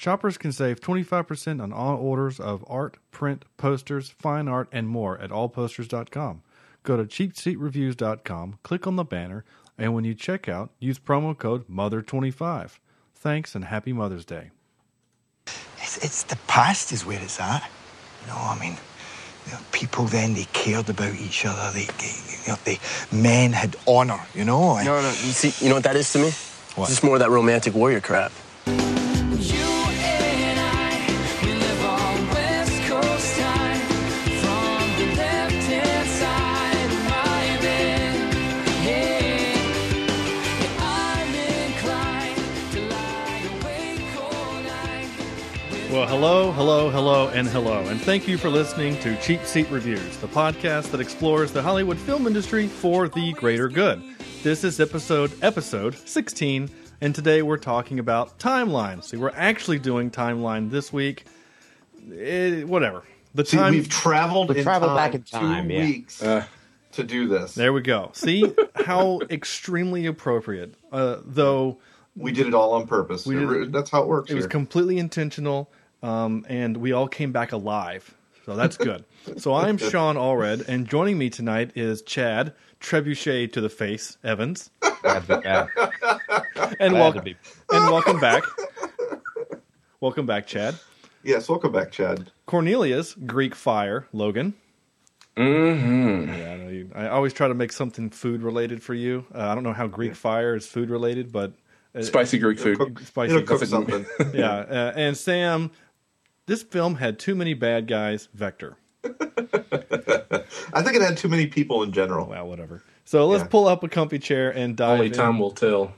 [0.00, 5.18] Shoppers can save 25% on all orders of art, print, posters, fine art, and more
[5.18, 6.40] at allposters.com.
[6.84, 9.44] Go to cheapseatreviews.com, click on the banner,
[9.76, 12.78] and when you check out, use promo code MOTHER25.
[13.14, 14.52] Thanks and happy Mother's Day.
[15.76, 17.70] It's, it's the past is where it's at.
[18.22, 18.78] You know, I mean,
[19.44, 21.70] you know, people then they cared about each other.
[21.74, 22.14] They, they
[22.46, 22.78] you know, they
[23.14, 24.20] men had honor.
[24.34, 24.76] You know.
[24.76, 25.08] and- No, no.
[25.08, 26.30] You see, you know what that is to me?
[26.76, 26.84] What?
[26.84, 28.32] It's just more of that romantic warrior crap.
[46.20, 50.26] Hello, hello, hello, and hello, and thank you for listening to Cheap Seat Reviews, the
[50.26, 54.02] podcast that explores the Hollywood film industry for the greater good.
[54.42, 56.68] This is episode episode 16,
[57.00, 59.02] and today we're talking about timeline.
[59.02, 61.24] See, we're actually doing timeline this week.
[62.14, 63.02] Eh, whatever.
[63.34, 63.72] The See, time.
[63.72, 65.80] we've traveled, We've in traveled time back in time, two yeah.
[65.84, 66.18] weeks
[66.92, 67.54] to do this.
[67.54, 68.10] There we go.
[68.12, 68.44] See
[68.74, 70.74] how extremely appropriate.
[70.92, 71.78] Uh, though
[72.14, 73.24] We did it all on purpose.
[73.24, 74.30] We did- That's how it works.
[74.30, 75.70] it was completely intentional,
[76.02, 78.14] um, and we all came back alive.
[78.46, 79.04] So that's good.
[79.36, 84.70] so I'm Sean Allred, and joining me tonight is Chad Trebuchet to the face Evans,
[85.02, 85.68] Glad to be back.
[86.80, 87.36] and Glad welcome to be-
[87.70, 88.42] and welcome back.
[90.00, 90.74] welcome back, Chad.
[91.22, 92.30] yes, welcome back, Chad.
[92.46, 94.54] Cornelius Greek Fire Logan.
[95.36, 96.28] Mm-hmm.
[96.34, 99.24] Yeah, I, know you, I always try to make something food related for you.
[99.34, 101.52] Uh, I don't know how Greek Fire is food related, but
[101.94, 102.78] uh, Spicy Greek food.
[102.78, 103.34] Cook, spicy.
[103.36, 104.04] it'll cook something.
[104.34, 105.70] yeah, uh, and Sam,
[106.50, 108.28] this film had too many bad guys.
[108.34, 108.76] Vector.
[109.04, 112.26] I think it had too many people in general.
[112.28, 112.82] Well, whatever.
[113.04, 113.48] So let's Yeah.
[113.48, 115.12] pull up a comfy chair and dive Only in.
[115.12, 115.92] time will tell.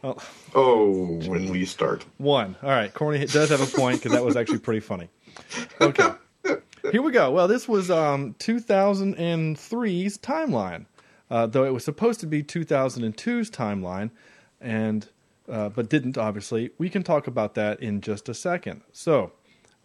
[0.54, 2.04] Oh, when we start.
[2.18, 2.56] One.
[2.62, 2.92] All right.
[2.92, 5.08] Corny does have a point because that was actually pretty funny.
[5.80, 6.10] Okay.
[6.90, 7.30] Here we go.
[7.30, 10.84] Well, this was um, 2003's timeline,
[11.30, 14.10] uh, though it was supposed to be 2002's timeline,
[14.60, 15.08] and
[15.48, 16.70] uh, but didn't obviously.
[16.78, 18.82] We can talk about that in just a second.
[18.92, 19.32] So,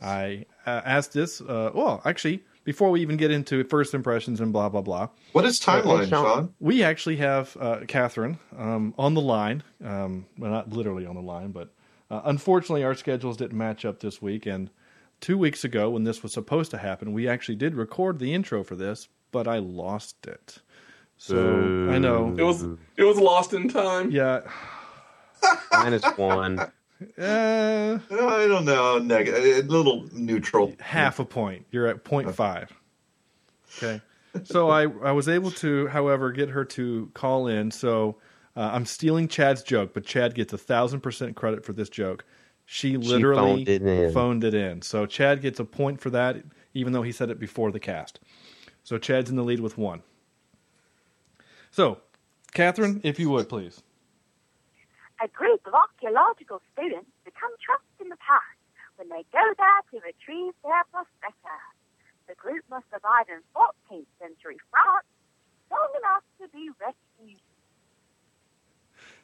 [0.02, 1.42] I uh, asked this.
[1.42, 5.46] Uh, well, actually, before we even get into first impressions and blah blah blah, What
[5.46, 6.26] is timeline, Hey, Sean.
[6.26, 6.54] Sean?
[6.60, 9.64] we actually have uh, Catherine um, on the line.
[9.84, 11.74] Um, well, not literally on the line, but
[12.12, 14.46] uh, unfortunately, our schedules didn't match up this week.
[14.46, 14.70] And
[15.22, 18.64] two weeks ago, when this was supposed to happen, we actually did record the intro
[18.64, 20.60] for this, but I lost it.
[21.20, 22.64] So I know, It was
[22.96, 24.12] it was lost in time.
[24.12, 24.42] yeah.
[25.72, 26.60] Minus one.
[27.18, 28.98] Uh, I don't know.
[29.00, 30.74] Negative, a little neutral.
[30.80, 31.66] half a point.
[31.72, 32.72] You're at point five.
[33.78, 34.02] Okay.
[34.44, 37.72] So I, I was able to, however, get her to call in.
[37.72, 38.18] So
[38.56, 42.26] uh, I'm stealing Chad's joke, but Chad gets a thousand percent credit for this joke.
[42.66, 44.82] She literally phoned it phoned it in.
[44.82, 46.38] So Chad gets a point for that,
[46.74, 48.20] even though he said it before the cast.
[48.84, 50.02] So Chad's in the lead with one.
[51.72, 52.00] So,
[52.54, 53.82] Catherine, if you would please.
[55.24, 58.58] A group of archaeological students become trapped in the past
[58.98, 61.62] when they go there to retrieve their professor.
[62.28, 65.08] The group must survive in 14th century France
[65.72, 67.42] long enough to be rescued.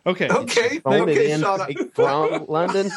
[0.06, 0.28] Okay.
[0.30, 0.80] Okay.
[0.80, 1.60] Phoned okay, it in Sean.
[1.60, 2.90] like, from London.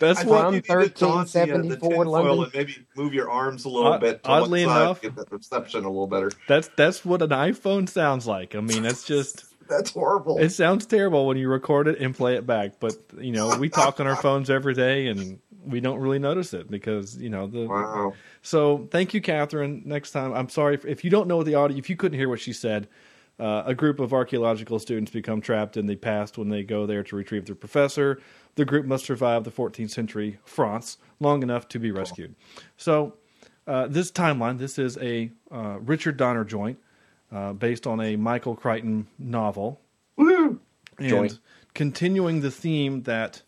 [0.00, 2.42] That's I what thought you needed to toss the, uh, the 1374 tinfoil London.
[2.44, 5.06] and maybe move your arms a little Odd- bit to oddly one side enough- to
[5.10, 6.32] get that reception a little better.
[6.48, 8.56] that's that's what an iPhone sounds like.
[8.56, 10.38] I mean, it's just That's horrible.
[10.38, 13.68] It sounds terrible when you record it and play it back, but you know we
[13.68, 17.46] talk on our phones every day and we don't really notice it because you know
[17.46, 17.66] the.
[17.66, 18.12] wow.
[18.42, 19.82] So thank you, Catherine.
[19.84, 22.28] Next time, I'm sorry if, if you don't know the audio, if you couldn't hear
[22.28, 22.88] what she said.
[23.36, 27.02] Uh, a group of archaeological students become trapped in the past when they go there
[27.02, 28.20] to retrieve their professor.
[28.54, 32.36] The group must survive the 14th century France long enough to be rescued.
[32.76, 33.14] So
[33.66, 36.78] uh, this timeline, this is a uh, Richard Donner joint
[37.34, 39.80] uh, based on a Michael Crichton novel
[40.16, 40.60] Woo!
[40.98, 41.38] and Joint.
[41.74, 43.42] continuing the theme that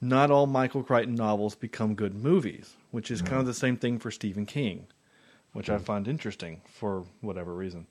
[0.00, 3.98] not all Michael Crichton novels become good movies, which is kind of the same thing
[3.98, 4.86] for Stephen King,
[5.52, 7.86] which I find interesting for whatever reason.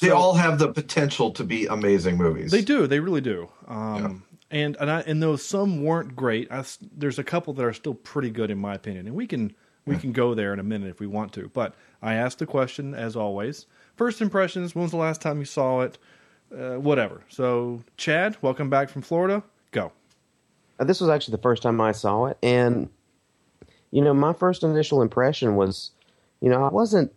[0.00, 2.50] They all have the potential to be amazing movies.
[2.50, 3.48] They do, they really do.
[3.68, 6.64] Um, And and I, and though some weren't great, I
[6.96, 9.54] there's a couple that are still pretty good in my opinion, and we can
[9.86, 11.48] we can go there in a minute if we want to.
[11.48, 13.66] But I asked the question as always.
[13.96, 14.74] First impressions.
[14.74, 15.98] When was the last time you saw it?
[16.54, 17.22] Uh, whatever.
[17.28, 19.42] So Chad, welcome back from Florida.
[19.70, 19.92] Go.
[20.78, 22.88] Uh, This was actually the first time I saw it, and
[23.90, 25.92] you know, my first initial impression was,
[26.40, 27.12] you know, I wasn't,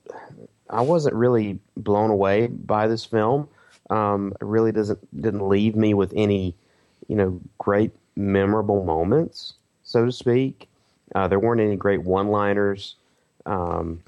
[0.69, 3.49] I wasn't really blown away by this film.
[3.89, 6.55] Um, it really doesn't didn't leave me with any,
[7.07, 9.53] you know, great memorable moments.
[9.83, 10.67] so to speak.
[11.15, 12.95] Uh, there weren't any great one-liners.
[13.45, 14.03] Um,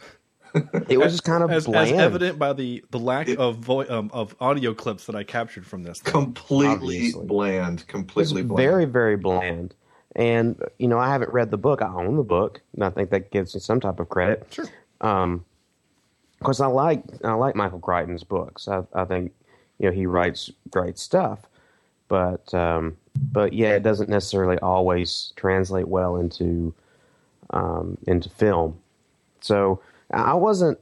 [0.88, 4.10] it was just kind of As, as evident by the, the lack of vo- um,
[4.14, 6.00] of audio clips that I captured from this.
[6.00, 6.12] thing.
[6.12, 7.26] Completely Obviously.
[7.26, 7.88] bland.
[7.88, 8.58] Completely bland.
[8.58, 9.74] very, very bland.
[10.16, 11.82] And you know, I haven't read the book.
[11.82, 14.48] I own the book, and I think that gives me some type of credit.
[14.50, 14.66] Sure.
[15.02, 15.46] Um,
[16.40, 18.68] because I like I like Michael Crichton's books.
[18.68, 19.34] I, I think
[19.78, 21.40] you know he writes great stuff,
[22.08, 22.98] but um,
[23.32, 26.74] but yeah, it doesn't necessarily always translate well into
[27.52, 28.80] um, into film.
[29.42, 30.80] So I wasn't.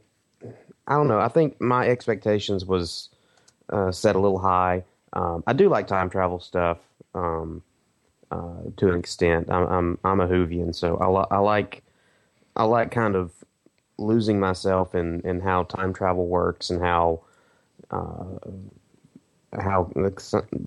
[0.87, 1.19] I don't know.
[1.19, 3.09] I think my expectations was
[3.71, 4.83] uh, set a little high.
[5.13, 6.79] Um, I do like time travel stuff
[7.15, 7.63] um,
[8.31, 9.49] uh, to an extent.
[9.49, 11.83] I'm I'm, I'm a Whovian, so I, li- I like
[12.55, 13.31] I like kind of
[13.97, 17.21] losing myself in, in how time travel works and how
[17.91, 18.37] uh,
[19.59, 19.91] how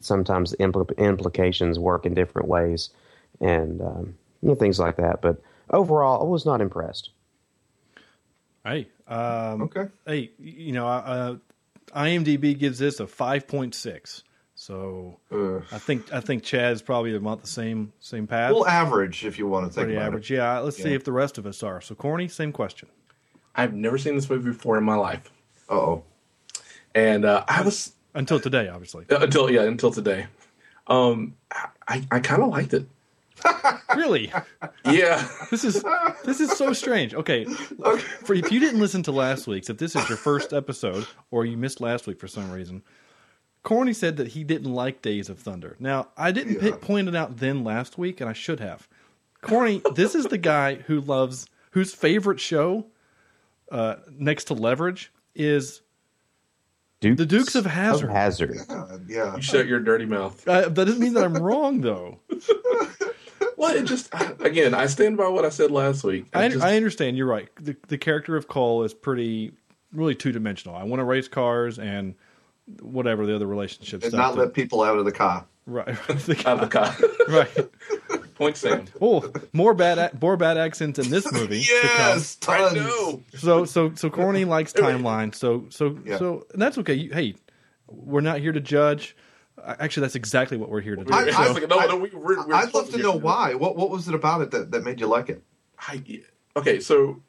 [0.00, 2.90] sometimes impl- implications work in different ways
[3.40, 5.22] and um, you know, things like that.
[5.22, 5.40] But
[5.70, 7.10] overall, I was not impressed.
[8.64, 9.86] Hey, um, Okay.
[10.06, 11.36] Hey, you know, uh,
[11.94, 14.22] IMDb gives this a five point six.
[14.54, 15.64] So Ugh.
[15.72, 18.52] I think I think Chad's probably about the same same path.
[18.52, 20.30] Well, average if you want to think Pretty about average.
[20.30, 20.34] it.
[20.36, 20.58] Yeah.
[20.58, 21.80] Let's see if the rest of us are.
[21.80, 22.88] So Corny, same question.
[23.56, 25.30] I've never seen this movie before in my life,
[25.68, 26.04] Uh-oh.
[26.94, 29.06] and uh, I was Until today, obviously.
[29.10, 30.26] uh, until yeah until today.
[30.86, 31.34] Um,
[31.88, 32.86] I I kind of liked it.
[33.96, 34.32] Really?
[34.84, 35.84] Yeah, This is
[36.24, 37.14] this is so strange.
[37.14, 41.06] Okay, for if you didn't listen to last week's, if this is your first episode
[41.30, 42.82] or you missed last week for some reason,
[43.62, 45.76] Corny said that he didn't like Days of Thunder.
[45.78, 46.70] Now I didn't Yeah.
[46.72, 48.88] pi- point it out then last week, and I should have.
[49.42, 52.86] Corny, this is the guy who loves whose favorite show,
[53.70, 55.80] uh, next to Leverage, is
[57.00, 58.10] Dukes The Dukes of Hazzard.
[58.10, 58.58] Hazard.
[58.68, 59.36] Uh, yeah.
[59.36, 60.46] you shut your dirty mouth.
[60.46, 62.18] uh, that doesn't mean that I'm wrong though.
[63.60, 64.08] Well, it just
[64.40, 66.26] again, I stand by what I said last week.
[66.32, 67.18] I, just- I understand.
[67.18, 67.48] You're right.
[67.60, 69.52] The, the character of Cole is pretty,
[69.92, 70.74] really two dimensional.
[70.76, 72.14] I want to race cars and
[72.80, 74.04] whatever the other relationships.
[74.04, 74.18] And stuff.
[74.18, 75.44] not that- let people out of the car.
[75.66, 76.96] right, out of the car.
[77.28, 77.68] right.
[78.34, 78.86] Point Sam.
[79.02, 81.60] Oh, more bad, more bad accents in this movie.
[81.62, 81.90] to come.
[82.16, 83.22] Yes, I know.
[83.36, 85.34] So, so, so Corny likes timeline.
[85.34, 86.16] So, so, Yeah.
[86.16, 86.94] so, and that's okay.
[86.94, 87.34] You, hey,
[87.86, 89.14] we're not here to judge.
[89.64, 91.12] Actually, that's exactly what we're here to do.
[91.12, 93.22] I, so, I, no, no, we, we're, we're I'd love to know this.
[93.22, 93.54] why.
[93.54, 95.42] What what was it about it that, that made you like it?
[95.78, 96.02] I,
[96.56, 97.22] okay, so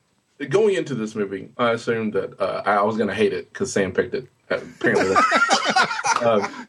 [0.49, 3.71] going into this movie, I assumed that uh, I was going to hate it because
[3.71, 4.27] Sam picked it.
[4.49, 5.15] Apparently,
[6.25, 6.67] um,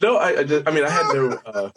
[0.00, 1.70] no, I, I just, I mean, I had no, uh,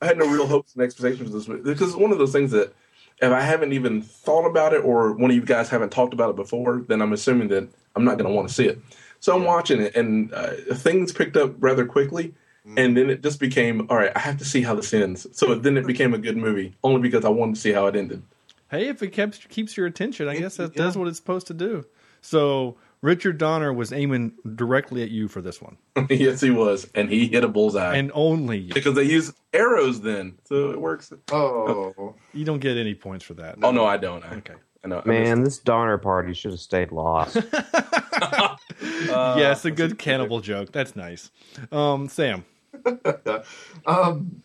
[0.00, 2.32] I had no real hopes and expectations of this movie because it's one of those
[2.32, 2.74] things that
[3.20, 6.30] if I haven't even thought about it or one of you guys haven't talked about
[6.30, 8.80] it before, then I'm assuming that I'm not going to want to see it.
[9.20, 12.34] So I'm watching it, and uh, things picked up rather quickly.
[12.76, 14.12] And then it just became all right.
[14.14, 15.26] I have to see how this ends.
[15.32, 17.96] So then it became a good movie, only because I wanted to see how it
[17.96, 18.22] ended.
[18.70, 20.82] Hey, if it keeps keeps your attention, I guess that yeah.
[20.84, 21.86] does what it's supposed to do.
[22.20, 25.78] So Richard Donner was aiming directly at you for this one,
[26.10, 27.94] yes, he was, and he hit a bullseye.
[27.94, 28.74] and only you.
[28.74, 31.12] because they use arrows then, so it works.
[31.30, 33.56] Oh, You don't get any points for that.
[33.62, 34.24] Oh no, I don't.
[34.24, 34.54] I, Okay.
[34.84, 35.02] I know.
[35.04, 37.36] I Man, this Donner party should have stayed lost.
[37.52, 40.72] uh, yes, a good cannibal joke.
[40.72, 41.30] That's nice.
[41.72, 42.44] Um, Sam.
[43.86, 44.42] um,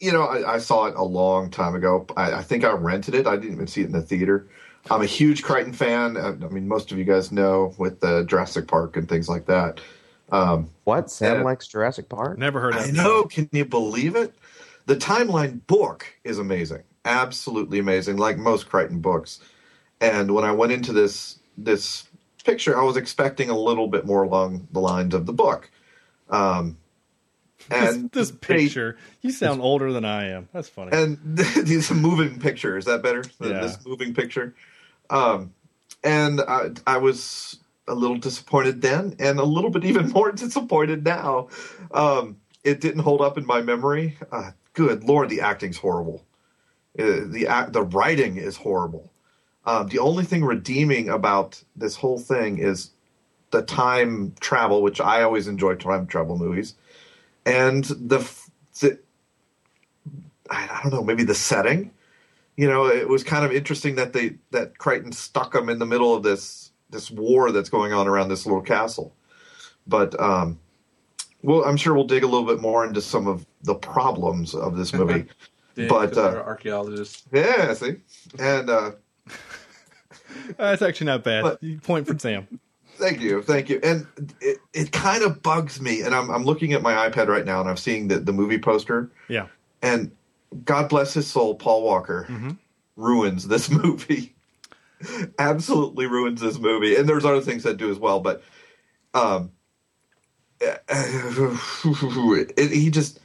[0.00, 2.06] you know, I, I saw it a long time ago.
[2.16, 3.26] I, I think I rented it.
[3.26, 4.48] I didn't even see it in the theater.
[4.90, 6.16] I'm a huge Crichton fan.
[6.16, 9.46] I, I mean, most of you guys know with the Jurassic Park and things like
[9.46, 9.80] that.
[10.30, 11.10] Um, what?
[11.10, 12.38] Sam likes Jurassic Park?
[12.38, 12.94] Never heard I that.
[12.94, 13.24] know.
[13.24, 14.34] Can you believe it?
[14.86, 19.40] The timeline book is amazing, absolutely amazing, like most Crichton books.
[20.00, 22.08] And when I went into this this
[22.44, 25.70] picture, I was expecting a little bit more along the lines of the book.
[26.30, 26.78] Um,
[27.70, 28.96] and this they- picture.
[29.22, 30.48] You sound older than I am.
[30.52, 30.90] That's funny.
[30.92, 33.24] and these moving picture is that better?
[33.40, 33.60] than Yeah.
[33.60, 34.54] This moving picture.
[35.10, 35.52] Um,
[36.04, 41.04] and I, I was a little disappointed then, and a little bit even more disappointed
[41.04, 41.48] now.
[41.92, 44.18] Um, it didn't hold up in my memory.
[44.30, 46.24] Uh, good lord, the acting's horrible.
[46.98, 49.12] Uh, the act, the writing is horrible.
[49.66, 52.90] Um, the only thing redeeming about this whole thing is
[53.50, 56.74] the time travel, which I always enjoy time travel movies,
[57.44, 58.18] and the,
[58.80, 58.98] the
[60.50, 61.90] I don't know, maybe the setting.
[62.56, 65.86] You know, it was kind of interesting that they that Crichton stuck them in the
[65.86, 69.14] middle of this this war that's going on around this little castle.
[69.86, 70.58] But um,
[71.42, 74.76] well, I'm sure we'll dig a little bit more into some of the problems of
[74.76, 75.26] this movie.
[75.88, 77.24] But, uh, archaeologists.
[77.30, 77.96] yeah, see,
[78.38, 78.92] and uh,
[80.56, 81.42] That's actually not bad.
[81.42, 82.60] But- point for Sam.
[82.98, 83.78] Thank you, thank you.
[83.82, 84.06] And
[84.40, 86.00] it, it kind of bugs me.
[86.00, 88.58] And I'm I'm looking at my iPad right now, and I'm seeing the the movie
[88.58, 89.48] poster, Yeah.
[89.82, 90.10] and
[90.64, 92.56] God bless his soul, Paul Walker
[92.96, 94.34] ruins this movie.
[95.38, 98.20] Absolutely ruins this movie, and there's other things that do as well.
[98.20, 98.42] But
[99.12, 99.50] um,
[100.60, 103.20] it, he just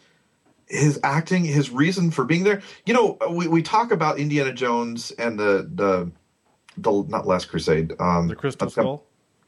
[0.72, 2.62] his acting, his reason for being there.
[2.86, 6.12] You know, we, we talk about Indiana Jones and the the
[6.78, 9.04] the not Last Crusade, um, The Crystal not Skull.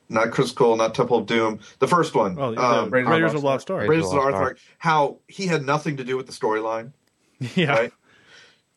[0.10, 2.38] not Crystal Skull, not Temple of Doom, the first one.
[2.38, 3.88] Oh, the um, Raiders, Raiders of Lost Ark.
[3.88, 4.60] Raiders of the Lost Ark, Ark.
[4.78, 6.92] how he had nothing to do with the storyline.
[7.56, 7.72] Yeah.
[7.74, 7.94] Right?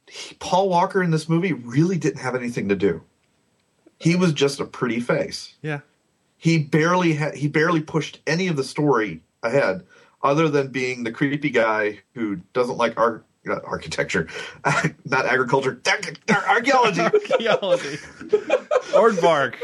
[0.09, 3.03] He- Paul Walker in this movie really didn't have anything to do.
[3.99, 5.55] He was just a pretty face.
[5.62, 5.81] Yeah.
[6.37, 9.85] He barely had he barely pushed any of the story ahead,
[10.26, 14.26] other than being the creepy guy who doesn't like ar- not architecture,
[15.04, 15.80] not agriculture,
[16.49, 17.00] archaeology.
[17.00, 17.97] Archaeology.
[18.92, 19.54] Aardvark.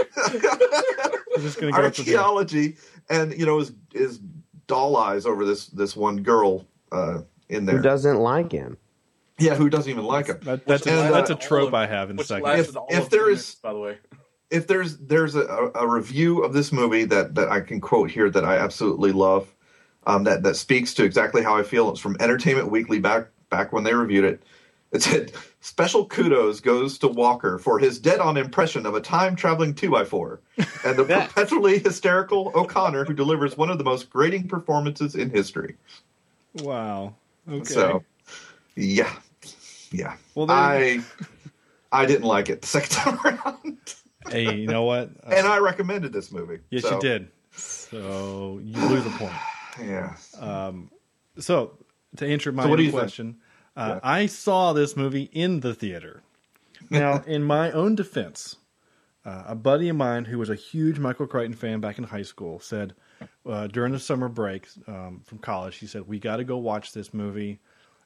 [1.37, 2.77] I'm just gonna go archaeology,
[3.11, 4.21] and you know is is
[4.67, 7.77] doll eyes over this this one girl uh, in there.
[7.77, 8.77] Who doesn't like him?
[9.39, 10.39] yeah, who doesn't even like him.
[10.43, 12.45] that, that's, a, And, uh, a trope I have in Which second.
[12.45, 13.99] lasted If- all if of there two is- minutes, by the way.
[14.51, 18.31] if there's there's a, a review of this movie that that I can quote here
[18.31, 19.52] that I absolutely love,
[20.07, 21.91] um, that that speaks to exactly how I feel.
[21.91, 24.43] It's from Entertainment Weekly back back when they reviewed it.
[24.93, 30.41] It said special kudos goes to Walker for his dead-on impression of a time-traveling two-by-four,
[30.85, 35.77] and the perpetually hysterical O'Connor who delivers one of the most grating performances in history.
[36.57, 37.15] Wow.
[37.51, 37.65] Okay.
[37.65, 38.05] So,
[38.77, 39.15] yeah,
[39.91, 40.17] yeah.
[40.35, 41.03] Well, I
[41.93, 43.95] I didn't like it the second time around,
[44.29, 45.11] hey, you know what?
[45.27, 46.59] Uh, and I recommended this movie.
[46.71, 47.29] yes, so, you did.
[47.53, 49.33] So you lose a point.
[49.81, 50.15] Yeah.
[51.39, 51.79] So
[52.17, 53.03] to answer my So what do own you think?
[53.05, 53.37] question,
[53.77, 56.23] uh, I saw this movie in the theater.
[56.91, 58.57] Now, in my own defense,
[59.25, 62.23] uh, a buddy of mine who was a huge Michael Crichton fan back in high
[62.23, 62.95] school said
[63.47, 66.93] uh, during the summer break um, from college, he said we got to go watch
[66.93, 67.61] this movie.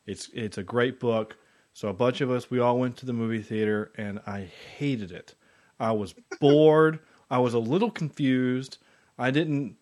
[0.06, 1.36] It's it's a great book.
[1.72, 5.12] So a bunch of us, we all went to the movie theater, and I hated
[5.12, 5.34] it.
[5.78, 7.00] I was bored.
[7.30, 8.78] I was a little confused.
[9.18, 9.76] I didn't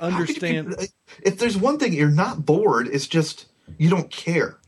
[0.00, 0.88] Could you understand.
[1.22, 3.46] if there's one thing you're not bored, it's just
[3.78, 4.58] you don't care.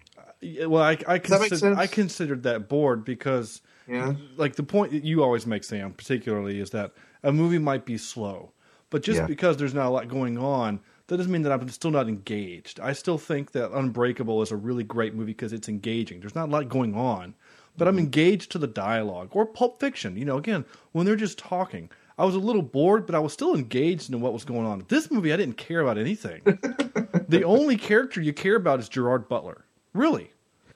[0.42, 1.76] Well, I I, consider?
[1.76, 4.14] I considered that bored because, Yeah.
[4.36, 7.96] like, the point that you always make, Sam, particularly, is that a movie might be
[7.96, 8.52] slow,
[8.90, 9.26] but just Yeah.
[9.26, 12.80] because there's not a lot going on, that doesn't mean that I'm still not engaged.
[12.80, 16.20] I still think that Unbreakable is a really great movie because it's engaging.
[16.20, 17.34] There's not a lot going on,
[17.76, 18.04] but I'm mm-hmm.
[18.04, 20.16] engaged to the dialogue or Pulp Fiction.
[20.16, 21.90] You know, again, when they're just talking.
[22.18, 24.84] I was a little bored, but I was still engaged in what was going on.
[24.88, 26.42] This movie, I didn't care about anything.
[27.28, 29.64] the only character you care about is Gerard Butler.
[29.94, 30.32] Really.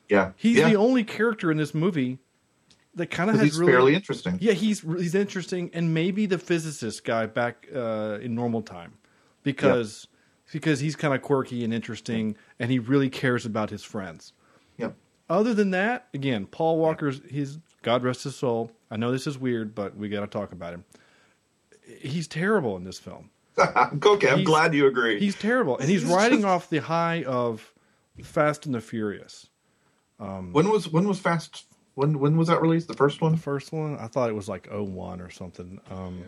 [0.09, 0.31] Yeah.
[0.35, 0.69] He's yeah.
[0.69, 2.19] the only character in this movie
[2.97, 4.37] that kind of has he's really fairly interesting.
[4.41, 8.93] Yeah, he's he's interesting, and maybe the physicist guy back uh, in normal time,
[9.43, 10.07] because
[10.51, 14.33] because he's kind of quirky and interesting, and he really cares about his friends.
[14.77, 14.91] Yeah.
[15.29, 18.71] Other than that, again, Paul Walker's he's God rest his soul.
[18.89, 20.83] I know this is weird, but we got to talk about him.
[21.99, 23.29] He's terrible in this film.
[23.59, 25.19] okay, I'm He's- glad you agree.
[25.19, 27.73] He's terrible, and he's riding off the high of
[28.23, 29.47] Fast and the Furious.
[30.17, 31.65] when was when was Fast?
[31.95, 32.87] When when was that released?
[32.87, 33.31] The first one.
[33.31, 35.79] The first one, I thought it was like 01 or something.
[35.89, 36.23] Um,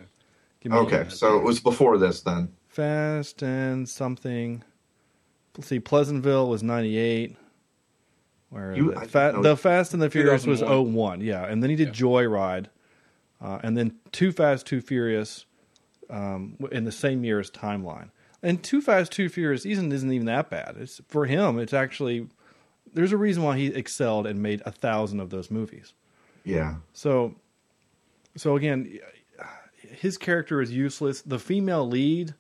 [0.62, 2.52] give me Okay, so it was before this then.
[2.68, 4.64] Fast and something.
[5.58, 7.36] Let's see, Pleasantville was 98.
[8.50, 9.06] Where You- is I?
[9.06, 11.46] Fa- didn't the Fast and the Furious was 01, yeah.
[11.46, 12.68] And then he did Joyride.
[13.42, 15.46] Uh, and then Too Fast, Too Furious
[16.10, 18.10] um, in the same year as Timeline.
[18.42, 20.76] And Too Fast, Too Furious isn't, isn't even that bad.
[20.80, 22.28] It's For him, it's actually.
[22.94, 25.94] There's a reason why he excelled and made a thousand of those movies.
[26.44, 26.76] Yeah.
[26.94, 27.36] So,
[28.36, 29.00] so again,
[29.78, 31.22] his character is useless.
[31.22, 32.34] The female lead,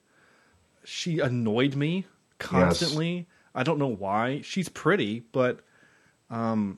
[0.83, 2.05] she annoyed me
[2.39, 3.27] constantly.
[3.53, 4.41] I don't know why.
[4.41, 5.59] She's pretty, but
[6.29, 6.77] um,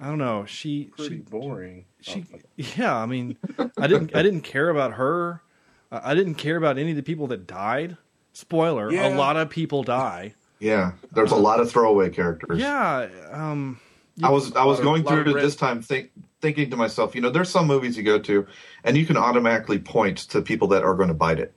[0.00, 0.44] I don't know.
[0.46, 1.84] She Pretty she boring.
[2.00, 2.24] she
[2.56, 2.96] yeah.
[2.96, 3.36] I mean,
[3.78, 5.42] I didn't I didn't care about her.
[5.90, 7.96] I I didn't care about any of the people that died.
[8.32, 9.08] Spoiler: Yeah.
[9.08, 10.34] a lot of people die.
[10.58, 10.92] Yeah.
[11.12, 12.58] There's a lot of throwaway characters.
[12.58, 13.08] Yeah.
[13.30, 13.80] Um,
[14.22, 17.14] I was I was of- going through it red- this time think, thinking to myself,
[17.14, 18.46] you know, there's some movies you go to,
[18.84, 21.54] and you can automatically point to people that are going to bite it.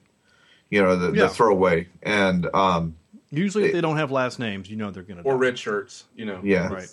[0.70, 1.24] You know, the, Yeah.
[1.24, 2.96] the throwaway, and um,
[3.30, 6.04] usually, if they don't have last names, you know they're going to or red shirts,
[6.16, 6.40] you know.
[6.42, 6.88] yeah, Right.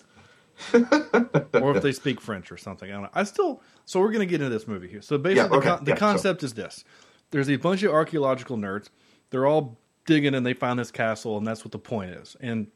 [1.54, 2.90] or if they speak French or something.
[2.90, 3.10] I don't know.
[3.14, 3.62] I still.
[3.86, 5.02] So we're going to get into this movie here.
[5.02, 6.84] So basically, Yeah, okay, the, con- the yeah, so- concept is this:
[7.32, 8.90] there's a bunch of archaeological nerds.
[9.30, 12.36] They're all digging, and they find this castle, and that's what the point is.
[12.42, 12.68] And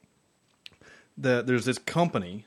[1.18, 2.46] the, there's this company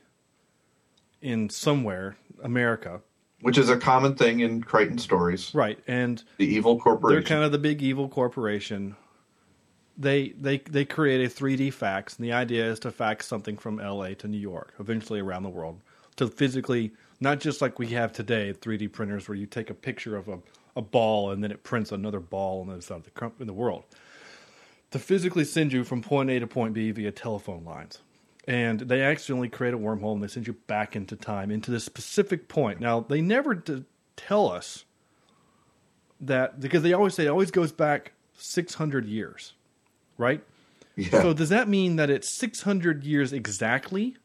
[1.21, 3.01] in somewhere America,
[3.41, 5.53] which is a common thing in Crichton stories.
[5.53, 5.79] right?
[5.87, 7.15] And The evil corporation.
[7.23, 8.95] they're kind of the big evil corporation.
[9.97, 13.79] they they they create a 3D fax, and the idea is to fax something from
[13.79, 14.15] L.A.
[14.15, 15.79] to New York, eventually around the world,
[16.15, 20.15] to physically not just like we have today 3D printers where you take a picture
[20.15, 20.39] of a,
[20.79, 23.45] a ball and then it prints another ball on the other side of the in
[23.45, 23.83] the world.
[24.91, 27.99] To physically send you from point A to point B via telephone lines.
[28.47, 31.83] And they accidentally create a wormhole and they send you back into time, into this
[31.83, 32.79] specific point.
[32.79, 33.63] Now, they never
[34.15, 34.85] tell us
[36.19, 39.53] that, because they always say it always goes back 600 years,
[40.17, 40.41] right?
[40.95, 41.21] Yeah.
[41.21, 44.17] So does that mean that it's 600 years exactly?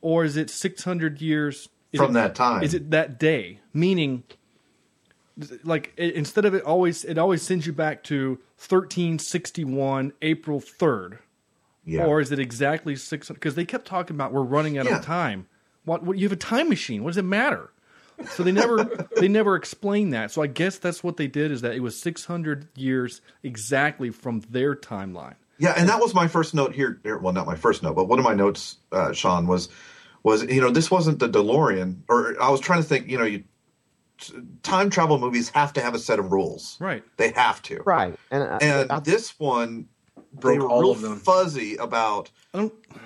[0.00, 2.62] Or is it 600 years From it- that time.
[2.62, 3.58] Is it that day?
[3.72, 4.22] Meaning
[5.64, 11.18] like it, instead of it always it always sends you back to 1361 April 3rd.
[11.84, 12.04] yeah.
[12.04, 14.98] Or is it exactly 600 because they kept talking about we're running out Yeah.
[14.98, 15.46] of time.
[15.84, 17.02] What, what you have a time machine.
[17.04, 17.70] What does it matter?
[18.30, 18.84] So they never
[19.16, 20.30] they never explained that.
[20.30, 24.40] So I guess that's what they did is that it was 600 years exactly from
[24.50, 25.34] their timeline.
[25.58, 26.98] Yeah, and that was my first note here.
[27.04, 29.68] here- Well, not my first note, but one of my notes, uh, Sean, was
[30.24, 33.08] was you know this wasn't the DeLorean, or I was trying to think.
[33.08, 33.44] You know, you
[34.62, 36.76] time travel movies have to have a set of rules.
[36.80, 37.02] Right.
[37.16, 37.82] They have to.
[37.84, 39.88] Right, and, I, And I, this one
[40.34, 41.16] Broke they were all real of them.
[41.18, 42.30] fuzzy about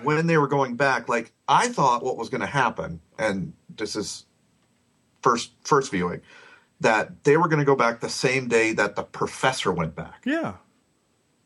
[0.03, 1.09] when they were going back.
[1.09, 4.25] Like I thought what was going to happen, and this is
[5.23, 6.23] first first viewing,
[6.81, 10.23] that they were going to go back the same day that the professor went back
[10.25, 10.55] yeah.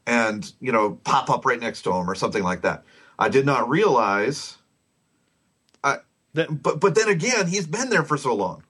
[0.07, 2.85] and you know pop up right next to him or something like that.
[3.19, 4.59] I did not realize.
[5.83, 5.99] I,
[6.35, 8.62] That but but then again, he's been there for so long.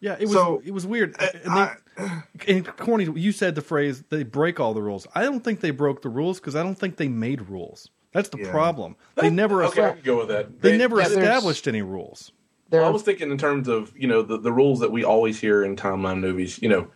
[0.00, 1.14] Yeah, it was So, it was weird.
[1.18, 1.70] I- And,
[2.46, 5.60] they, and Corny, you said the phrase "they break all the rules." I don't think
[5.60, 7.88] they broke the rules because I don't think they made rules.
[8.12, 8.50] That's the Yeah.
[8.50, 8.96] problem.
[9.16, 10.60] They never Okay, I can go with that.
[10.60, 12.32] they never yeah, established any rules.
[12.70, 15.40] Well, I was thinking in terms of you know the, the rules that we always
[15.40, 16.58] hear in timeline movies.
[16.60, 16.88] You know,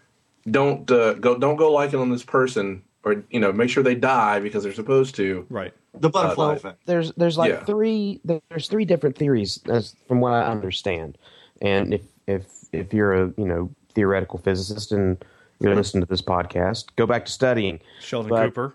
[0.50, 3.94] don't uh, go don't go liking on this person, or you know, make sure they
[3.94, 5.46] die because they're supposed to.
[5.48, 5.72] Right.
[5.98, 6.86] The butterfly Uh, effect.
[6.86, 7.64] there's there's like Yeah.
[7.64, 11.16] three there's three different theories as from what I understand,
[11.62, 15.22] and if if if you're a you know theoretical physicist and
[15.60, 17.80] you're listening to this podcast, go back to studying.
[18.00, 18.74] Sheldon But- Cooper.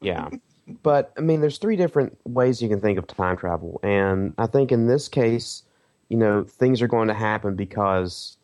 [0.00, 0.28] Yeah.
[0.82, 4.46] But I mean, there's three different ways you can think of time travel, and I
[4.46, 5.62] think in this case,
[6.10, 8.36] you know, things are going to happen because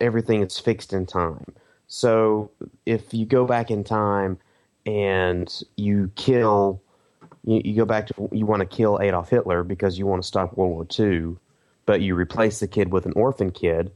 [0.00, 1.44] everything is fixed in time.
[1.88, 2.50] So
[2.86, 4.38] if you go back in time
[4.86, 6.80] and you kill,
[7.44, 10.26] you, you go back to you want to kill Adolf Hitler because you want to
[10.26, 11.36] stop World War II,
[11.88, 13.90] but you replace the kid with an orphan kid.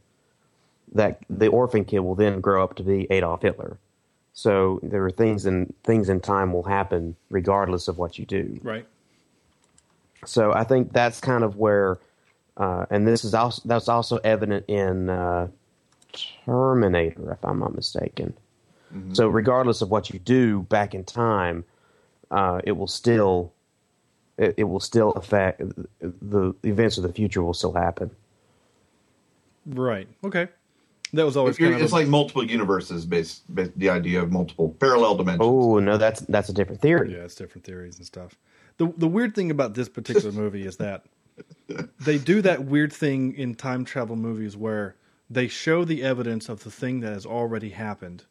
[0.94, 3.78] That the orphan kid will then grow up to be Adolf Hitler.
[4.32, 8.58] So there are things in things in time will happen regardless of what you do.
[8.62, 8.86] Right.
[10.24, 11.98] So I think that's kind of where,
[12.56, 15.48] uh, and this is also that's also evident in uh,
[16.46, 18.32] Terminator, if I'm not mistaken.
[19.12, 21.64] So regardless of what you do back in time,
[22.30, 23.52] uh, it will still
[24.38, 25.62] it, it will still affect
[26.00, 28.10] the events of the future will still happen.
[29.66, 30.08] Right.
[30.24, 30.48] Okay.
[31.14, 34.32] That was always kind of it's a- like multiple universes, based, based the idea of
[34.32, 35.42] multiple parallel dimensions.
[35.46, 37.12] Oh no, that's that's a different theory.
[37.12, 38.34] yeah, it's different theories and stuff.
[38.78, 41.04] The the weird thing about this particular movie is that
[42.00, 44.96] they do that weird thing in time travel movies where
[45.28, 48.24] they show the evidence of the thing that has already happened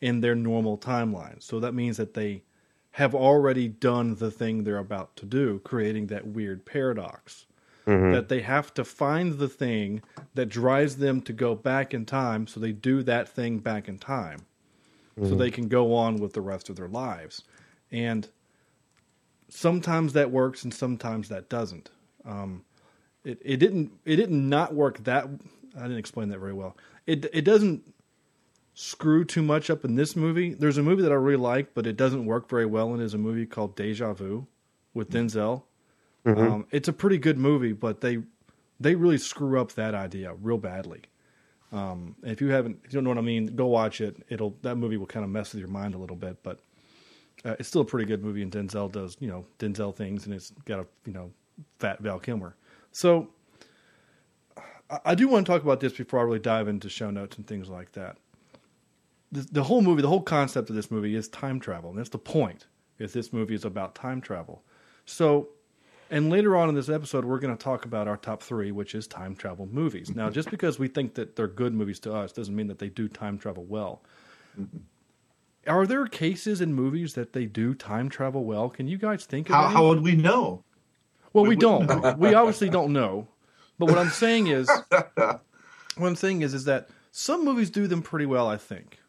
[0.00, 1.42] in their normal timeline.
[1.42, 2.42] So that means that they
[2.96, 7.44] have already done the thing they're about to do, creating that weird paradox.
[8.12, 10.00] That they have to find the thing
[10.34, 13.98] that drives them to go back in time, so they do that thing back in
[13.98, 14.46] time,
[15.22, 17.44] so they can go on with the rest of their lives.
[17.92, 18.26] And
[19.50, 21.90] sometimes that works, and sometimes that doesn't.
[22.24, 22.64] Um,
[23.24, 25.28] it it didn't it didn't not work that.
[25.76, 26.78] I didn't explain that very well.
[27.06, 27.92] It it doesn't
[28.78, 30.52] screw too much up in this movie.
[30.52, 33.14] There's a movie that I really like, but it doesn't work very well, and is
[33.14, 34.46] a movie called Deja Vu
[34.92, 35.62] with Denzel.
[36.42, 38.18] Um, it's a pretty good movie, but they
[38.78, 41.00] they really screw up that idea real badly.
[41.72, 44.16] Um, if you haven't, if you don't know what I mean, go watch it.
[44.28, 46.60] It'll that movie will kind of mess with your mind a little bit, but
[47.46, 48.42] uh, it's still a pretty good movie.
[48.42, 51.30] And Denzel does you know Denzel things, and it's got a you know
[51.78, 52.54] fat Val Kilmer.
[52.92, 53.28] So
[54.90, 57.38] I, I do want to talk about this before I really dive into show notes
[57.38, 58.18] and things like that.
[59.36, 62.08] The, the whole movie, the whole concept of this movie is time travel, and that's
[62.08, 62.66] the point.
[62.98, 64.62] Is this movie is about time travel?
[65.04, 65.48] So
[66.10, 68.94] and later on in this episode, we're going to talk about our top three, which
[68.94, 70.14] is time travel movies.
[70.14, 72.88] Now, just because we think that they're good movies to us doesn't mean that they
[72.88, 74.02] do time travel well.
[75.66, 78.68] Are there cases in movies that they do time travel well?
[78.68, 80.62] Can you guys think of How, how would we know?
[81.32, 82.18] well, we, we don't.
[82.18, 83.26] we obviously don't know.
[83.78, 84.70] But what I'm saying is,
[85.16, 85.40] what
[85.98, 88.48] I'm saying is, is that some movies do them pretty well.
[88.48, 89.00] I think.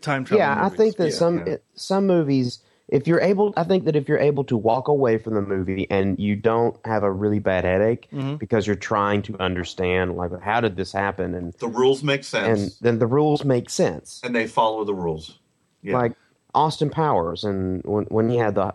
[0.00, 0.38] Time travel.
[0.38, 1.14] yeah, I think that Yeah.
[1.14, 1.56] some Yeah.
[1.74, 5.34] some movies, if you're able, I think that if you're able to walk away from
[5.34, 8.36] the movie and you don't have a really bad headache Mm-hmm.
[8.36, 12.46] because you're trying to understand, like, how did this happen, and The rules make sense,
[12.60, 14.20] and then the rules make sense.
[14.24, 15.38] and they follow the rules.
[15.82, 15.94] Yeah.
[15.98, 16.12] Like
[16.54, 18.72] Austin Powers, and when when he had the,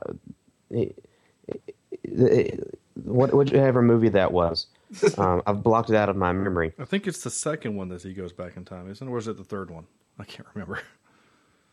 [3.03, 4.67] what whichever movie that was,
[5.17, 6.73] um, I've blocked it out of my memory.
[6.79, 9.11] I think it's the second one that he goes back in time, isn't it?
[9.11, 9.85] Or is it the third one?
[10.19, 10.79] I can't remember.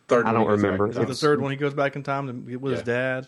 [0.08, 0.88] Third I don't he back remember.
[0.88, 3.26] Is it the third one he goes back in time to, with his dad?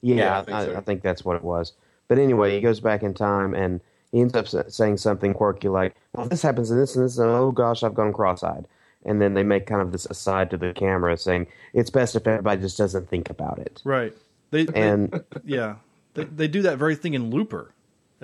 [0.00, 0.76] Yeah, Yeah, I I, think I, so.
[0.76, 1.72] I think that's what it was.
[2.08, 3.80] But anyway, he goes back in time and
[4.12, 7.28] he ends up saying something quirky like, "Well, this happens and this and this, and
[7.30, 8.68] oh gosh, I've gone cross-eyed."
[9.06, 12.26] And then they make kind of this aside to the camera saying, "It's best if
[12.26, 14.14] everybody just doesn't think about it." Right.
[14.50, 15.76] They, they- And yeah,
[16.14, 17.73] they, they do that very thing in Looper.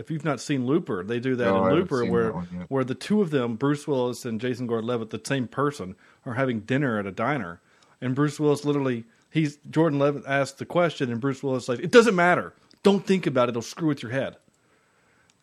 [0.01, 2.67] If you've not seen Looper, they do that No, in Looper where that one yet.
[2.71, 5.95] where the two of them, Bruce Willis and Jason Gordon-Levitt, the same person,
[6.27, 7.61] are having dinner at a diner,
[8.01, 12.17] and Bruce Willis literally he's Gordon-Levitt asks the question, and Bruce Willis like, "It doesn't
[12.17, 12.53] matter.
[12.83, 13.51] Don't think about it.
[13.51, 14.37] It'll screw with your head."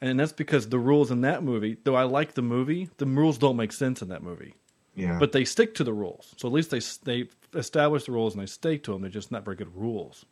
[0.02, 3.38] And that's because the rules in that movie, though I like the movie, the rules
[3.39, 4.54] don't make sense in that movie.
[4.96, 5.17] yeah.
[5.20, 6.34] But they stick to the rules.
[6.38, 9.02] So at least they they establish the rules and they stick to them.
[9.02, 10.26] They're just not very good rules.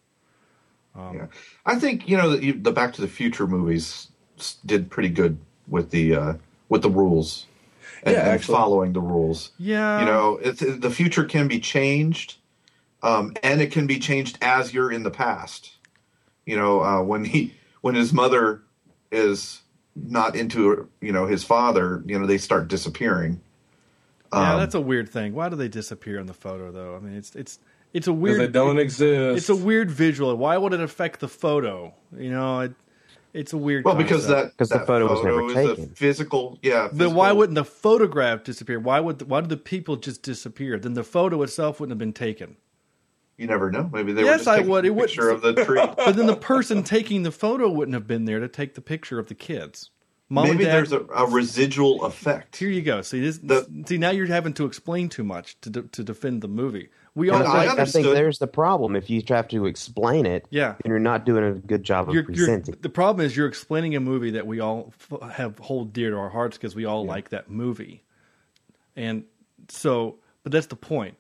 [0.96, 1.28] yeah.
[1.66, 4.10] I think you know the, the Back to the Future movies
[4.66, 6.34] did pretty good with the uh,
[6.70, 7.46] with the rules
[8.04, 9.52] and, Yeah, and following the rules.
[9.58, 10.00] Yeah.
[10.00, 12.36] you know, it's, the future can be changed,
[13.04, 15.72] um, and it can be changed as you're in the past.
[16.46, 18.62] You know, uh, when he when his mother
[19.12, 19.62] is
[19.96, 23.42] not into you know his father, you know they start disappearing.
[24.34, 25.34] Yeah, Um, that's a weird thing.
[25.34, 26.96] Why do they disappear in the photo though?
[26.96, 27.60] I mean, it's it's
[27.94, 28.40] it's a weird.
[28.42, 29.38] they don't exist.
[29.38, 30.36] It's a weird visual.
[30.36, 31.94] Why would it affect the photo?
[32.18, 32.74] You know, it,
[33.36, 33.86] it's a weird.
[33.86, 35.84] Well, because that because the that photo was never is taken.
[35.92, 36.58] a physical.
[36.62, 38.80] Yeah, Then why wouldn't the photograph disappear?
[38.80, 40.80] Why would why did the people just disappear?
[40.80, 42.58] Then the photo itself wouldn't have been taken.
[43.38, 43.90] you never know?
[43.92, 44.86] Maybe they were Yes, just I taking would.
[44.86, 45.82] a It would- picture of the tree.
[45.98, 49.20] But then the person taking the photo wouldn't have been there to take the picture
[49.20, 49.92] of the kids.
[50.28, 52.56] Mom Maybe dad, there's a, a residual effect.
[52.58, 53.02] Here you go.
[53.04, 53.38] See this.
[53.38, 56.90] The- see now you're having to explain too much to de- to defend the movie.
[57.16, 58.96] We all I, I think there's the problem.
[58.96, 60.76] If you have to explain it, Yeah.
[60.84, 63.96] and you're not doing a good job of You're, you're, the problem is you're explaining
[63.96, 67.06] a movie that we all f- have hold dear to our hearts because we all
[67.06, 68.04] like that movie,
[68.96, 69.24] and
[69.70, 70.18] so.
[70.44, 71.16] But that's the point.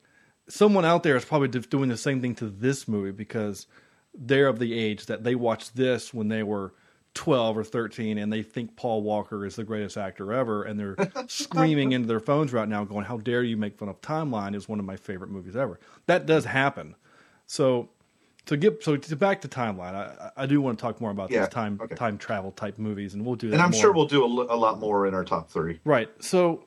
[0.48, 3.66] Someone out there is probably doing the same thing to this movie because
[4.14, 6.74] they're of the age that they watched this when they were
[7.16, 10.96] 12 or 13 and they think Paul Walker is the greatest actor ever and they're
[11.28, 14.70] screaming into their phones right now going how dare you make fun of Timeline is
[14.70, 15.80] one of my favorite movies ever.
[16.06, 16.96] That does happen.
[17.48, 17.90] So
[18.48, 21.32] to get so to back to Timeline, I, I do want to talk more about
[21.32, 21.96] Yeah, these time okay.
[21.96, 23.80] time travel type movies and we'll do that and I'm more.
[23.82, 25.80] sure we'll do a, a lot more in our top three.
[25.86, 26.10] Right.
[26.24, 26.66] So,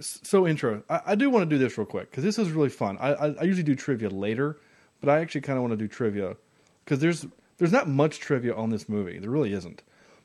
[0.00, 0.82] so intro.
[0.90, 2.98] I, I do want to do this real quick because this is really fun.
[3.00, 4.58] I, I, I usually do trivia later,
[5.00, 6.36] but I actually kind of want to do trivia
[6.84, 7.26] because there's
[7.60, 9.18] there's not much trivia on this movie.
[9.18, 9.82] There really isn't.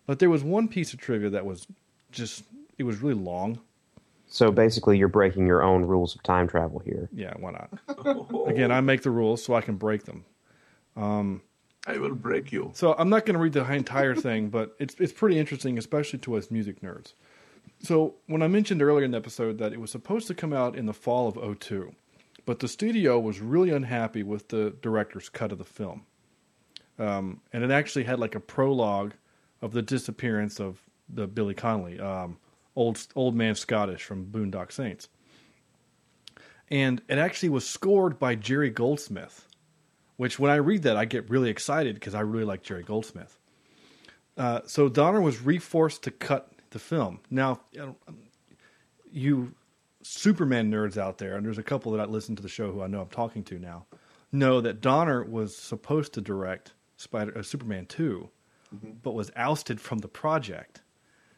[0.07, 1.67] But there was one piece of trivia that was
[2.11, 2.43] just
[2.77, 3.59] it was really long.
[4.27, 7.09] So basically, you're breaking your own rules of time travel here.
[7.13, 8.47] Yeah, why not?
[8.47, 10.23] Again, I make the rules so I can break them.
[10.95, 11.41] Um,
[11.85, 12.71] I will break you.
[12.73, 16.19] So I'm not going to read the entire thing, but it's it's pretty interesting, especially
[16.19, 17.13] to us music nerds.
[17.83, 20.77] So when I mentioned earlier in the episode that it was supposed to come out
[20.77, 21.93] in the fall of 02,
[22.45, 26.05] but the studio was really unhappy with the director's cut of the film,
[26.99, 29.13] um, and it actually had like a prologue
[29.61, 30.79] of the disappearance of
[31.09, 32.37] the Billy Connolly, um,
[32.75, 35.09] old old man Scottish from Boondock Saints,
[36.69, 39.47] and it actually was scored by Jerry Goldsmith
[40.17, 43.37] which when I read that, I get really excited because I really like Jerry Goldsmith.
[44.37, 47.19] Uh, so Donner was reforced to cut the film.
[47.29, 47.95] Now, you
[49.11, 49.53] you
[50.01, 52.81] Superman nerds out there, and there's a couple that I listen to the show who
[52.81, 53.85] I know I'm talking to now,
[54.31, 58.29] know that Donner was supposed to direct Spider uh, Superman 2,
[59.03, 60.81] but was ousted from the project.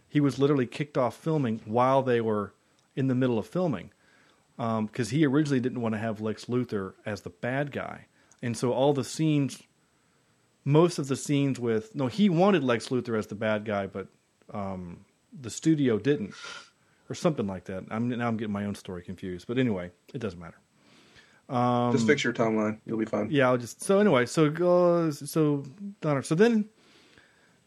[0.07, 2.53] He was literally kicked off filming while they were
[2.95, 3.91] in the middle of filming
[4.57, 8.07] because he originally didn't want to have Lex Luthor as the bad guy,
[8.41, 9.61] and so all the scenes,
[10.65, 14.07] most of the scenes with no, he wanted Lex Luthor as the bad guy, but
[14.53, 15.05] um,
[15.39, 16.33] the studio didn't,
[17.09, 17.83] or something like that.
[17.91, 20.57] I'm now I'm getting my own story confused, but anyway, it doesn't matter.
[21.91, 22.79] Just fix your timeline.
[22.85, 23.29] You'll be fine.
[23.31, 25.63] Yeah, I'll just so anyway, so goes so
[26.01, 26.21] Donner.
[26.21, 26.69] So then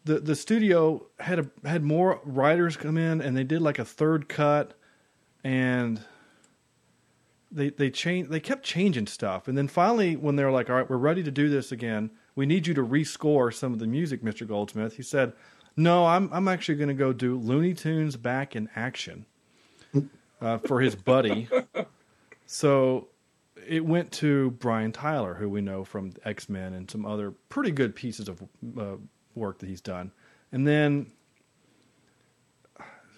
[0.05, 3.85] the the studio had a had more writers come in and they did like a
[3.85, 4.75] third cut
[5.45, 6.01] and
[7.51, 10.77] they they changed they kept changing stuff and then finally when they were like all
[10.77, 13.87] right we're ready to do this again we need you to rescore some of the
[13.87, 15.33] music mr goldsmith he said
[15.77, 19.27] no i'm i'm actually going to go do looney tunes back in action
[20.41, 21.49] uh, for his buddy
[22.47, 23.09] so
[23.67, 27.71] it went to Brian Tyler, who we know from X Men and some other pretty
[27.71, 28.43] good pieces of
[28.79, 28.97] uh,
[29.35, 30.13] work that he's done.
[30.53, 31.13] And then,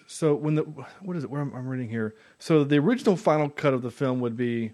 [0.07, 0.63] so when the
[1.01, 1.29] what is it?
[1.29, 2.15] Where I'm, I'm reading here.
[2.39, 4.71] So the original final cut of the film would be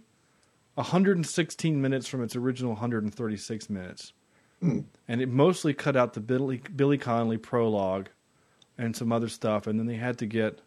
[0.75, 4.13] 116 minutes from its original 136 minutes,
[4.61, 8.07] and it mostly cut out the Billy Billy Connolly prologue
[8.77, 10.61] and some other stuff, and then they had to get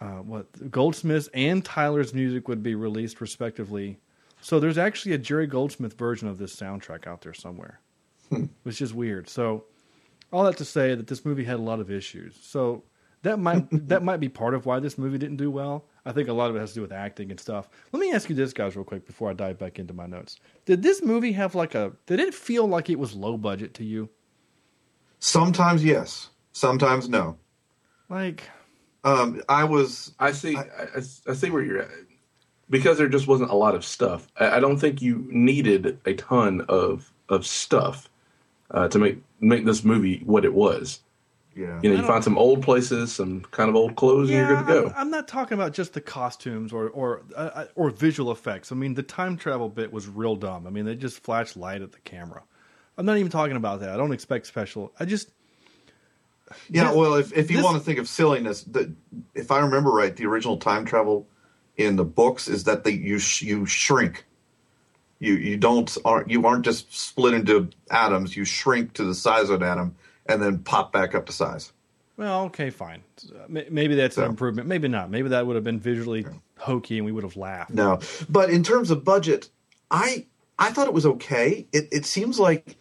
[0.00, 3.98] uh, what Goldsmith's and Tyler's music would be released respectively.
[4.40, 7.80] So there's actually a Jerry Goldsmith version of this soundtrack out there somewhere,
[8.62, 9.28] which is weird.
[9.28, 9.64] So
[10.32, 12.38] all that to say that this movie had a lot of issues.
[12.40, 12.84] So
[13.22, 15.86] that might that might be part of why this movie didn't do well.
[16.04, 17.68] I think a lot of it has to do with acting and stuff.
[17.92, 20.38] Let me ask you this, guys, real quick before I dive back into my notes.
[20.64, 21.92] Did this movie have like a?
[22.06, 24.08] Did it feel like it was low budget to you?
[25.18, 27.36] Sometimes yes, sometimes no.
[28.08, 28.48] Like
[29.08, 30.56] Um, I was I see.
[30.56, 31.90] I, I, I see where you're at
[32.70, 34.28] because there just wasn't a lot of stuff.
[34.38, 38.08] I, I don't think you needed a ton of of stuff
[38.70, 41.00] uh, to make make this movie what it was.
[41.56, 41.80] yeah.
[41.82, 44.66] You know, you find some old places, some kind of old clothes, and you're good
[44.66, 44.86] to go.
[44.88, 48.72] I'm, I'm not talking about just the costumes or or uh, or visual effects.
[48.72, 50.66] I mean, the time travel bit was real dumb.
[50.66, 52.42] I mean, they just flashed light at the camera.
[52.96, 53.90] I'm not even talking about that.
[53.90, 54.92] I don't expect special.
[54.98, 55.30] I just
[56.70, 58.92] Yeah, well, if, if you this- want to think of silliness, the,
[59.34, 61.26] if I remember right, the original time travel
[61.76, 64.24] in the books is that they you sh- you shrink.
[65.20, 68.36] You you don't aren't you aren't just split into atoms.
[68.36, 71.72] You shrink to the size of an atom and then pop back up to size.
[72.16, 73.02] well, okay, fine.
[73.34, 74.68] Uh, Maybe that's an improvement.
[74.68, 75.10] Maybe not.
[75.10, 76.24] Maybe that would have been visually
[76.58, 77.70] hokey and we would have laughed.
[77.70, 79.48] No, but in terms of budget,
[79.90, 80.26] I
[80.58, 81.66] I thought it was okay.
[81.72, 82.76] It it seems like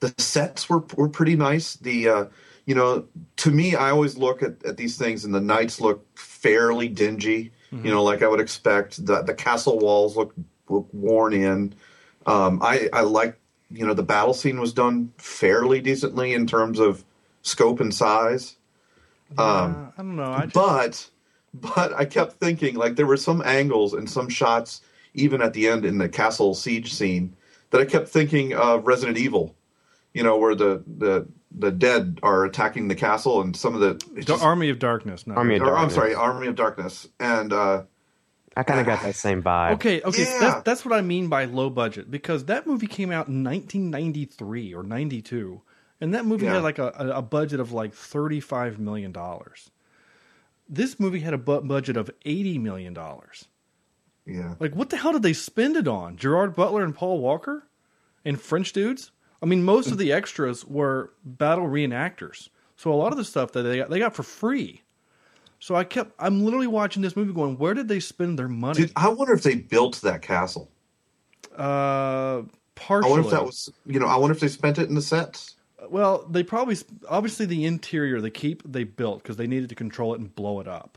[0.00, 1.74] the sets were were pretty nice.
[1.74, 2.24] The uh,
[2.66, 6.06] you know, to me, I always look at, at these things, and the knights look
[6.18, 7.52] fairly dingy.
[7.72, 9.04] You know, like I would expect.
[9.06, 10.34] The the castle walls look,
[10.68, 11.74] look worn in.
[12.26, 13.38] Um, I I like
[13.70, 17.04] you know the battle scene was done fairly decently in terms of
[17.42, 18.56] scope and size.
[19.38, 20.24] Um, I don't know.
[20.24, 21.10] I just, but
[21.54, 24.82] but I kept thinking like there were some angles and some shots
[25.14, 27.36] even at the end in the castle siege scene
[27.70, 29.54] that I kept thinking of Resident Evil.
[30.14, 33.94] You know where the the the dead are attacking the castle and some of the
[34.14, 35.26] the just- Army of Darkness.
[35.26, 35.34] No.
[35.34, 37.82] Army of or, I'm sorry, Army of Darkness and uh
[38.56, 39.74] I kind of got that same vibe.
[39.74, 40.38] Okay, okay, Yeah.
[40.40, 44.74] that's, that's what I mean by low budget because that movie came out in 1993
[44.74, 45.62] or 92,
[46.00, 46.54] and that movie Yeah.
[46.54, 49.70] had like a, a, a budget of like 35 million dollars.
[50.68, 53.46] This movie had a bu- budget of 80 million dollars.
[54.26, 54.54] yeah.
[54.60, 56.16] Like, what the hell did they spend it on?
[56.16, 57.66] Gerard Butler and Paul Walker,
[58.24, 59.10] and French dudes.
[59.42, 63.52] I mean, most of the extras were battle reenactors, so a lot of the stuff
[63.52, 64.82] that they got, they got for free.
[65.58, 68.80] So I kept, I'm literally watching this movie, going, where did they spend their money?
[68.82, 70.70] Dude, I wonder if they built that castle.
[71.56, 72.42] Uh,
[72.74, 73.08] partially.
[73.08, 75.02] I wonder if that was you know, I wonder if they spent it in the
[75.02, 75.56] sets.
[75.88, 76.76] well, they probably
[77.08, 80.60] obviously the interior, the keep they built because they needed to control it and blow
[80.60, 80.96] it up.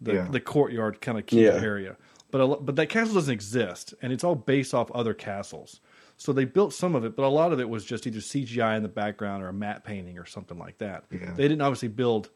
[0.00, 0.28] The Yeah.
[0.30, 1.60] the courtyard kind of keep Yeah.
[1.62, 1.96] area,
[2.30, 5.80] but a, lo- but that castle doesn't exist, and it's all based off other castles.
[6.22, 8.76] So they built some of it, but a lot of it was just either CGI
[8.76, 11.02] in the background or a matte painting or something like that.
[11.10, 11.32] Yeah.
[11.34, 12.30] They didn't obviously build.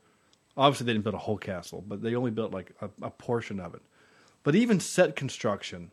[0.56, 3.60] Obviously, they didn't build a whole castle, but they only built like a, a portion
[3.60, 3.82] of it.
[4.42, 5.92] But even set construction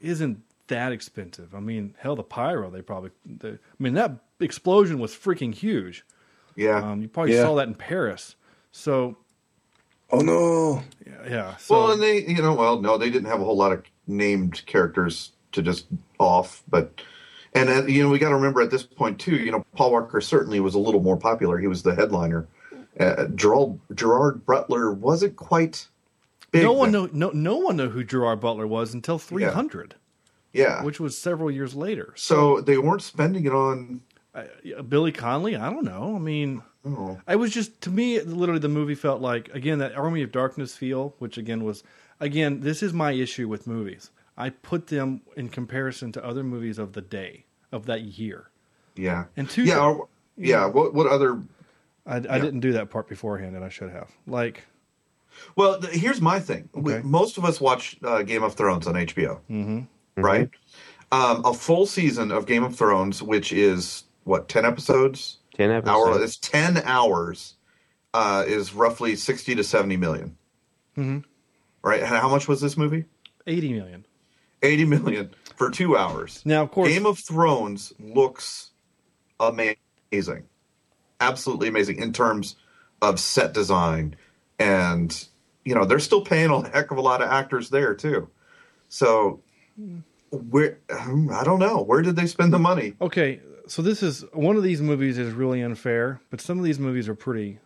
[0.00, 1.56] isn't that expensive.
[1.56, 3.10] I mean, hell, the pyro they probably.
[3.26, 6.04] The, I mean, that explosion was freaking huge.
[6.54, 6.76] Yeah.
[6.76, 7.42] Um, you probably Yeah.
[7.42, 8.36] saw that in Paris.
[8.70, 9.16] So
[10.12, 10.84] Oh no!
[11.04, 11.56] yeah, yeah.
[11.56, 13.82] So, well, and they, you know, well, no, they didn't have a whole lot of
[14.06, 15.86] named characters to just
[16.18, 17.00] off, but,
[17.52, 19.92] and uh, you know, we got to remember at this point too, you know, Paul
[19.92, 21.58] Walker certainly was a little more popular.
[21.58, 22.46] He was the headliner.
[22.98, 25.86] Uh, Gerald Gerard Butler wasn't quite
[26.50, 26.62] big.
[26.62, 27.02] no one then.
[27.02, 29.94] know no no one knew who Gerard Butler was until 300,
[30.52, 30.82] Yeah.
[30.82, 32.12] which was several years later.
[32.16, 34.00] so they weren't spending it on.
[34.34, 35.56] Uh, Billy Connolly.
[35.56, 36.14] I don't know.
[36.16, 39.94] I mean, Oh, I was just to me, literally, the movie felt like again that
[39.96, 41.82] Army of Darkness feel, which again was
[42.20, 44.10] again this is my issue with movies.
[44.38, 48.50] I put them in comparison to other movies of the day of that year.
[48.96, 49.24] yeah.
[49.36, 49.80] And two, yeah.
[49.80, 50.64] or- yeah.
[50.66, 51.42] What what other
[52.06, 54.10] I, I didn't do that part beforehand, and I should have.
[54.26, 54.62] Like,
[55.56, 56.70] Well, th- here's my thing.
[56.72, 59.80] We, most of us watch uh, Game of Thrones on HBO, mm-hmm.
[60.16, 60.48] right?
[61.12, 66.22] Um, a full season of Game of Thrones, which is what ten episodes, Ten hour.
[66.22, 67.54] It's ten hours.
[68.14, 70.36] Uh, is roughly sixty to seventy million.
[70.96, 71.18] Mm-hmm.
[71.82, 72.00] Right?
[72.00, 73.04] And how much was this movie?
[73.46, 74.06] eighty million.
[74.62, 76.42] Eighty million for two hours.
[76.44, 78.70] Now, of course, Game of Thrones looks
[79.40, 80.44] amazing,
[81.20, 82.56] absolutely amazing in terms
[83.02, 84.16] of set design,
[84.58, 85.26] and
[85.64, 88.28] you know they're still paying a heck of a lot of actors there too.
[88.88, 89.42] So
[90.30, 92.94] where I don't know where did they spend the money?
[93.00, 96.78] Okay, so this is one of these movies is really unfair, but some of these
[96.78, 97.58] movies are pretty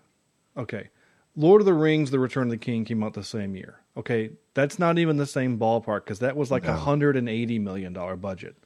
[0.56, 0.90] okay.
[1.36, 3.81] Lord of the Rings: The Return of the King came out the same year.
[3.96, 6.76] Okay, that's not even the same ballpark because that was like a No.
[6.76, 8.56] hundred and eighty million dollar budget.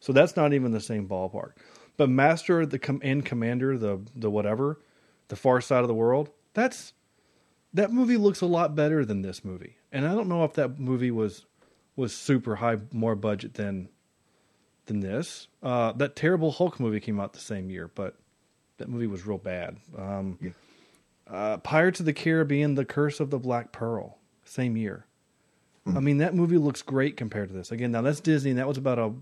[0.00, 1.52] So that's not even the same ballpark.
[1.98, 4.80] But Master the Com- and Commander, the the whatever,
[5.28, 6.94] the Far Side of the World, that's
[7.74, 9.76] that movie looks a lot better than this movie.
[9.92, 11.44] And I don't know if that movie was
[11.96, 13.90] was super high, more budget than
[14.86, 15.48] than this.
[15.62, 18.16] Uh, that terrible Hulk movie came out the same year, but
[18.78, 19.76] that movie was real bad.
[19.98, 20.50] Um, Yeah.
[21.28, 24.16] uh, Pirates of the Caribbean: The Curse of the Black Pearl,
[24.50, 25.06] same year.
[25.86, 27.72] I mean, that movie looks great compared to this.
[27.72, 29.12] Again, now that's Disney, and that was about a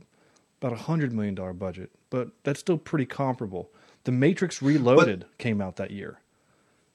[0.61, 3.71] about a hundred million dollar budget, but that's still pretty comparable.
[4.05, 6.21] The Matrix Reloaded came out that year.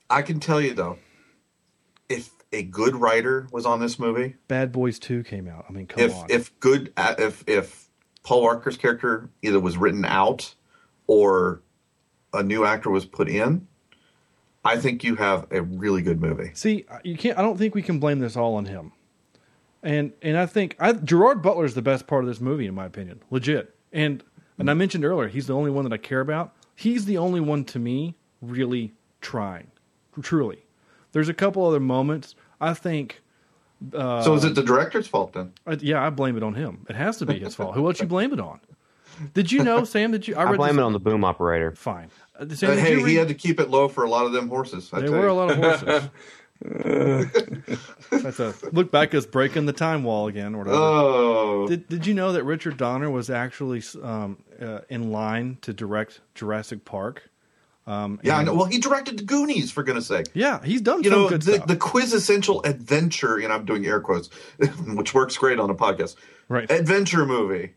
[0.10, 1.00] I can tell you though,
[2.10, 5.66] if a good writer was on this movie, Bad Boys Two came out.
[5.68, 6.28] I mean, come if on.
[6.30, 7.90] if good uh, if if
[8.24, 10.54] Paul Walker's character either was written out
[11.08, 11.62] or
[12.34, 13.68] a new actor was put in,
[14.66, 16.52] I think you have a really good movie.
[16.54, 17.38] See, you can't.
[17.38, 18.94] I don't think we can blame this all on him.
[19.82, 22.74] And and I think I, Gerard Butler is the best part of this movie, in
[22.74, 23.76] my opinion, legit.
[23.92, 24.24] And
[24.58, 26.56] and I mentioned earlier, he's the only one that I care about.
[26.76, 29.72] He's the only one to me really trying,
[30.22, 30.66] truly.
[31.12, 32.36] There's a couple other moments.
[32.62, 33.22] I think,
[33.92, 35.52] so is it the director's fault then?
[35.68, 36.86] uh, yeah, I blame it on him.
[36.90, 37.76] It has to be his fault.
[37.76, 38.62] Who else you blame it on?
[39.34, 40.12] Did you know, Sam?
[40.12, 40.36] That you?
[40.36, 41.74] I read blame this- it on the boom operator.
[41.76, 42.10] Fine.
[42.40, 44.32] Uh, Sam, Uh, hey, you he had to keep it low for a lot of
[44.32, 44.90] them horses.
[44.92, 46.10] I There tell were a lot of horses.
[48.12, 50.56] That's a look back as breaking the time wall again.
[50.56, 50.78] Or whatever.
[50.78, 55.74] Oh, Did Did you know that Richard Donner was actually um, uh, in line to
[55.74, 57.30] direct Jurassic Park?
[57.86, 58.36] Um, yeah.
[58.36, 58.54] I and- know.
[58.56, 60.28] Well, he directed the Goonies for goodness sake.
[60.34, 61.68] yeah, he's done You some know good the, stuff.
[61.68, 64.30] the quintessential adventure, and I'm doing air quotes,
[64.88, 66.16] which works great on a podcast.
[66.48, 66.70] Right.
[66.72, 67.74] Adventure movie.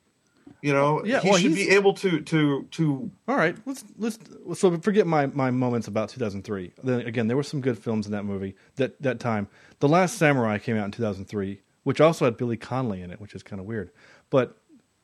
[0.66, 4.18] You know, Yeah, he well, should be able to to to All right, let's let's
[4.54, 6.72] so forget my my moments about 2003.
[6.82, 9.46] Then again, there were some good films in that movie that that time.
[9.78, 13.32] The Last Samurai came out in 2003, which also had Billy Connolly in it, which
[13.34, 13.90] is kind of weird.
[14.28, 14.58] But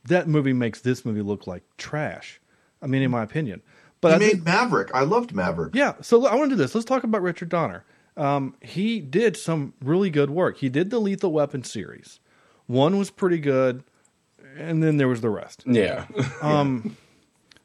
[0.06, 2.40] that movie makes this movie look like trash.
[2.82, 3.62] I mean, in my opinion.
[4.00, 4.90] But he I made think- Maverick.
[4.92, 5.76] I loved Maverick.
[5.76, 6.74] Yeah, so I want to do this.
[6.74, 7.84] Let's talk about Richard Donner.
[8.16, 10.58] Um, he did some really good work.
[10.58, 12.18] He did the Lethal Weapon series.
[12.66, 13.84] One was pretty good,
[14.58, 15.62] and then there was the rest.
[15.66, 16.06] Yeah.
[16.42, 16.96] Um,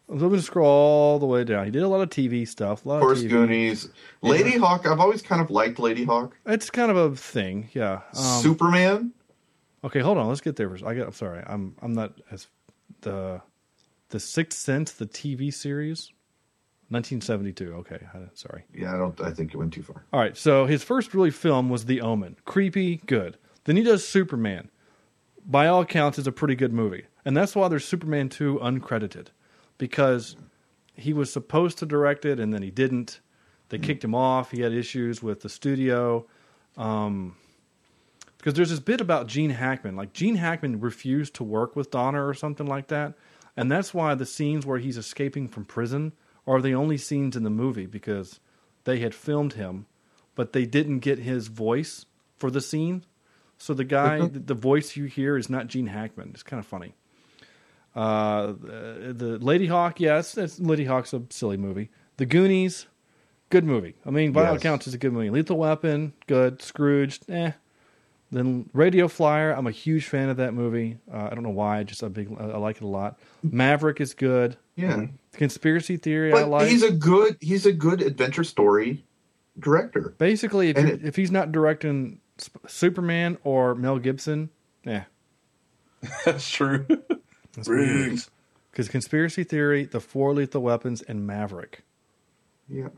[0.09, 1.65] I'm going to scroll all the way down.
[1.65, 2.85] He did a lot of TV stuff.
[2.85, 3.29] A lot Of course, TV.
[3.29, 3.89] Goonies.
[4.21, 4.85] Lady Hawk.
[4.87, 6.31] I've always kind of liked Ladyhawke.
[6.45, 8.01] It's kind of a thing, yeah.
[8.17, 9.11] Um, Superman.
[9.83, 10.29] okay, hold on.
[10.29, 10.69] Let's get there.
[10.69, 10.85] first.
[10.85, 11.07] I get.
[11.07, 11.43] I'm sorry.
[11.45, 11.75] I'm.
[11.81, 12.47] I'm not as
[13.01, 13.41] the
[14.09, 16.13] the Sixth Sense, the TV series,
[16.87, 17.73] 1972.
[17.79, 17.99] Okay,
[18.33, 18.63] sorry.
[18.73, 19.19] Yeah, I don't.
[19.19, 20.05] I think it went too far.
[20.13, 22.37] All right, so his first really film was The Omen.
[22.45, 23.37] Creepy, good.
[23.65, 24.69] Then he does Superman.
[25.49, 29.27] By all accounts, is a pretty good movie, and that's why there's Superman two uncredited,
[29.77, 30.35] because
[30.93, 33.21] he was supposed to direct it and then he didn't.
[33.69, 34.51] They kicked him off.
[34.51, 36.25] He had issues with the studio.
[36.75, 37.35] Um,
[38.37, 39.95] because there's this bit about Gene Hackman.
[39.95, 43.13] Like Gene Hackman refused to work with Donner or something like that,
[43.55, 46.13] and that's why the scenes where he's escaping from prison
[46.45, 48.39] are the only scenes in the movie because
[48.85, 49.85] they had filmed him,
[50.35, 52.05] but they didn't get his voice
[52.37, 53.03] for the scene.
[53.57, 56.31] So the guy, the, the voice you hear is not Gene Hackman.
[56.33, 56.93] It's kind of funny.
[57.95, 61.89] Uh, the, the Ladyhawke, yes, it's, Ladyhawke's a silly movie.
[62.17, 62.85] The Goonies,
[63.49, 63.95] good movie.
[64.05, 65.29] I mean, by all accounts, it's a good movie.
[65.31, 66.61] Lethal Weapon, good.
[66.61, 67.51] Scrooge, eh.
[68.31, 70.97] Then Radio Flyer, I'm a huge fan of that movie.
[71.11, 73.17] Uh, I don't know why, just a big, I like it a lot.
[73.41, 74.57] Maverick is good.
[74.75, 76.67] Yeah, Conspiracy Theory, I like.
[76.67, 77.37] he's a good.
[77.41, 79.03] He's a good adventure story
[79.57, 80.13] director.
[80.19, 84.49] Basically, if it- if he's not directing Sp- Superman or Mel Gibson,
[84.83, 85.03] yeah,
[86.25, 86.85] That's true.
[86.87, 87.75] that's what.
[87.75, 88.29] Riggs.
[88.71, 91.81] Because Conspiracy Theory, The Four Lethal Weapons, and Maverick.
[92.69, 92.89] Yeah.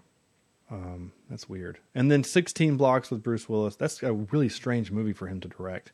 [1.30, 1.78] That's weird.
[1.96, 3.76] And then 16 Blocks with Bruce Willis.
[3.76, 5.92] That's a really strange movie for him to direct.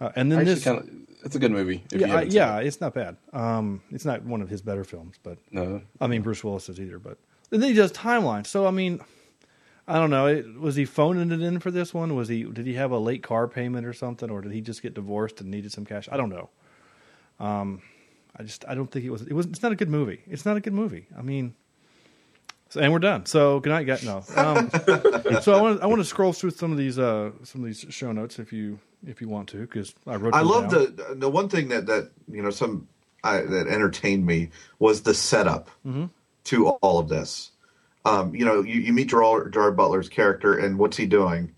[0.00, 0.90] Uh, and then Actually, this, kind of.
[1.24, 1.84] It's a good movie.
[1.92, 2.66] If you yeah, I- yeah, it.
[2.66, 3.16] it's not bad.
[3.32, 5.82] Um, it's not one of his better films, but No.
[6.00, 6.98] I mean Bruce Willis is either.
[6.98, 7.16] But
[7.52, 8.46] and then he does Timeline.
[8.46, 9.00] So I mean,
[9.90, 10.26] I don't know.
[10.26, 12.14] It, was he phoning it in for this one?
[12.14, 12.44] Was he?
[12.44, 15.40] Did he have a late car payment or something, or did he just get divorced
[15.40, 16.08] and needed some cash?
[16.12, 16.48] I don't know.
[17.38, 17.82] Um,
[18.36, 19.22] I just I don't think it was.
[19.22, 19.46] It was.
[19.46, 20.20] It's not a good movie.
[20.28, 21.06] It's not a good movie.
[21.18, 21.54] I mean.
[22.68, 23.26] So, and we're done.
[23.26, 24.04] So good night, guys.
[24.04, 24.22] No.
[24.36, 24.70] Um,
[25.42, 27.84] so I want I want to scroll through some of these uh, some of these
[27.90, 30.34] show notes if you if you want to because I wrote.
[30.34, 30.94] I love down.
[30.94, 32.86] the the one thing that that you know some
[33.24, 36.04] I, that entertained me was the setup Mm-hmm.
[36.44, 37.50] to all of this.
[38.04, 41.54] Um, you know, you, you meet Gerard, Gerard Butler's character, and what's he doing?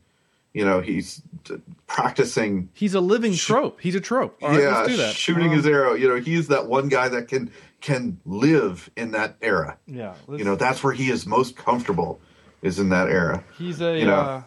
[0.53, 2.69] You know, he's t- practicing.
[2.75, 3.81] He's a living trope.
[3.81, 4.39] He's a trope.
[4.43, 5.15] All right, yeah, let's do that.
[5.15, 5.95] shooting Um, his arrow.
[5.95, 9.79] You know, he's that one guy that can can live in that era.
[9.87, 12.21] Yeah, You know, that's where he is most comfortable.
[12.61, 13.43] Is in that era.
[13.59, 14.15] he's a you know.
[14.15, 14.43] uh,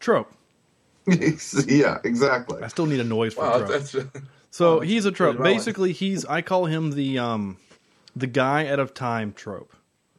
[0.00, 0.32] trope.
[1.06, 2.62] yeah, exactly.
[2.62, 3.68] I still need a noise for Wow, trope.
[3.70, 3.90] that's
[4.50, 5.42] So Oh, he's a trope.
[5.42, 7.58] Basically, he's I call him the um
[8.16, 9.72] the guy out of time trope.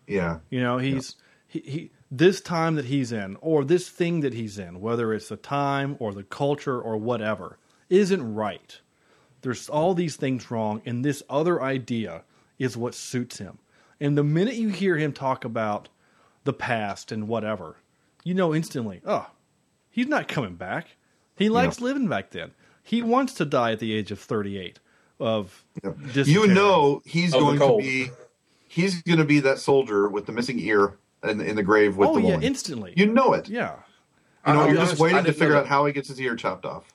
[0.09, 1.15] Yeah, You know, he's
[1.47, 5.29] he, he this time that he's in or this thing that he's in, whether it's
[5.29, 7.57] the time or the culture or whatever,
[7.89, 8.79] isn't right.
[9.41, 12.23] There's all these things wrong, and this other idea
[12.57, 13.59] is what suits him.
[13.99, 15.89] And the minute you hear him talk about
[16.43, 17.77] the past and whatever,
[18.23, 19.27] you know instantly, oh,
[19.89, 20.97] he's not coming back.
[21.35, 22.51] He likes living back then.
[22.83, 24.79] He wants to die at the age of 38
[25.19, 25.65] of
[26.27, 28.09] you know he's Of going to be
[28.69, 32.09] he's going to be that soldier with the missing ear in, in the grave with
[32.09, 32.43] Oh the yeah, woman.
[32.43, 32.93] instantly.
[32.95, 33.49] You know it.
[33.49, 33.75] yeah.
[34.47, 36.35] You know, I'll you're just I waiting to figure out how he gets his ear
[36.35, 36.85] chopped off.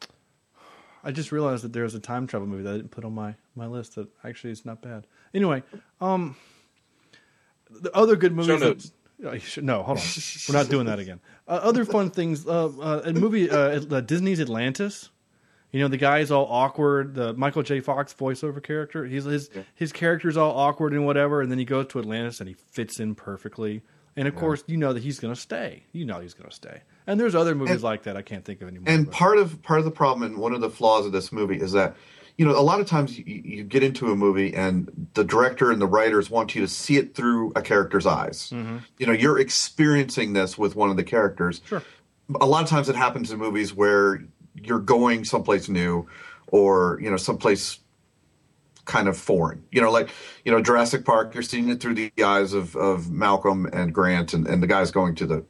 [1.04, 3.34] I just realized that there's a time travel movie that I didn't put on my,
[3.54, 5.06] my list that actually is not bad.
[5.34, 5.62] Anyway,
[6.00, 6.36] um,
[7.70, 8.60] the other good movies.
[8.60, 8.92] that- notes.
[9.24, 10.04] Uh, should- no, hold on.
[10.48, 11.20] We're not doing that again.
[11.46, 12.46] Uh, other fun things.
[12.46, 15.10] Uh, uh, a movie, uh, uh, Disney's Atlantis.
[15.74, 17.14] You know, the guy's all awkward.
[17.16, 17.80] The Michael J.
[17.80, 19.04] Fox voiceover character.
[19.04, 22.48] He's his his character's all awkward and whatever, and then he goes to Atlantis and
[22.48, 23.82] he fits in perfectly.
[24.16, 25.82] And of course, you know that he's going to stay.
[25.90, 26.82] You know he's going to stay.
[27.08, 28.84] And there's other movies And- like that I can't think of anymore.
[28.86, 31.32] And but- part of part of the problem and one of the flaws of this
[31.32, 31.96] movie is that
[32.38, 35.72] you know a lot of times you, you get into a movie and the director
[35.72, 38.50] and the writers want you to see it through a character's eyes.
[38.54, 38.76] Mm-hmm.
[38.98, 41.60] You know, you're experiencing this with one of the characters.
[41.66, 41.82] Sure.
[42.40, 44.22] A lot of times it happens in movies where
[44.54, 46.06] you're going someplace new
[46.48, 47.80] or you know someplace
[48.84, 49.64] kind of foreign.
[49.70, 50.10] You know, like
[50.44, 54.34] you know Jurassic Park, you're seeing it through the eyes of, of Malcolm and Grant
[54.34, 55.44] and, and the guys going to the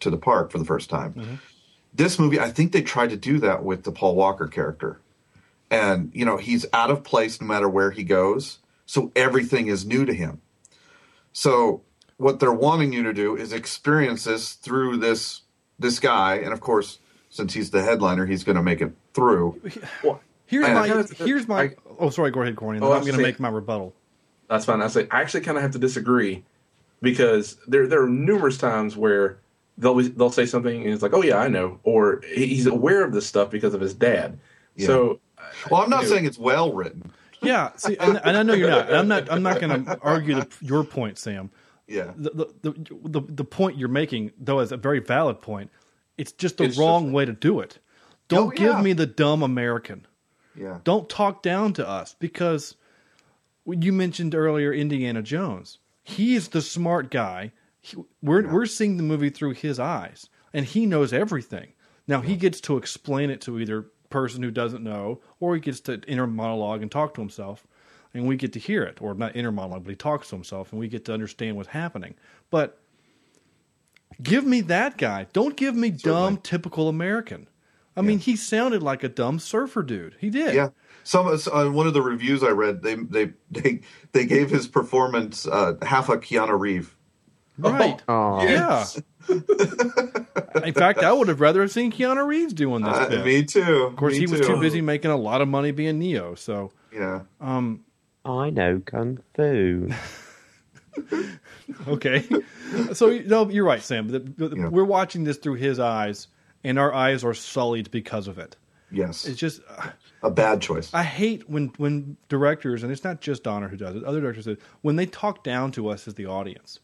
[0.00, 1.14] to the park for the first time.
[1.14, 1.34] Mm-hmm.
[1.94, 5.00] This movie, I think they tried to do that with the Paul Walker character.
[5.70, 8.58] And, you know, he's out of place no matter where he goes.
[8.86, 10.40] So everything is new to him.
[11.32, 11.82] So
[12.16, 15.42] what they're wanting you to do is experience this through this
[15.78, 16.36] this guy.
[16.36, 16.98] And of course,
[17.30, 19.60] since he's the headliner, he's going to make it through.
[20.02, 21.62] well, Here's I- my I- here's my.
[21.62, 22.30] I- oh, sorry.
[22.30, 22.80] Go ahead, Corny.
[22.80, 23.92] Oh, I I'm going to make my rebuttal.
[24.48, 24.80] That's fine.
[24.80, 26.42] I say I actually kind of have to disagree
[27.02, 29.38] because there there are numerous times where
[29.76, 33.12] they'll they'll say something and it's like, oh yeah, I know, or he's aware of
[33.12, 34.38] this stuff because of his dad.
[34.78, 35.20] So
[35.70, 36.10] Well, I'm not Dude.
[36.10, 37.12] saying it's well written.
[37.42, 37.70] Yeah.
[37.76, 38.88] See, and, and I know you're not.
[38.88, 39.30] and I'm not.
[39.30, 41.50] I'm not going to argue the, your point, Sam.
[41.86, 42.12] Yeah.
[42.16, 45.70] The, the the the the point you're making, though, is a very valid point.
[46.18, 47.78] It's just the It's wrong just- way to do it.
[48.28, 48.82] Don't Oh, give yeah.
[48.82, 50.06] me the dumb American.
[50.54, 50.80] Yeah.
[50.84, 52.76] Don't talk down to us because
[53.66, 55.78] you mentioned earlier Indiana Jones.
[56.02, 57.52] He is the smart guy.
[57.80, 61.72] He, we're we're seeing the movie through his eyes, and he knows everything.
[62.06, 65.80] Now he gets to explain it to either person who doesn't know, or he gets
[65.80, 67.66] to inner monologue and talk to himself,
[68.14, 70.72] and we get to hear it, or not inner monologue, but he talks to himself,
[70.72, 72.14] and we get to understand what's happening.
[72.50, 72.80] But
[74.22, 75.26] give me that guy.
[75.32, 77.48] Don't give me dumb, typical American.
[77.96, 80.14] I mean, he sounded like a dumb surfer dude.
[80.20, 80.54] He did.
[80.54, 80.68] Yeah.
[81.02, 83.80] Some on one of the reviews I read, they they they
[84.12, 86.94] they gave his performance uh, half a Keanu Reeve.
[87.58, 88.00] Right.
[88.08, 89.00] Oh, yes.
[89.28, 89.36] Yeah.
[90.64, 92.96] In fact, I would have rather have seen Keanu Reeves doing this.
[92.96, 93.84] Uh, me too.
[93.84, 96.34] of course, he was too busy making a lot of money being Neo.
[96.36, 97.22] So, Yeah.
[97.40, 99.88] I know kung fu.
[101.88, 102.24] okay.
[102.92, 104.08] so, no, you're right, Sam.
[104.08, 104.68] The- the- Yeah.
[104.68, 106.28] We're watching this through his eyes,
[106.64, 108.56] and our eyes are sullied because of it.
[108.90, 109.26] Yes.
[109.26, 109.90] It's just, uh,
[110.22, 110.92] a bad choice.
[110.94, 114.04] I hate when when directors, and it's not just Donner who does it.
[114.04, 116.80] Other directors do it, when they talk down to us as the audience.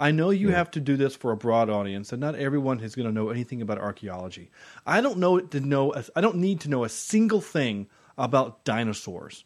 [0.00, 2.94] I know you have to do this for a broad audience, and not everyone is
[2.94, 4.52] going to know anything about archaeology.
[4.86, 5.92] I don't know to know.
[6.14, 9.44] I don't need to know a single thing about dinosaurs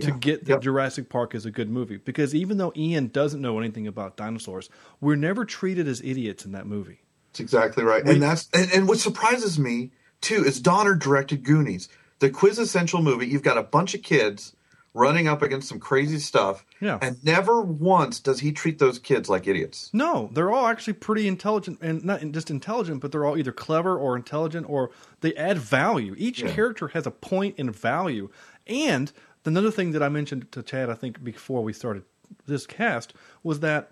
[0.00, 0.60] to get that Yep.
[0.62, 1.96] Jurassic Park is a good movie.
[1.98, 4.68] Because even though Ian doesn't know anything about dinosaurs,
[5.00, 7.00] we're never treated as idiots in that movie.
[7.32, 8.04] That's exactly right.
[8.06, 9.90] And that's and, and what surprises me
[10.20, 11.88] too is Donner directed Goonies,
[12.20, 13.26] the quintessential movie.
[13.26, 14.54] You've got a bunch of kids
[14.96, 17.00] running up against some crazy stuff, Yeah.
[17.02, 19.90] and never once does he treat those kids like idiots.
[19.92, 23.98] No, they're all actually pretty intelligent, and not just intelligent, but they're all either clever
[23.98, 26.14] or intelligent, or they add value.
[26.16, 26.52] Each Yeah.
[26.52, 28.30] character has a point and value.
[28.68, 29.10] And
[29.46, 32.04] another thing that I mentioned to Chad, I think before we started
[32.46, 33.90] this cast, was that,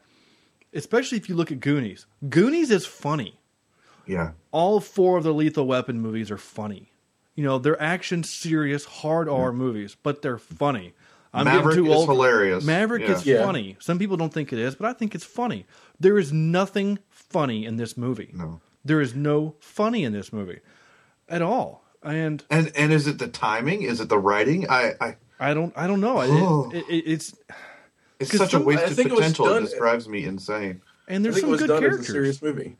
[0.72, 3.38] especially if you look at Goonies, Goonies is funny.
[4.06, 4.32] Yeah.
[4.50, 6.90] All four of the Lethal Weapon movies are funny.
[7.34, 9.58] You know, they're action, serious, hard R mm-hmm.
[9.58, 10.94] movies, but they're funny.
[11.32, 12.08] I'm Maverick too is old.
[12.08, 12.64] hilarious.
[12.64, 13.12] Maverick Yeah.
[13.12, 13.44] is Yeah.
[13.44, 13.76] funny.
[13.80, 15.64] Some people don't think it is, but I think it's funny.
[15.98, 18.30] There is nothing funny in this movie.
[18.34, 18.60] No.
[18.84, 20.60] There is no funny in this movie
[21.28, 23.82] at all, and And and is it the timing?
[23.82, 24.68] Is it the writing?
[24.68, 26.20] I, I I don't I don't know.
[26.20, 26.70] It- Oh.
[26.72, 27.34] it- it- it's
[28.20, 29.46] it's 'Cause such some- a I wasted think it was potential.
[29.46, 30.80] done- it just drives me insane.
[31.08, 32.76] and I there's think it some was good done as a serious movie.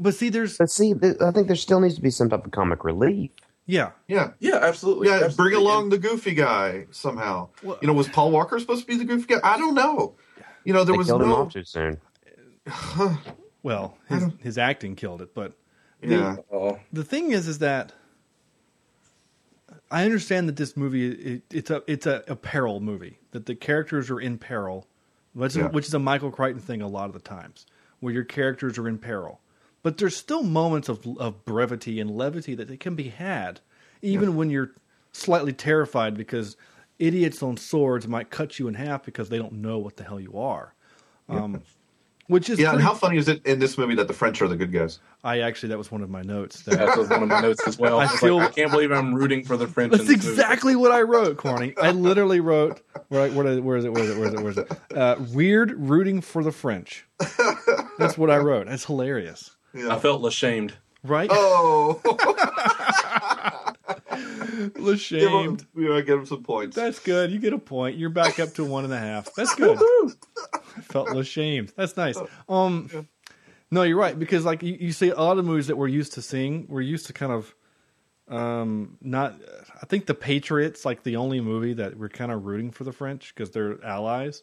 [0.00, 2.52] but see, there's But see, I think there still needs to be some type of
[2.52, 3.30] comic relief.
[3.66, 3.90] yeah.
[4.08, 4.30] Yeah.
[4.38, 5.08] Yeah, absolutely.
[5.08, 5.36] Yeah, absolutely.
[5.36, 7.48] bring along the goofy guy somehow.
[7.62, 9.40] Well- you know, was Paul Walker supposed to be the goofy guy?
[9.42, 10.14] I don't know.
[10.64, 11.36] You know, there They was killed him no.
[11.36, 11.98] off too soon.
[13.62, 15.52] Well, his his acting killed it, but
[16.02, 17.92] Yeah, Oh, the thing is, is that
[19.94, 23.54] I understand that this movie it, it's a it's a, a peril movie that the
[23.54, 24.88] characters are in peril,
[25.34, 25.68] which, Yeah.
[25.68, 27.64] is, which is a Michael Crichton thing a lot of the times
[28.00, 29.40] where your characters are in peril,
[29.84, 33.60] but there's still moments of of brevity and levity that they can be had,
[34.02, 34.72] even when you're
[35.12, 36.56] slightly terrified because
[36.98, 40.18] idiots on swords might cut you in half because they don't know what the hell
[40.20, 40.74] you are.
[41.28, 41.62] Um,
[42.28, 42.72] which is yeah.
[42.72, 44.98] And how funny is it in this movie that the French are the good guys?
[45.22, 46.62] I actually that was one of my notes.
[46.62, 48.00] That, that was one of my notes as well.
[48.00, 49.92] I I, feel- like, I can't believe I'm rooting for the French.
[49.92, 50.30] in That's this movie.
[50.40, 51.74] exactly what I wrote, Corny.
[51.80, 53.92] I literally wrote where, where, where is it?
[53.92, 54.18] Where is it?
[54.18, 54.40] Where is it?
[54.40, 54.72] Where is it?
[54.96, 57.06] Uh, weird rooting for the French.
[57.98, 58.66] That's what I wrote.
[58.66, 60.74] That's hilarious, I felt ashamed.
[61.02, 61.28] right?
[61.32, 62.00] Oh,
[64.86, 65.20] Ashamed.
[65.20, 66.76] give him, we gotta give him some points.
[66.76, 67.30] That's good.
[67.30, 67.96] You get a point.
[67.96, 69.34] You're back up to one and a half.
[69.34, 69.78] That's good.
[70.54, 71.72] I felt ashamed.
[71.76, 72.18] That's nice.
[72.48, 73.08] Um,
[73.70, 76.14] no, you're right because like you, you see a lot of movies that we're used
[76.14, 77.54] to seeing, we're used to kind of
[78.28, 79.34] um not.
[79.82, 82.92] I think the Patriots like the only movie that we're kind of rooting for the
[82.92, 84.42] French because they're allies.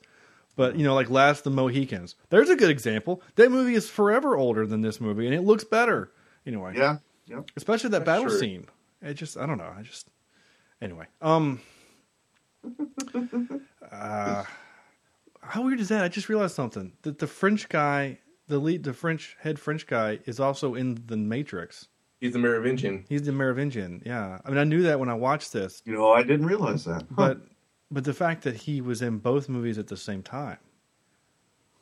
[0.55, 3.21] But you know, like Last the Mohicans, there's a good example.
[3.35, 6.11] That movie is forever older than this movie, and it looks better.
[6.45, 7.41] Anyway, yeah, yeah.
[7.55, 8.39] especially that battle true.
[8.39, 8.65] scene.
[9.01, 9.71] It just I don't know.
[9.77, 10.07] I just
[10.81, 11.05] anyway.
[11.21, 11.61] Um
[13.91, 14.43] uh
[15.41, 16.03] how weird is that?
[16.03, 16.93] I just realized something.
[17.01, 21.17] That the French guy, the lead the French head French guy is also in the
[21.17, 21.87] Matrix.
[22.19, 23.05] He's the Merovingian.
[23.09, 24.03] He's the Merovingian.
[24.05, 24.39] Yeah.
[24.45, 27.03] I mean I knew that when I watched this, You know, I didn't realize that.
[27.09, 27.15] Huh.
[27.15, 27.41] but
[27.89, 30.57] but the fact that he was in both movies at the same time.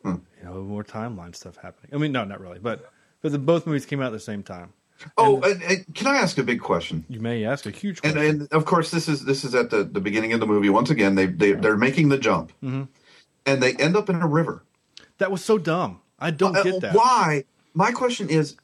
[0.04, 0.16] Hmm.
[0.38, 1.92] You know, more timeline stuff happening.
[1.94, 2.90] I mean, no, not really, but
[3.22, 4.74] but the, both movies came out at the same time.
[5.18, 7.06] Oh, and, and can I ask a big question?
[7.10, 8.42] You may ask a huge And, question.
[8.42, 10.70] and of course, this is this is at the, the beginning of the movie.
[10.70, 12.84] Once again, they they they're making the jump, Mm-hmm.
[13.46, 14.64] and they end up in a river.
[15.18, 16.02] that was so dumb.
[16.20, 16.94] I don't Uh, get that.
[16.96, 17.46] Why?
[17.74, 18.56] My question is,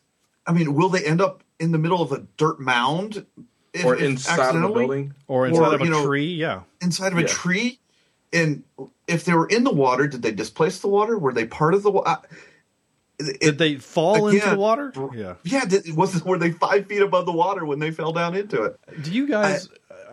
[0.48, 3.26] I mean, will they end up in the middle of a dirt mound,
[3.74, 4.86] if- Or inside of the accidentally?
[4.88, 5.14] building.
[5.28, 6.62] Or inside Or, of a you know, tree, yeah.
[6.82, 7.80] inside of a tree?
[8.34, 8.64] And
[9.08, 11.18] if they were in the water, did they displace the water?
[11.18, 12.18] Were they part of the water?
[13.18, 14.92] Did they fall into the water?
[15.14, 15.36] Yeah.
[15.44, 18.64] Yeah, did, was were they five feet above the water when they fell down into
[18.64, 18.80] it?
[19.04, 19.70] Do you guys?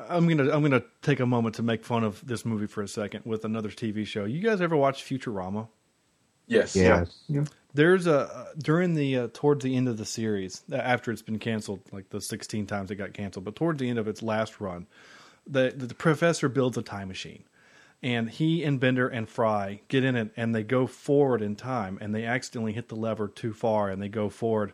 [0.08, 2.88] I'm gonna I'm gonna take a moment to make fun of this movie for a
[2.88, 4.24] second with another TV show.
[4.24, 5.68] You guys ever watch Futurama?
[6.46, 6.76] Yes.
[6.76, 7.22] Yes.
[7.28, 7.44] Yeah.
[7.74, 11.80] There's a during the uh, towards the end of the series after it's been canceled,
[11.90, 14.86] like the 16 times it got canceled, but towards the end of its last run,
[15.46, 17.44] the the professor builds a time machine,
[18.02, 21.98] and he and Bender and Fry get in it and they go forward in time
[22.00, 24.72] and they accidentally hit the lever too far and they go forward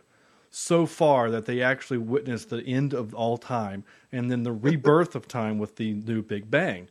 [0.49, 5.15] so far that they actually witness the end of all time and then the rebirth
[5.15, 6.89] of time with the new Big Bang.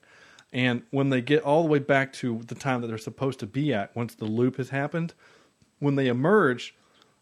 [0.52, 3.46] And when they get all the way back to the time that they're supposed to
[3.46, 5.12] be at, once the loop has happened,
[5.80, 6.74] when they emerge,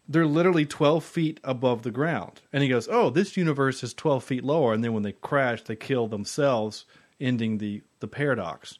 [0.07, 2.41] they're literally 12 feet above the ground.
[2.53, 4.73] And he goes, Oh, this universe is 12 feet lower.
[4.73, 6.85] And then when they crash, they kill themselves,
[7.19, 8.79] ending the, the paradox.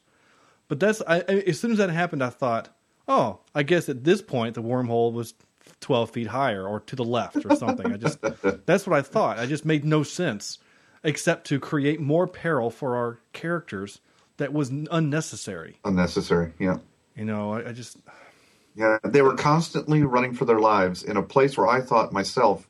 [0.68, 2.74] But that's, I, as soon as that happened, I thought,
[3.08, 5.32] Oh, I guess at this point, the wormhole was
[5.80, 7.90] 12 feet higher or to the left or something.
[7.90, 8.18] I just,
[8.66, 9.38] that's what I thought.
[9.38, 10.58] I just made no sense
[11.02, 14.00] except to create more peril for our characters
[14.36, 15.78] that was unnecessary.
[15.84, 16.52] Unnecessary.
[16.58, 16.78] Yeah.
[17.16, 17.96] You know, I, I just,
[18.76, 22.68] Yeah, they were constantly running for their lives in a place where I thought myself,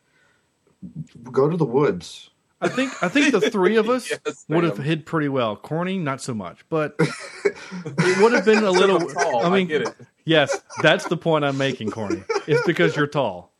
[1.31, 2.29] go to the woods.
[2.61, 4.87] I think I think the three of us Yes, would have ma'am.
[4.87, 5.55] hid pretty well.
[5.55, 8.97] Corny, not so much, but it would have been a little.
[9.01, 9.95] I'm tall, I mean, I get it.
[10.25, 12.23] yes, that's the point I'm making, Corny.
[12.47, 13.53] It's because you're tall.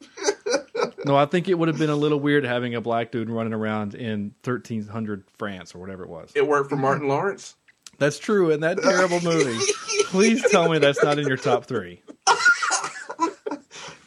[1.05, 3.53] No, I think it would have been a little weird having a black dude running
[3.53, 6.31] around in 1300 France or whatever it was.
[6.35, 7.11] It worked for Martin mm-hmm.
[7.11, 7.55] Lawrence.
[7.99, 9.57] That's true in that terrible movie.
[10.05, 12.01] Please tell me that's not in your top three.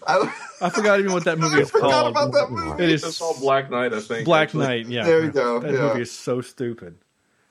[0.07, 2.10] I, I forgot even what that movie is forgot called.
[2.12, 2.84] about that movie.
[2.84, 4.24] It is It's called Black Knight, I think.
[4.24, 4.66] Black actually.
[4.66, 4.86] Knight.
[4.86, 5.80] Yeah, There you go, That yeah.
[5.80, 6.96] movie is so stupid.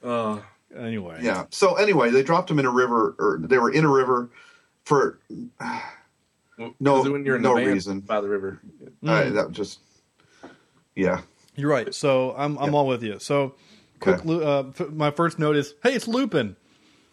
[0.04, 0.40] Uh,
[0.74, 1.44] Anyway, yeah.
[1.50, 4.30] So anyway, they dropped him in a river, or they were in a river
[4.86, 5.20] for
[6.80, 8.00] No- is when you're in no the van reason.
[8.00, 8.60] by the river.
[9.06, 9.80] uh, that just
[10.96, 11.22] yeah.
[11.56, 11.94] You're right.
[11.94, 13.20] So I'm I'm all with you.
[13.20, 13.56] So
[14.00, 14.28] quick, Okay.
[14.30, 16.56] Lu- uh, f- my first note is, hey, it's Lupin.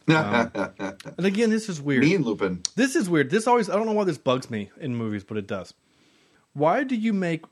[0.06, 2.02] And again, this is weird.
[2.04, 2.62] mean Lupin.
[2.76, 3.30] This is weird.
[3.30, 5.74] This always I don't know why this bugs me in movies, but it does.
[6.52, 7.44] Why do you make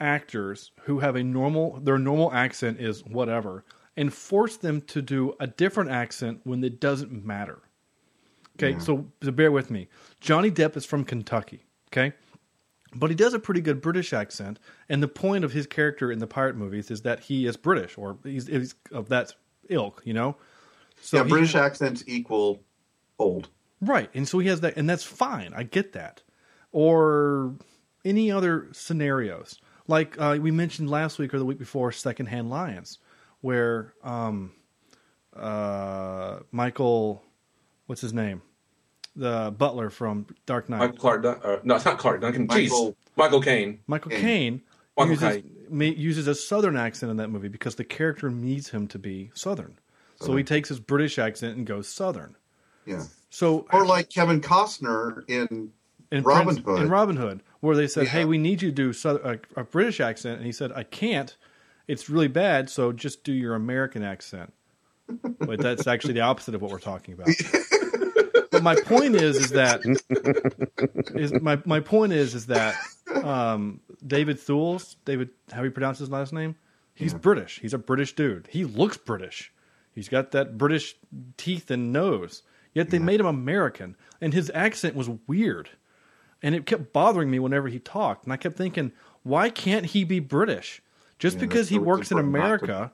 [0.00, 3.64] actors who have a normal their normal accent is whatever
[3.96, 7.60] and force them to do a different accent when it doesn't matter?
[8.56, 9.88] Okay, so, so bear with me.
[10.20, 11.64] Johnny Depp is from Kentucky.
[11.92, 12.12] Okay,
[12.94, 14.58] but he does a pretty good British accent,
[14.88, 17.96] and the point of his character in the pirate movies is that he is British
[17.96, 19.34] or he's, he's of that
[19.68, 20.36] ilk, you know.
[21.00, 22.60] So yeah, he- British accents equal
[23.18, 23.48] old.
[23.80, 24.10] Right.
[24.14, 25.52] And so he has that, and that's fine.
[25.54, 26.22] I get that.
[26.72, 27.54] Or
[28.04, 29.60] any other scenarios.
[29.86, 32.98] Like uh, we mentioned last week or the week before, Secondhand Lions,
[33.40, 34.52] where um,
[35.34, 37.22] uh, Michael,
[37.86, 38.42] what's his name?
[39.16, 40.78] The butler from Dark Knight.
[40.78, 41.22] Michael Clark.
[41.22, 42.46] Dun- uh, no, it's not Clark Duncan.
[42.48, 43.80] Jeez, Michael- Michael Caine.
[43.86, 44.20] Michael Caine.
[44.20, 44.62] Caine
[44.96, 45.94] Michael uses, Caine.
[45.96, 49.78] uses a Southern accent in that movie because the character needs him to be Southern.
[50.20, 52.34] So he takes his British accent and goes Southern.
[52.84, 53.04] Yeah.
[53.30, 55.70] So Or like Kevin Costner in
[56.10, 56.82] in Robin Prince- Hood.
[56.82, 58.10] in Robin Hood, where they said, Yeah.
[58.10, 60.82] "Hey, we need you to do south- a, a British accent," and he said, "I
[60.84, 61.36] can't.
[61.86, 62.68] It's really bad.
[62.70, 64.52] So just do your American accent."
[65.38, 67.28] But that's actually the opposite of what we're talking about.
[68.50, 69.80] but my point is, is that
[71.14, 72.74] is my my point is, is that
[73.22, 76.56] um, David Thewlis, David, how do you pronounce his last name?
[76.94, 77.60] He's British.
[77.60, 78.48] He's a British dude.
[78.50, 79.52] He looks British.
[79.94, 80.94] He's got that British
[81.36, 82.42] teeth and nose.
[82.74, 85.70] Yet they made him American, and his accent was weird,
[86.42, 88.24] and it kept bothering me whenever he talked.
[88.24, 90.80] And I kept thinking, why can't he be British?
[91.18, 92.92] Just Yeah, because he works in to- America,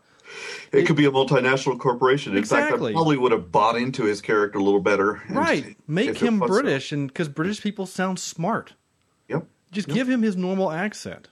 [0.72, 2.34] It could be a multinational corporation.
[2.36, 2.92] In fact, Exactly.
[2.92, 5.22] I probably would have bought into his character a little better.
[5.28, 5.76] right?
[5.86, 6.46] Make him so.
[6.46, 8.72] British, and because British people sound smart.
[9.28, 9.46] Yep.
[9.70, 11.28] Just give him his normal accent,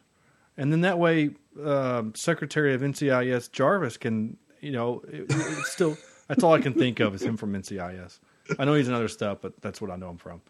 [0.58, 1.30] and then that way,
[1.64, 5.96] um, Secretary of NCIS Jarvis can, you know, it, it's still.
[6.28, 8.18] That's all I can think of is him from NCIS.
[8.58, 10.40] I know he's in other stuff, but that's what I know him from.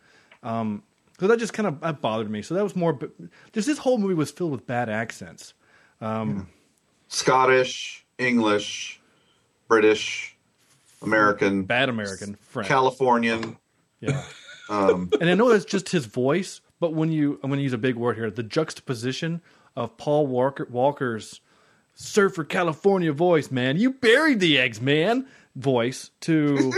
[0.43, 0.83] Um,
[1.23, 2.43] so that just kind of that bothered me.
[2.43, 2.99] So that was more.
[3.53, 5.55] Just this whole movie was filled with bad accents.
[7.07, 9.01] Scottish, English,
[9.69, 10.37] British,
[11.01, 12.67] American, Bad American, French.
[12.67, 13.57] Californian.
[14.01, 14.25] yeah.
[14.69, 17.73] Um, and I know that's just his voice, but when you I'm going to use
[17.75, 19.43] a big word here, the juxtaposition
[19.77, 21.41] of Paul Walker Walker's
[21.95, 26.73] "Surfer California" voice, man, you buried the eggs, man, voice to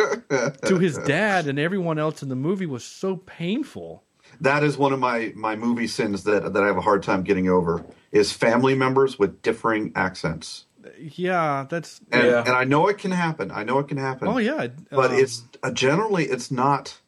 [0.66, 4.04] to his dad and everyone else in the movie was so painful.
[4.40, 7.22] that is one of my my movie sins that that I have a hard time
[7.22, 10.66] getting over is family members with differing accents.
[10.98, 12.40] Yeah, that's And, Yeah.
[12.46, 13.50] and I know it can happen.
[13.50, 14.28] I know it can happen.
[14.28, 16.98] oh yeah, but um, it's uh, generally it's not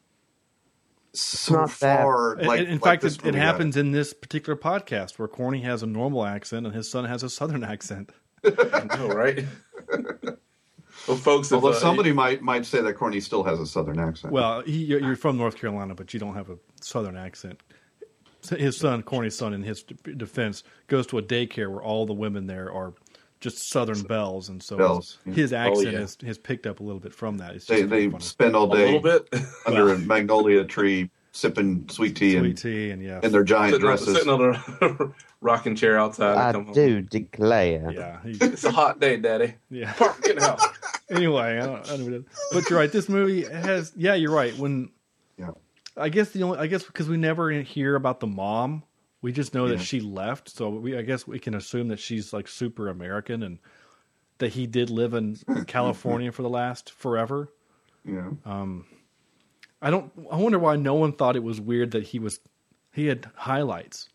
[1.13, 2.39] so not far.
[2.39, 5.61] in- Like in like fact, this it, it happens in this particular podcast where Corny
[5.63, 8.11] has a normal accent and his son has a southern accent.
[8.45, 9.45] I know, right?
[11.07, 13.99] well, folks, if, Although uh, somebody might might say that Corny still has a southern
[13.99, 14.33] accent.
[14.33, 17.61] Well, he, you're you're from North Carolina, but you don't have a southern accent.
[18.51, 22.47] His son, Corny's son, in his defense, goes to a daycare where all the women
[22.47, 22.93] there are
[23.41, 25.43] just southern belles, and so Belles, his, yeah.
[25.43, 26.01] his accent yeah.
[26.01, 27.55] has, has picked up a little bit from that.
[27.55, 28.23] It's they they funny.
[28.23, 29.29] spend all day little bit
[29.67, 33.75] under a magnolia tree sipping sweet tea sweet and tea and yeah, in their giant
[33.75, 34.15] sitting, on, dresses.
[34.15, 35.13] sitting on a
[35.45, 36.37] rocking chair outside.
[36.37, 36.75] I and come home.
[36.75, 37.93] do declare.
[37.93, 39.55] yeah, he, It's a hot day, Daddy.
[39.71, 39.93] yeah.
[39.93, 40.65] Park in the house.
[41.11, 42.25] anyway, I don't, I don't know.
[42.53, 42.91] But you're right.
[42.91, 43.93] This movie has.
[43.95, 44.57] Yeah, you're right.
[44.59, 44.91] When
[45.39, 45.51] Yeah.
[45.97, 48.83] I guess the only I guess because we never hear about the mom,
[49.23, 50.49] we just know that she left.
[50.49, 53.59] So we I guess we can assume that she's like super American and
[54.39, 55.37] that he did live in
[55.69, 57.53] California for the last forever.
[58.05, 58.31] Yeah.
[58.47, 58.87] Um.
[59.83, 60.11] I don't.
[60.33, 62.41] I wonder why no one thought it was weird that he was
[62.93, 64.09] he had highlights.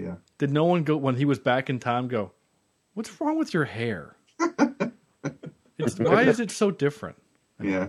[0.00, 0.14] Yeah.
[0.38, 2.08] Did no one go when he was back in time?
[2.08, 2.32] Go,
[2.94, 4.16] what's wrong with your hair?
[5.78, 7.16] it's, why is it so different?
[7.62, 7.88] Yeah.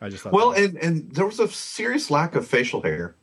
[0.00, 0.32] I just thought.
[0.32, 3.16] Well, and and there was a serious lack of facial hair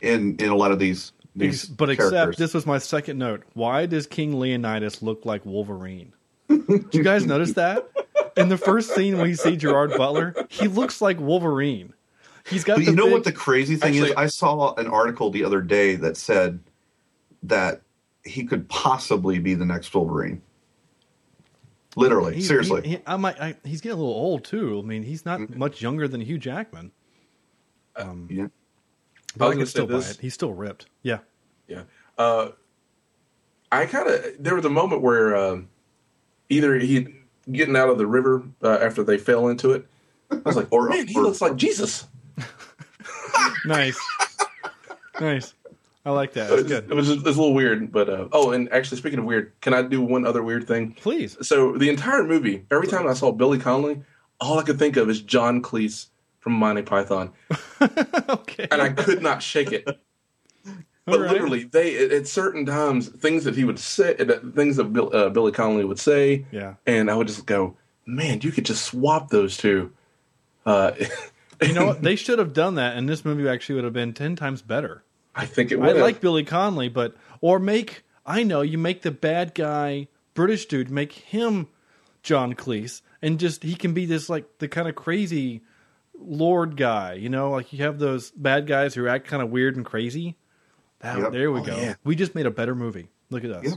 [0.00, 3.42] in in a lot of these these but except this was my second note.
[3.54, 6.12] Why does King Leonidas look like Wolverine?
[6.48, 7.88] Did you guys notice that?
[8.36, 11.94] In the first scene when you see Gerard Butler, he looks like Wolverine.
[12.48, 14.12] He's got But the you know big- what the crazy thing is?
[14.16, 16.60] I saw an article the other day that said
[17.48, 17.82] that
[18.24, 20.42] he could possibly be the next Wolverine.
[21.96, 22.82] Literally, he- seriously.
[22.82, 24.80] he- he- I might, I, he's getting a little old too.
[24.82, 25.58] I mean, he's not Mm-hmm.
[25.58, 26.92] much younger than Hugh Jackman.
[27.96, 28.48] yeah.
[29.38, 30.18] But I I can gonna still buy it.
[30.20, 30.86] He's still ripped.
[31.02, 31.18] Yeah.
[31.68, 31.82] Yeah.
[32.18, 32.50] Uh,
[33.72, 35.68] I kind of there was a moment where um,
[36.48, 37.08] either he
[37.50, 39.86] getting out of the river uh, after they fell into it.
[40.30, 42.06] I was like, Or- man, he or- looks like Jesus.
[43.66, 43.98] Nice.
[45.20, 45.54] nice.
[46.06, 46.48] I like that.
[46.48, 46.90] That's It was, good.
[46.90, 49.52] it was it was a little weird, but uh, oh, and actually, speaking of weird,
[49.60, 50.92] can I do one other weird thing?
[50.92, 51.36] Please.
[51.46, 54.02] So the entire movie, every time I saw Billy Connolly,
[54.40, 56.06] all I could think of is John Cleese
[56.38, 57.32] from Monty Python,
[58.28, 58.68] okay.
[58.70, 59.86] and I could not shake it.
[61.08, 61.30] But right.
[61.30, 64.14] literally, they at, at certain times, things that he would say,
[64.56, 66.74] things that Bill, uh, Billy Connolly would say, Yeah.
[66.84, 67.76] and I would just go,
[68.06, 69.92] "Man, you could just swap those two.
[70.64, 70.92] Uh,
[71.62, 72.02] You know what?
[72.02, 75.04] They should have done that, and this movie actually would have been ten times better.
[75.36, 75.96] I think it I would.
[75.98, 80.90] like Billy Conley, but or make I know you make the bad guy British dude,
[80.90, 81.68] make him
[82.22, 85.62] John Cleese, and just he can be this like the kind of crazy
[86.18, 89.76] lord guy, you know, like you have those bad guys who act kind of weird
[89.76, 90.36] and crazy.
[91.00, 91.32] That, Yep.
[91.32, 91.76] There we Oh, go.
[91.76, 91.94] yeah.
[92.04, 93.08] We just made a better movie.
[93.30, 93.76] Look at us.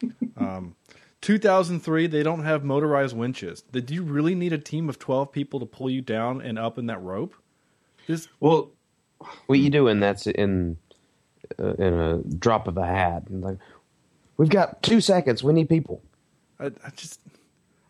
[0.00, 0.12] Yep.
[0.36, 0.76] um,
[1.22, 3.62] 2003, they don't have motorized winches.
[3.62, 6.78] Did you really need a team of 12 people to pull you down and up
[6.78, 7.34] in that rope?
[8.06, 8.70] This Well,
[9.46, 10.78] What you do, and that's in
[11.58, 13.24] uh, in a drop of a hat.
[13.28, 13.58] And like,
[14.36, 15.42] we've got two seconds.
[15.42, 16.02] We need people.
[16.58, 17.20] I, I just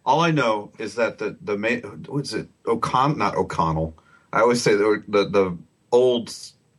[0.05, 3.97] all I know is that the the main what's it O'Con not O'Connell.
[4.33, 5.59] I always say the the, the
[5.91, 6.35] old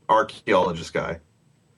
[0.10, 1.20] archaeologist guy.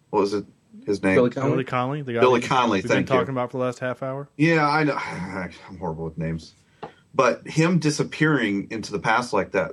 [0.10, 0.46] What was it?
[0.86, 1.16] His name?
[1.16, 1.52] Billy Connolly?
[1.52, 3.20] Billy Conley, the guy Billy we- Connolly, we've thank been you.
[3.20, 4.30] talking about for the last half hour.
[4.38, 4.96] Yeah, I know.
[5.68, 6.54] I'm horrible with names,
[7.14, 9.72] but him disappearing into the past like that,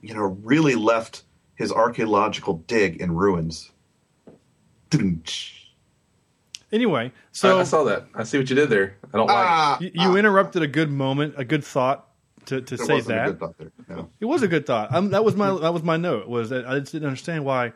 [0.00, 1.22] you know, really left
[1.54, 3.70] his archaeological dig in ruins.
[6.72, 8.06] Anyway, I, so I saw that.
[8.14, 8.96] I see what you did there.
[9.12, 9.36] I don't like.
[9.36, 12.08] Ah, you, you interrupted a good moment, a good thought
[12.46, 13.26] to, to there say wasn't a that.
[13.26, 13.72] good thought there.
[13.88, 14.08] No.
[14.20, 14.94] It was a good thought.
[14.94, 16.28] Um, that was my that was my note.
[16.28, 17.72] Was that I just didn't understand why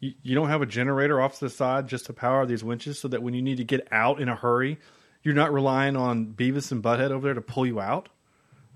[0.00, 2.98] you, you don't have a generator off to the side just to power these winches,
[2.98, 4.78] so that when you need to get out in a hurry,
[5.22, 8.08] you're not relying on Beavis and Butthead over there to pull you out.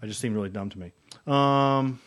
[0.00, 0.92] I just seemed really dumb to me.
[1.26, 1.98] Um,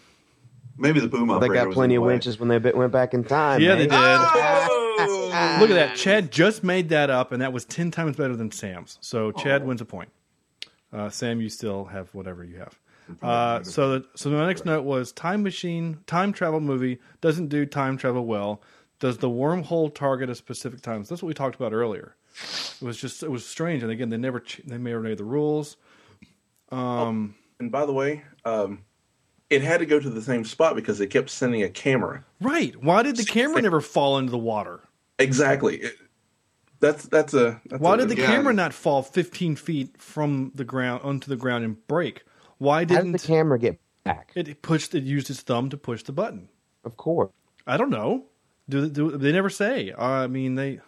[0.77, 2.13] Maybe the boom They got plenty of way.
[2.13, 3.59] winches when they went back in time.
[3.61, 4.83] yeah, they man.
[5.41, 5.61] Did.
[5.61, 5.95] Look at that.
[5.97, 8.97] Chad just made that up, and that was 10 times better than Sam's.
[9.01, 10.09] So Chad wins a point.
[10.93, 12.79] Uh, Sam, you still have whatever you have.
[13.21, 17.65] Uh, so, the, so my next note was time machine, time travel movie doesn't do
[17.65, 18.61] time travel well.
[18.99, 21.03] Does the wormhole target a specific time?
[21.03, 22.15] So that's what we talked about earlier.
[22.81, 25.23] It was just it was strange, and again, they never ch- they never made the
[25.23, 25.77] rules.
[26.71, 28.83] Um, And by the way, um,
[29.49, 32.23] it had to go to the same spot because they kept sending a camera.
[32.41, 32.75] right?
[32.83, 34.81] Why did the camera never fall into the water?
[35.19, 35.77] Exactly.
[35.77, 35.95] It-
[36.79, 37.59] that's that's a.
[37.65, 38.27] That's Why a- did the Yeah.
[38.27, 42.23] camera not fall 15 feet from the ground onto the ground and break?
[42.59, 44.31] Why How did didn't the camera get back?
[44.35, 44.93] it pushed?
[44.93, 46.49] It used its thumb to push the button.
[46.85, 47.31] Of course.
[47.65, 48.25] I don't know.
[48.69, 49.91] Do, do they never say?
[49.97, 50.79] I mean, they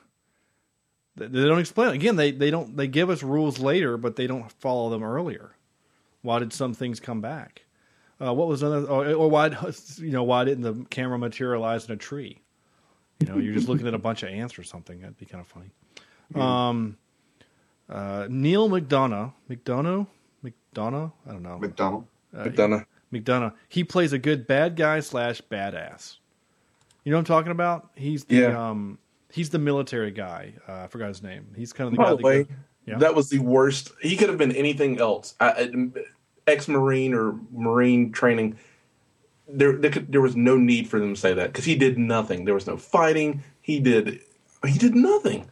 [1.15, 1.89] they they don't explain.
[1.89, 5.55] Again, they they don't they give us rules later, but they don't follow them earlier.
[6.21, 7.63] Why did some things come back?
[8.21, 8.85] Uh, what was another?
[8.87, 9.47] Or, or why
[9.97, 12.41] you know why didn't the camera materialize in a tree?
[13.19, 14.99] You know, you're just looking at a bunch of ants or something.
[15.01, 15.69] That'd be kind of funny.
[16.35, 16.97] Um,
[17.89, 20.07] uh, Neal McDonough, McDonough,
[20.45, 21.11] McDonough.
[21.27, 21.57] I don't know.
[21.59, 22.05] McDonald.
[22.33, 22.85] McDonough.
[23.11, 23.53] McDonough.
[23.67, 26.17] He plays a good bad guy slash badass.
[27.03, 27.89] You know what I'm talking about?
[27.95, 28.69] He's the Yeah.
[28.69, 28.99] um
[29.31, 30.53] he's the military guy.
[30.67, 31.47] Uh, I forgot his name.
[31.55, 32.09] He's kind of the By guy.
[32.11, 32.53] the that way, goes-
[32.85, 32.97] yeah.
[32.99, 33.91] that was the worst.
[34.01, 35.35] He could have been anything else.
[36.47, 38.57] Ex Marine or Marine training.
[39.51, 41.97] There, there, could, there was no need for them to say that because he did
[41.97, 42.45] nothing.
[42.45, 43.43] There was no fighting.
[43.61, 44.19] He did,
[44.65, 45.47] he did nothing.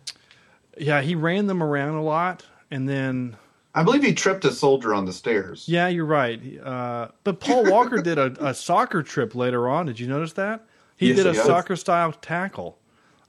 [0.78, 3.36] yeah, he ran them around a lot, and then
[3.74, 5.66] I believe he tripped a soldier on the stairs.
[5.68, 6.42] yeah, you're right.
[6.64, 9.86] Uh, but Paul Walker did a, a soccer trip later on.
[9.88, 10.66] Did you notice that?
[10.96, 12.80] He Yes, did a soccer style tackle.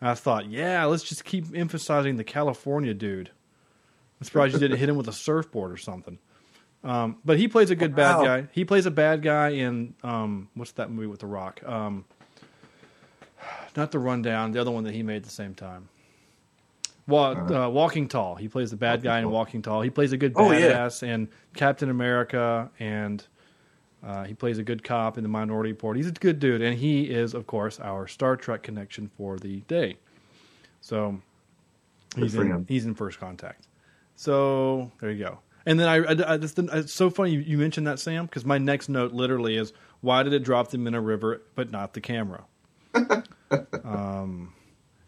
[0.01, 3.31] I thought, yeah, let's just keep emphasizing the California dude.
[4.21, 6.19] I'm surprised you didn't hit him with a surfboard or something.
[6.85, 8.49] Um, but he plays a good bad guy.
[8.53, 11.61] He plays a bad guy in um, what's that movie with The Rock?
[11.67, 12.05] Um,
[13.77, 15.89] not the Rundown, the other one that he made at the same time.
[17.07, 18.35] Wa- uh, Walking Tall.
[18.35, 19.81] He plays the bad guy in Walking Tall.
[19.83, 20.73] He plays a good Oh, yeah.
[20.73, 23.25] badass in Captain America, and
[24.05, 25.97] uh, he plays a good cop in the Minority Report.
[25.97, 29.61] He's a good dude, and he is, of course, our Star Trek connection for the
[29.63, 29.97] day.
[30.81, 31.21] So
[32.17, 33.67] he's in, he's in First Contact.
[34.17, 35.39] So there you go.
[35.69, 38.45] And then I, I, I just it's so funny you, you mentioned that Sam because
[38.45, 41.93] my next note literally is why did it drop them in a river but not
[41.93, 42.45] the camera?
[43.85, 44.53] um,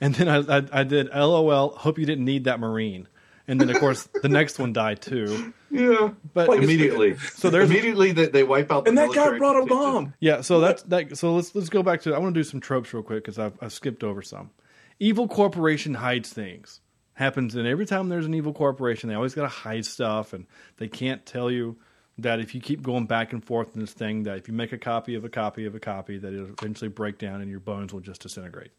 [0.00, 1.70] and then I, I I did LOL.
[1.70, 3.08] Hope you didn't need that marine.
[3.48, 5.52] And then of course the next one died too.
[5.70, 6.10] Yeah.
[6.34, 7.16] But Like, Immediately.
[7.18, 9.68] So there's- immediately they, they wipe out the And that guy brought a contingent.
[9.94, 10.14] bomb.
[10.20, 11.16] Yeah, so that's that.
[11.16, 12.14] So let's let's go back to.
[12.14, 14.50] I want to do some tropes real quick because I've, I've skipped over some.
[14.98, 16.79] Evil corporation hides things.
[17.20, 20.46] Happens, and every time there's an evil corporation, they always got to hide stuff, and
[20.78, 21.76] they can't tell you
[22.16, 24.72] that if you keep going back and forth in this thing, that if you make
[24.72, 27.60] a copy of a copy of a copy, that it'll eventually break down and your
[27.60, 28.70] bones will just disintegrate.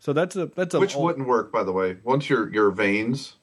[0.00, 1.96] So that's a that's a Which wouldn't work, by the way.
[2.02, 3.36] Once your your veins,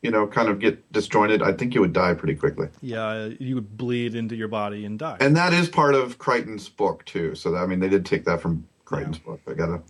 [0.00, 2.68] you know, kind of get disjointed, I think you would die pretty quickly.
[2.80, 5.18] yeah you would bleed into your body and die.
[5.20, 7.34] And that is part of Crichton's book too.
[7.34, 9.40] So that, I mean, they did take that from Crichton's book.
[9.46, 9.82] I gotta.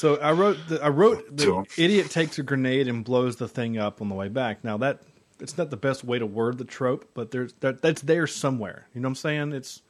[0.00, 3.46] So I wrote the, I wrote oh, the idiot takes a grenade and blows the
[3.46, 4.64] thing up on the way back.
[4.64, 5.02] Now that
[5.40, 8.86] it's not the best way to word the trope, but there's that, that's there somewhere.
[8.94, 9.52] You know what I'm saying?
[9.52, 9.82] It's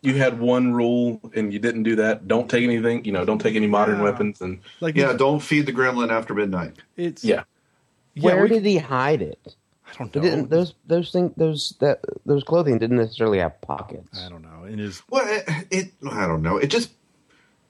[0.00, 2.26] You had one rule and you didn't do that.
[2.28, 3.04] Don't take anything.
[3.04, 4.04] You know, don't take any modern Yeah.
[4.04, 4.40] weapons.
[4.40, 6.76] And like Yeah, don't feed the gremlin after midnight.
[6.96, 7.42] it's yeah,
[8.14, 8.22] yeah.
[8.34, 9.54] Where we- did he hide it?
[9.86, 10.22] I don't It know.
[10.22, 14.18] didn't, those those things those that those clothing didn't necessarily have pockets.
[14.18, 14.64] I don't know.
[14.66, 16.56] It is Well, it, it I don't know.
[16.56, 16.88] It just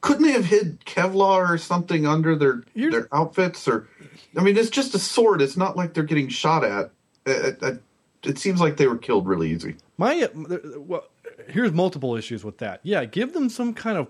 [0.04, 3.88] couldn't they have hid Kevlar or something under their Here's- their outfits or
[4.36, 5.40] I mean, it's just a sword.
[5.40, 6.90] It's not like they're getting shot at.
[7.24, 7.82] It, it,
[8.24, 9.76] it seems like they were killed really easy.
[9.96, 11.04] My uh, well,
[11.48, 12.80] here's multiple issues with that.
[12.82, 14.08] Yeah, give them some kind of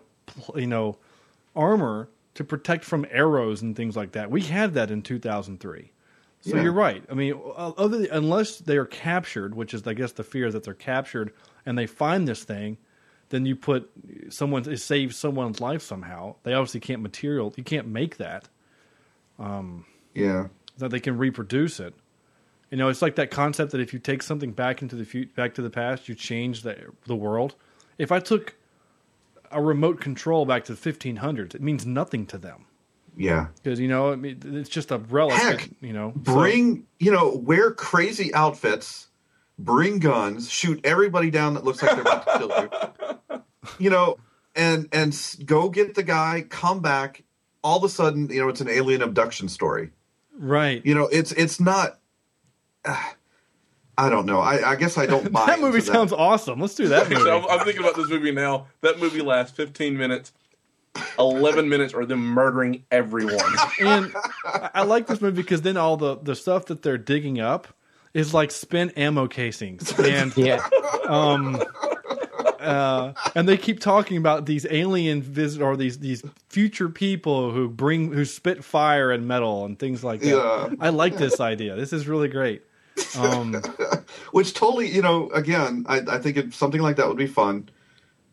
[0.56, 0.96] you know
[1.54, 4.30] armor to protect from arrows and things like that.
[4.30, 5.92] We had that in 2003.
[6.40, 6.62] So Yeah.
[6.62, 7.04] you're right.
[7.10, 10.54] I mean, uh, other unless they are captured, which is I guess the fear is
[10.54, 11.32] that they're captured
[11.66, 12.78] and they find this thing,
[13.30, 13.90] then you put
[14.30, 16.36] someone it saves someone's life somehow.
[16.42, 17.52] They obviously can't material.
[17.56, 18.48] You can't make that
[19.38, 20.48] um, Yeah.
[20.78, 21.94] that they can reproduce it.
[22.70, 25.30] You know, it's like that concept that if you take something back into the future,
[25.36, 27.54] back to the past, you change the the world.
[27.98, 28.56] If I took
[29.52, 32.66] a remote control back to the 1500s, it means nothing to them
[33.16, 33.48] Yeah.
[33.62, 35.34] because you know I mean, it's just a relic.
[35.36, 39.06] Heck, you know, Bring, you know, wear crazy outfits,
[39.58, 42.48] bring guns, shoot everybody down that looks like they're about to kill
[43.30, 43.40] you.
[43.78, 44.18] You know,
[44.54, 47.24] and and s- go get the guy, come back.
[47.62, 49.90] All of a sudden, you know, it's an alien abduction story.
[50.38, 50.84] Right?
[50.84, 51.98] You know, it's it's not.
[52.84, 53.14] ah,
[53.96, 54.40] I don't know.
[54.40, 55.46] I, I guess I don't buy.
[55.46, 56.60] that movie into sounds awesome.
[56.60, 57.22] Let's do that movie.
[57.22, 58.66] So I'm, I'm thinking about this movie now.
[58.82, 60.32] That movie lasts 15 minutes.
[61.18, 63.40] 11 minutes are them murdering everyone.
[63.80, 67.40] and I I like this movie because then all the the stuff that they're digging
[67.40, 67.66] up
[68.14, 70.66] is like spent ammo casings and Yeah,
[71.06, 71.60] um
[72.60, 77.68] uh and they keep talking about these alien visit or these these future people who
[77.68, 80.70] bring who spit fire and metal and things like that Yeah.
[80.80, 82.62] i like this idea this is really great
[83.18, 83.60] um
[84.30, 87.68] Which totally, you know, again, I, I think it, something like that would be fun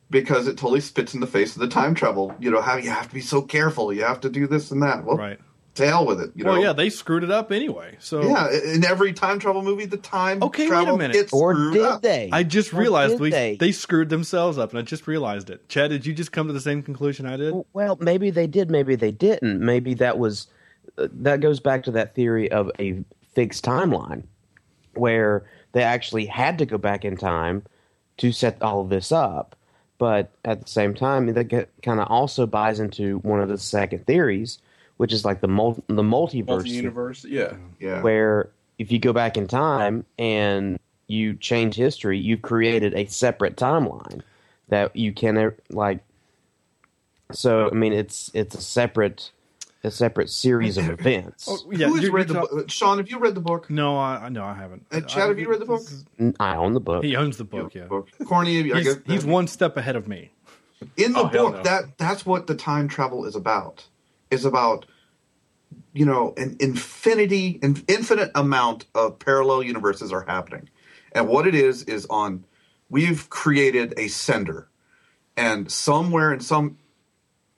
[0.09, 2.35] because it totally spits in the face of the time travel.
[2.39, 3.93] You know, how you have to be so careful.
[3.93, 5.03] You have to do this and that.
[5.03, 5.39] Well, right
[5.75, 6.31] to hell with it.
[6.35, 6.61] You well know?
[6.61, 8.49] yeah they screwed it up anyway so yeah.
[8.51, 11.13] In every time travel movie, the time Okay, wait a travel minute.
[11.13, 12.01] gets or screwed did up.
[12.01, 12.29] they?
[12.31, 13.55] i just Or realized we, they?
[13.57, 16.53] they screwed themselves up and i just realized it chad did you just come to
[16.53, 19.59] the same conclusion i did Well, maybe they did, maybe they didn't.
[19.61, 20.47] Maybe that was
[20.97, 23.03] uh, that goes back to that theory of a
[23.33, 24.23] fixed timeline
[24.95, 27.63] where they actually had to go back in time
[28.17, 29.55] to set all of this up.
[29.97, 34.05] But at the same time, that kind of also buys into one of the second
[34.05, 34.57] theories,
[35.01, 37.55] which is like the mul- the multiverse, Multi-universe, yeah.
[37.79, 38.03] Yeah.
[38.03, 40.77] where if you go back in time and
[41.07, 44.21] you change history, you've created a separate timeline
[44.69, 46.01] that you can uh, like.
[47.31, 49.31] So I mean, it's it's a separate
[49.83, 51.47] a separate series of events.
[51.49, 52.69] oh, yeah Who has read the you're book?
[52.69, 53.71] Sean, have you read the book?
[53.71, 55.81] no i no i haven't Uh, Chad, have you read the book?
[56.39, 57.03] I own the book.
[57.03, 58.09] he owns the book yeah Book.
[58.27, 58.97] Corny, I he's, guess.
[59.07, 60.29] he's one step ahead of me
[60.95, 61.63] in the Oh, book no.
[61.63, 63.87] that that's what the time travel is about
[64.29, 64.85] is about
[65.93, 70.69] you know an infinity an infinite amount of parallel universes are happening.
[71.13, 72.45] And what it is is on
[72.89, 74.69] we've created a sender.
[75.35, 76.77] And somewhere in some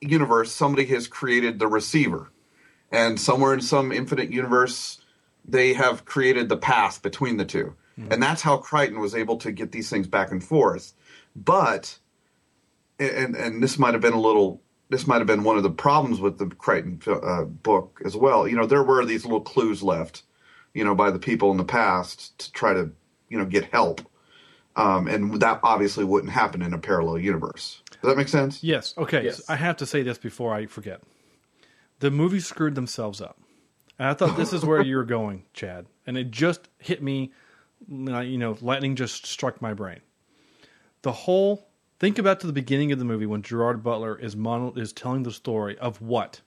[0.02, 2.32] universe somebody has created the receiver.
[2.92, 5.02] And somewhere in some infinite universe
[5.46, 8.08] they have created the path between the 2 hmm.
[8.10, 10.94] and that's how crichton was able to get these things back and forth.
[11.36, 12.00] But
[13.00, 14.63] and and this might have been a little
[14.94, 18.48] this might have been one of the problems with the Crichton uh, book as well.
[18.48, 20.22] You know, there were these little clues left,
[20.76, 22.92] you know, by the people in the past to try to
[23.28, 24.02] you know get help,
[24.76, 27.82] um, and that obviously wouldn't happen in a parallel universe.
[27.90, 28.64] Does that make sense?
[28.64, 28.94] Yes.
[28.96, 29.26] Okay.
[29.26, 29.38] Yes.
[29.38, 31.02] so I have to say this before I forget.
[32.00, 33.40] The movie screwed themselves up.
[33.98, 37.32] And I thought this is where you were going, Chad, and it just hit me.
[37.90, 40.02] You know, lightning just struck my brain.
[41.02, 41.68] The whole
[42.04, 45.24] think about to the beginning of the movie when Gerard Butler is mono, is telling
[45.24, 46.42] the story of what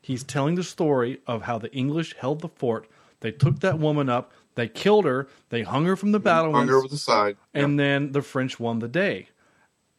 [0.00, 2.88] he's telling the story of how the English held the fort.
[3.20, 4.32] They took that woman up.
[4.56, 5.28] They killed her.
[5.50, 8.80] They hung her from the Hung battlements over the side, and then the French won
[8.80, 9.28] the day.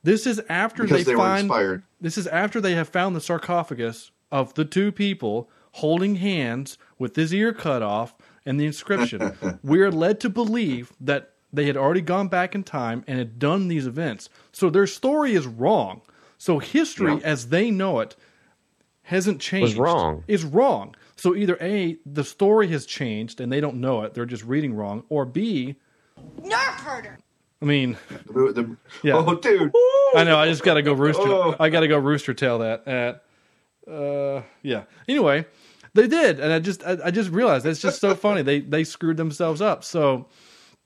[0.03, 1.83] This is after because they, they, find.
[2.01, 7.15] This is after they have found the sarcophagus of the two people holding hands with
[7.15, 8.13] his ear cut off
[8.45, 9.37] and the inscription.
[9.63, 13.39] we are led to believe that they had already gone back in time and had
[13.39, 14.29] done these events.
[14.51, 16.01] So their story is wrong.
[16.37, 17.19] So history, Yeah.
[17.23, 18.15] as they know it,
[19.03, 19.77] hasn't changed.
[19.77, 20.23] wrong.
[20.27, 20.95] Is wrong.
[21.15, 24.73] So either A, the story has changed and they don't know it, they're just reading
[24.75, 25.75] wrong, or B,
[26.41, 27.17] Nerf herder.
[27.61, 29.15] I mean, The- the- Yeah.
[29.17, 29.71] Oh, dude.
[30.15, 30.37] I know.
[30.37, 31.23] I just got to go rooster.
[31.25, 31.55] Oh.
[31.59, 32.87] I got to go rooster tail that.
[32.87, 33.23] At,
[33.91, 34.83] Uh, yeah.
[35.07, 35.45] Anyway,
[35.93, 38.41] they did, and I just I, I just realized that's just so funny.
[38.41, 39.83] They they screwed themselves up.
[39.83, 40.27] So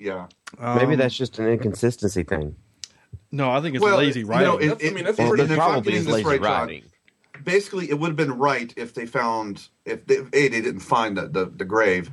[0.02, 0.28] Yeah.
[0.60, 2.56] Maybe um, that's just an inconsistency thing.
[3.32, 3.52] no.
[3.52, 4.48] I think it's Well, lazy you writing.
[4.48, 6.42] know, it- That's- I mean, that's it- pretty- and the if probably is lazy right,
[6.42, 6.84] John, writing.
[7.44, 11.18] basically it would have been right if they found if they, a they didn't find
[11.18, 12.10] the, the the grave,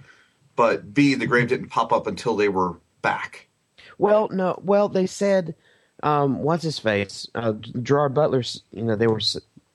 [0.54, 3.48] but b the grave didn't pop up until they were back.
[3.96, 4.60] Well, no.
[4.62, 5.54] Well, they said,
[6.02, 7.26] um, what's his face?
[7.34, 8.42] Uh, Gerard Butler.
[8.72, 9.20] You know, they were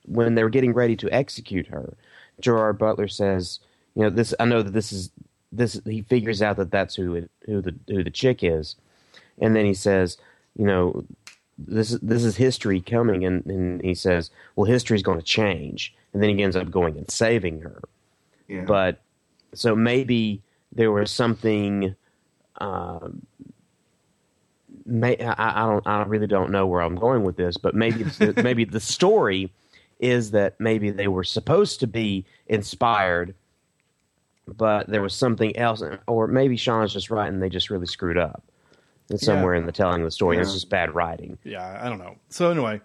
[0.06, 1.96] when they were getting ready to execute her.
[2.40, 3.60] Gerard Butler says,
[3.96, 4.34] you know, this.
[4.40, 5.10] I know that this is
[5.56, 5.80] this.
[5.86, 8.76] He figures out that that's who it, who the who the chick is,
[9.40, 10.18] and then he says,
[10.56, 11.06] you know,
[11.58, 15.94] this is this is history coming, and, and he says, well, history's going to change,
[16.14, 17.82] and then he ends up going and saving her.
[18.48, 18.66] Yeah.
[18.66, 19.02] But
[19.54, 20.42] so maybe
[20.72, 21.96] there was something.
[22.60, 23.26] Um,
[24.86, 25.88] may, I, I don't.
[25.88, 28.06] I really don't know where I'm going with this, but maybe
[28.38, 29.52] maybe the story
[30.00, 33.34] is that maybe they were supposed to be inspired,
[34.48, 38.18] but there was something else, or maybe Sean's just right and they just really screwed
[38.18, 38.44] up.
[39.10, 40.38] It's somewhere in the telling of the story.
[40.38, 41.38] It's just bad writing.
[41.44, 42.16] yeah, I don't know.
[42.30, 42.82] So anyway,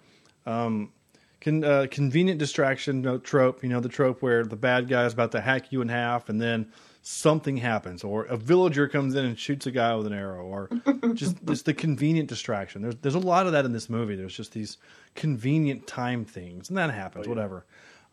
[0.46, 0.92] um,
[1.40, 3.62] con, uh, convenient distraction no, trope.
[3.62, 6.28] You know the trope where the bad guy is about to hack you in half,
[6.28, 10.12] and then something happens, or a villager comes in and shoots a guy with an
[10.12, 10.68] arrow, or
[11.14, 12.82] just just the convenient distraction.
[12.82, 14.16] There's there's a lot of that in this movie.
[14.16, 14.76] There's just these
[15.14, 17.28] convenient time things, and that happens.
[17.28, 17.64] Whatever.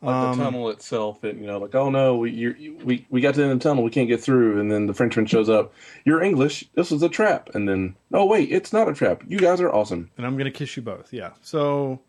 [0.06, 3.20] Like Um, the tunnel itself, and you know, like oh no, we you, we we
[3.20, 5.26] got to the end of the tunnel, we can't get through, and then the Frenchman
[5.26, 5.74] shows up.
[6.04, 6.64] You're English.
[6.74, 9.22] This is a trap, and then oh wait, it's not a trap.
[9.26, 10.10] You guys are awesome.
[10.16, 11.12] And I'm gonna kiss you both.
[11.12, 11.30] Yeah.
[11.42, 12.00] So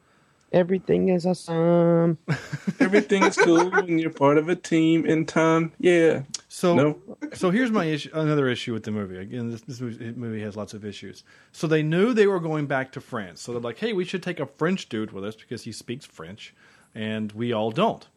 [0.53, 2.17] Everything is awesome.
[2.79, 5.73] Everything is cool when you're part of a team in time.
[5.77, 6.21] Yeah.
[6.47, 6.97] So, No.
[7.33, 8.09] so here's my issue.
[8.13, 9.17] Another issue with the movie.
[9.17, 11.25] Again, this, this movie movie has lots of issues.
[11.51, 13.41] So they knew they were going back to France.
[13.41, 16.05] So they're like, "Hey, we should take a French dude with us because he speaks
[16.05, 16.55] French,
[16.95, 18.07] and we all don't."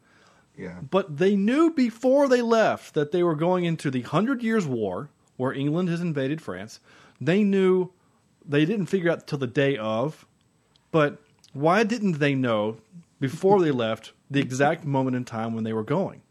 [0.57, 0.79] Yeah.
[0.89, 5.09] But they knew before they left that they were going into the Hundred Years' War,
[5.37, 6.79] where England has invaded France.
[7.19, 7.91] They knew.
[8.43, 10.25] They didn't figure out till the day of,
[10.91, 11.21] but
[11.53, 12.77] why didn't they know
[13.19, 16.23] before they left the exact moment in time when they were going?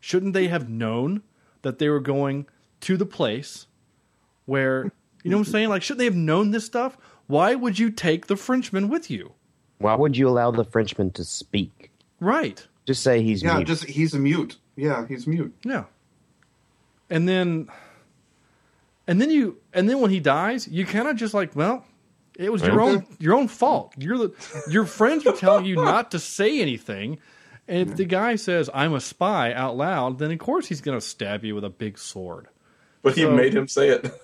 [0.00, 1.22] Shouldn't they have known
[1.62, 2.46] that they were going
[2.80, 3.66] to the place
[4.46, 4.90] where
[5.22, 5.68] you know what I'm saying?
[5.68, 6.96] Like, shouldn't they have known this stuff?
[7.26, 9.32] Why would you take the Frenchman with you?
[9.78, 11.87] Why would you allow the Frenchman to speak?
[12.20, 12.66] Right.
[12.86, 13.66] Just say he's Yeah, mute.
[13.66, 14.56] just he's a mute.
[14.76, 15.54] Yeah, he's mute.
[15.64, 15.84] Yeah.
[17.10, 17.68] And then
[19.06, 21.84] and then you and then when he dies, you kind of just like, well,
[22.38, 23.94] it was your own your own fault.
[23.98, 27.18] You're the your friends were telling you not to say anything.
[27.66, 31.00] And if the guy says, I'm a spy out loud, then of course he's gonna
[31.00, 32.48] stab you with a big sword.
[33.02, 34.10] But he So- made him say it.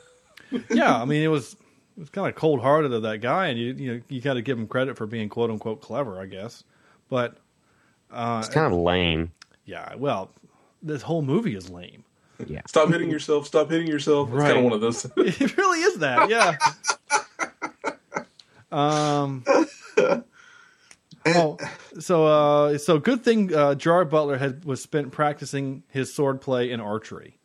[0.71, 1.55] Yeah, I mean it was
[1.97, 4.35] it was kind of cold hearted of that guy, and you you know you got
[4.35, 6.63] to give him credit for being quote unquote clever, I guess.
[7.09, 7.39] But
[8.15, 9.33] it's kind of lame.
[9.65, 10.31] yeah, well,
[10.83, 12.05] this whole movie is lame.
[12.47, 12.63] Yeah.
[12.67, 13.47] Stop hitting yourself.
[13.47, 14.29] Stop hitting yourself.
[14.33, 15.05] It's kind of one of those.
[15.17, 16.57] It really is that, yeah.
[18.73, 19.45] um.
[21.27, 21.57] Oh,
[22.01, 26.83] so uh, so good thing uh, Gerard Butler had was spent practicing his swordplay and
[26.83, 27.39] archery.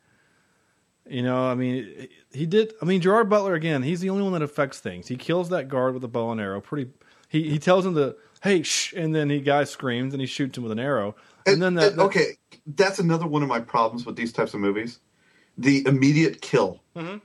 [1.08, 2.74] You know, I mean, he did.
[2.82, 3.82] I mean, Gerard Butler again.
[3.82, 5.08] He's the only one that affects things.
[5.08, 6.60] He kills that guard with a bow and arrow.
[6.60, 6.90] Pretty.
[7.28, 10.56] He he tells him to hey shh, and then he guy screams and he shoots
[10.56, 11.14] him with an arrow.
[11.46, 14.60] And, then that, and- okay, that's another one of my problems with these types of
[14.60, 15.00] movies:
[15.58, 17.18] the immediate kill, Mm-hmm.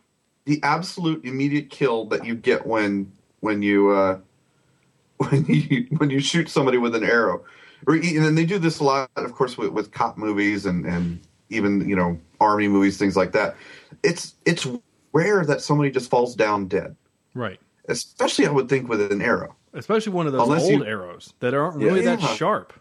[0.45, 3.11] the absolute immediate kill that you get when
[3.41, 4.19] when you uh,
[5.17, 7.43] when you when you shoot somebody with an arrow,
[7.87, 10.85] or and then they do this a lot, of course, with, with cop movies and
[10.85, 13.55] and even you know army movies, things like that.
[14.03, 14.67] It's it's
[15.13, 16.95] rare that somebody just falls down dead,
[17.33, 17.59] right.
[17.87, 19.55] especially I would think with an arrow.
[19.75, 22.27] Especially one of those Unless old you- arrows that aren't really that Yeah.
[22.35, 22.73] sharp.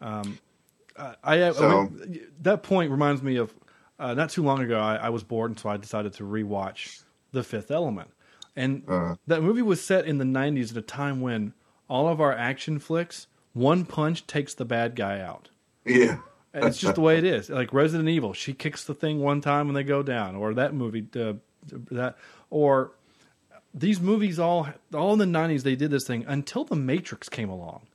[0.00, 0.38] Um,
[0.96, 3.54] I, I, So- I mean, that point reminds me of
[3.98, 4.78] uh, not too long ago.
[4.78, 8.10] I, I was bored, and so I decided to rewatch The Fifth Element,
[8.54, 9.16] and Uh.
[9.26, 11.52] that movie was set in the '90s at a time when
[11.88, 15.48] all of our action flicks, one punch takes the bad guy out.
[15.84, 16.18] Yeah,
[16.54, 17.50] it's just the way it is.
[17.50, 20.74] Like Resident Evil, she kicks the thing one time when they go down, or that
[20.74, 21.32] movie, uh,
[21.90, 22.16] that,
[22.50, 22.92] or
[23.74, 27.48] these movies all all in the nineties they did this thing until the Matrix came
[27.48, 27.86] along,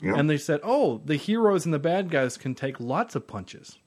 [0.00, 0.14] yeah.
[0.16, 3.78] and they said, "Oh, the heroes and the bad guys can take lots of punches."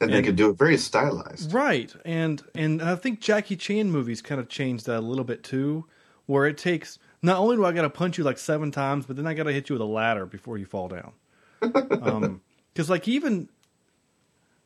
[0.00, 1.52] and they could do it very stylized.
[1.52, 5.42] Right, and and I think Jackie Chan movies kind of changed that a little bit
[5.42, 5.86] too,
[6.26, 9.16] where it takes not only do I got to punch you like seven times, but
[9.16, 11.12] then I got to hit you with a ladder before you fall down.
[12.72, 13.48] Because like even,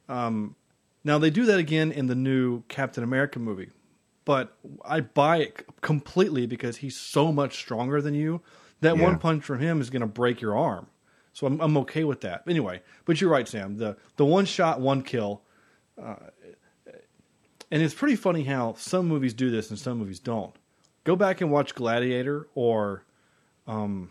[0.08, 0.56] um,
[1.04, 3.70] now they do that again in the new Captain America movie,
[4.30, 8.42] but I buy it completely because he's so much stronger than you.
[8.80, 9.02] That Yeah.
[9.02, 10.86] one punch from him is going to break your arm.
[11.32, 12.44] So I'm I'm okay with that.
[12.48, 13.76] Anyway, but you're right, Sam.
[13.78, 15.42] The the one shot, one kill.
[16.00, 16.14] Uh,
[17.72, 20.54] and it's pretty funny how some movies do this and some movies don't.
[21.02, 23.04] Go back and watch Gladiator or
[23.66, 24.10] um,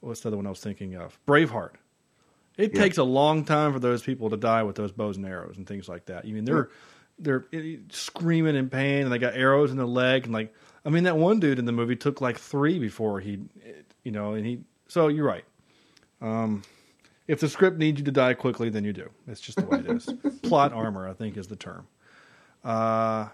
[0.00, 1.16] what's the other one I was thinking of?
[1.28, 1.74] Braveheart.
[2.58, 2.80] It Yeah.
[2.80, 5.66] takes a long time for those people to die with those bows and arrows and
[5.66, 6.24] things like that.
[6.24, 6.70] I mean, they're
[7.22, 7.44] they're
[7.90, 10.54] screaming in pain and they got arrows in their leg and like
[10.84, 13.38] I mean that one dude in the movie took like three before he,
[14.02, 14.60] you know, and he.
[14.88, 15.44] So you're right.
[16.20, 16.62] Um,
[17.28, 19.08] if the script needs you to die quickly, then you do.
[19.28, 20.12] It's just the way it is.
[20.42, 21.86] Plot armor, I think, is the term.
[22.64, 23.28] Uh,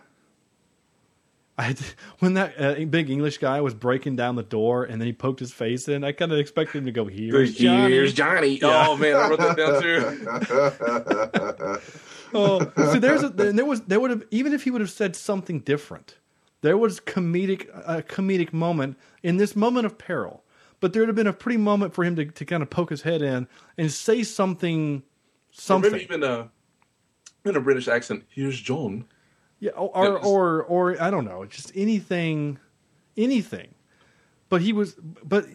[1.56, 1.74] I
[2.18, 5.40] when that uh, big English guy was breaking down the door and then he poked
[5.40, 8.58] his face in, I kind of expected him to go, "Here's Johnny." Here's Johnny.
[8.60, 8.86] Yeah.
[8.88, 11.80] Oh man, I wrote that down too.
[12.34, 12.60] Oh,
[12.92, 15.60] see, there's a, there was there would have even if he would have said something
[15.60, 16.16] different,
[16.60, 20.44] there was comedic a comedic moment in this moment of peril.
[20.80, 22.90] But there would have been a pretty moment for him to, to kind of poke
[22.90, 25.02] his head in and say something, Or
[25.50, 25.90] something.
[25.90, 26.50] maybe even a
[27.44, 28.24] in a British accent.
[28.28, 29.06] Here's John.
[29.58, 32.58] Yeah, or, or or or I don't know, just anything,
[33.16, 33.74] anything.
[34.48, 35.46] But he was, but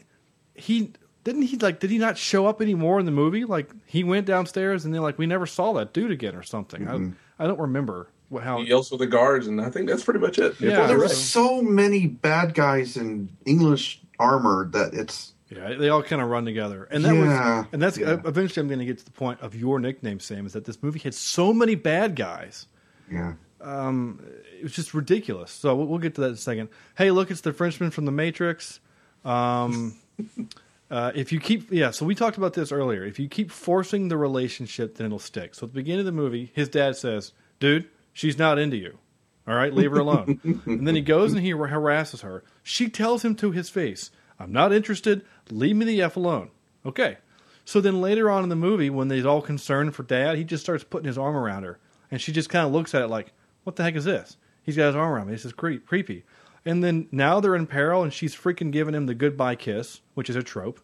[0.55, 0.91] he
[1.23, 3.45] didn't he like did he not show up anymore in the movie?
[3.45, 6.87] Like he went downstairs and then like we never saw that dude again or something.
[6.87, 7.11] I mm-hmm.
[7.39, 8.59] I don't remember what, how.
[8.59, 10.59] He yells for the guards, and I think that's pretty much it.
[10.59, 10.87] Yeah.
[10.87, 16.03] there were so- so many bad guys in English armor that it's Yeah, they all
[16.03, 18.29] kind of run together, and that Yeah, was, and that's uh, yeah.
[18.29, 20.81] eventually I'm going to get to the point of your nickname, Sam, is that this
[20.81, 22.67] movie had so many bad guys.
[23.11, 23.33] yeah.
[23.61, 24.19] Um,
[24.59, 25.49] it was just ridiculous.
[25.49, 26.67] So we'll, we'll get to that in a second.
[26.97, 28.81] Hey, look, it's the Frenchman from the Matrix.
[29.23, 29.95] Um,
[30.93, 33.03] uh, if you keep, yeah, so we talked about this earlier.
[33.03, 35.55] If you keep forcing the relationship, then it'll stick.
[35.55, 38.99] So at the beginning of the movie, his dad says, "Dude, she's not into you.
[39.47, 42.43] All right, leave her alone." and then he goes and he harasses her.
[42.61, 45.25] She tells him to his face, "I'm not interested.
[45.49, 46.51] Leave me the f alone."
[46.85, 47.17] Okay.
[47.65, 50.63] So then later on in the movie, when they're all concerned for dad, he just
[50.63, 51.79] starts putting his arm around her,
[52.11, 53.33] and she just kind of looks at it like,
[53.63, 55.33] "What the heck is this?" He's got his arm around me.
[55.33, 56.23] This is creep, creepy.
[56.65, 60.29] And then now they're in peril, and she's freaking giving him the goodbye kiss, which
[60.29, 60.79] is a trope.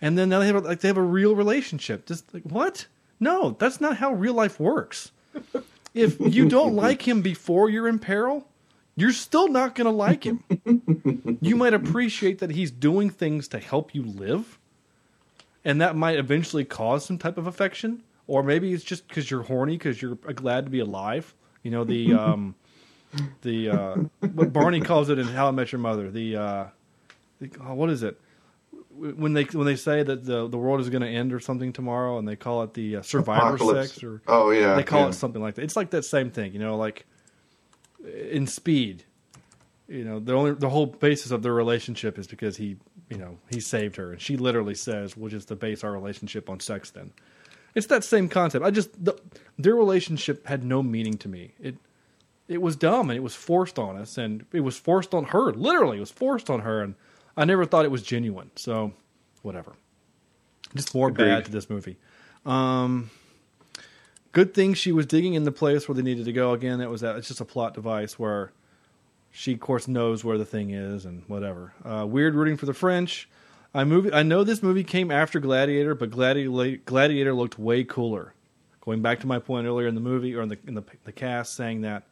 [0.00, 2.06] And then now they have a, like they have a real relationship.
[2.06, 2.86] Just like what?
[3.18, 5.12] No, that's not how real life works.
[5.92, 8.46] If you don't like him before you're in peril,
[8.96, 10.42] you're still not going to like him.
[11.40, 14.58] you might appreciate that he's doing things to help you live,
[15.64, 18.02] and that might eventually cause some type of affection.
[18.26, 21.34] Or maybe it's just because you're horny because you're glad to be alive.
[21.62, 22.54] You know the um,
[23.42, 23.94] the uh,
[24.34, 26.10] what Barney calls it in How I Met Your Mother.
[26.10, 26.64] The, uh,
[27.40, 28.20] the oh, what is it?
[28.92, 31.72] When they when they say that the the world is going to end or something
[31.72, 33.92] tomorrow, and they call it the uh, survivor Apocalypse.
[33.92, 35.08] sex, or Oh, yeah, they call yeah.
[35.08, 35.62] it something like that.
[35.62, 37.06] It's like that same thing, you know, like
[38.30, 39.04] in Speed.
[39.88, 42.76] You know, the only the whole basis of their relationship is because he,
[43.08, 46.60] you know, he saved her, and she literally says, "We'll just base our relationship on
[46.60, 47.12] sex." Then,
[47.74, 48.64] it's that same concept.
[48.64, 49.18] I just the,
[49.58, 51.54] their relationship had no meaning to me.
[51.60, 51.74] It
[52.50, 55.52] it was dumb and it was forced on us, and it was forced on her.
[55.52, 56.96] Literally, it was forced on her, and
[57.36, 58.50] I never thought it was genuine.
[58.56, 58.92] So,
[59.42, 59.74] whatever.
[60.74, 61.26] Just more Agreed.
[61.26, 61.96] bad to this movie.
[62.44, 63.10] Um,
[64.32, 66.52] good thing she was digging in the place where they needed to go.
[66.52, 67.16] Again, that was that.
[67.16, 68.50] It's just a plot device where
[69.30, 71.72] she, of course, knows where the thing is and whatever.
[71.84, 73.28] Uh, weird rooting for the French.
[73.72, 74.12] I movie.
[74.12, 78.34] I know this movie came after Gladiator, but Gladiator, Gladiator looked way cooler.
[78.80, 81.12] Going back to my point earlier in the movie or in the in the, the
[81.12, 82.02] cast, saying that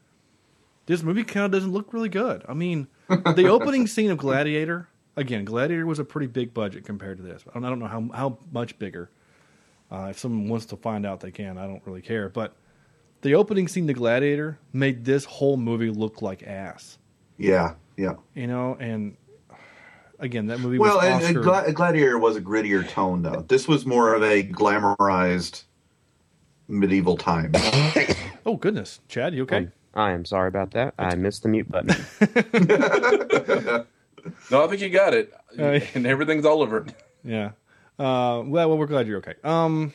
[0.88, 2.42] this movie kind of doesn't look really good.
[2.48, 4.88] I mean, the opening scene of Gladiator.
[5.16, 7.44] Again, Gladiator was a pretty big budget compared to this.
[7.48, 9.10] I don't, I don't know how how much bigger.
[9.90, 11.58] Uh, if someone wants to find out, they can.
[11.58, 12.28] I don't really care.
[12.28, 12.54] But
[13.20, 16.98] the opening scene to Gladiator made this whole movie look like ass.
[17.36, 18.14] Yeah, yeah.
[18.34, 19.16] You know, and
[20.18, 21.40] again, that movie Well, was and, and Oscar.
[21.42, 23.44] Gla- Gladiator was a grittier tone, though.
[23.46, 25.64] This was more of a glamorized
[26.68, 27.52] medieval time.
[28.46, 29.68] oh goodness, Chad, you okay?
[29.98, 30.94] I am sorry about that.
[30.98, 31.94] I missed the mute button.
[34.50, 36.84] No, I think you got it, Uh, and everything's all over.
[37.24, 37.52] Yeah.
[37.98, 39.34] Uh, well, well, we're glad you're okay.
[39.42, 39.94] Um,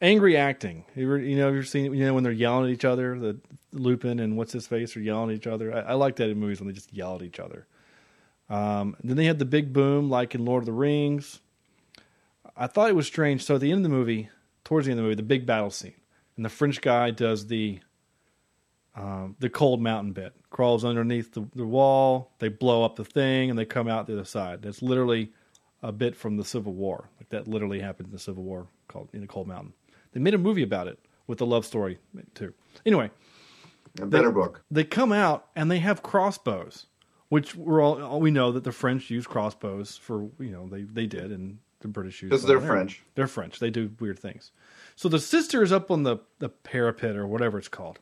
[0.00, 0.84] angry acting.
[0.96, 3.18] You, ever, you know, you've seen you know when they're yelling at each other.
[3.18, 3.38] The
[3.72, 5.72] Lupin and what's his face are yelling at each other.
[5.72, 7.66] I, I like that in movies when they just yell at each other.
[8.50, 11.40] Um, then they had the big boom, like in Lord of the Rings.
[12.56, 13.44] I thought it was strange.
[13.44, 14.30] So at the end of the movie,
[14.64, 15.94] towards the end of the movie, the big battle scene,
[16.36, 17.78] and the French guy does the
[18.94, 22.30] um, the cold mountain bit, crawls underneath the, the wall.
[22.38, 24.62] They blow up the thing, and they come out the other side.
[24.62, 25.32] That's literally
[25.82, 27.08] a bit from the Civil War.
[27.18, 29.72] Like that literally happened in the Civil War called in the Cold Mountain.
[30.12, 31.98] They made a movie about it with a love story
[32.34, 32.52] too.
[32.84, 33.10] Anyway,
[34.00, 34.62] A better book.
[34.70, 36.86] they come out and they have crossbows,
[37.30, 40.82] which we're all, all we know that the French use crossbows for you know they
[40.82, 42.60] they did and the British use 'Cause bow they're.
[42.60, 43.02] French.
[43.14, 43.58] They're French.
[43.58, 44.52] They do weird things.
[44.96, 47.98] So the sister is up on the the parapet or whatever it's called,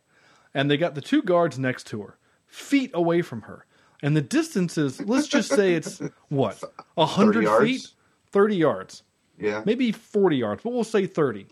[0.54, 3.66] and they got the two guards next to her, feet away from her,
[4.02, 6.62] and the distance is let's just say it's what
[6.96, 7.88] a hundred 30 feet,
[8.32, 9.02] thirty yards
[9.38, 9.62] Yeah.
[9.64, 11.46] maybe 40 yards, but we'll say 30.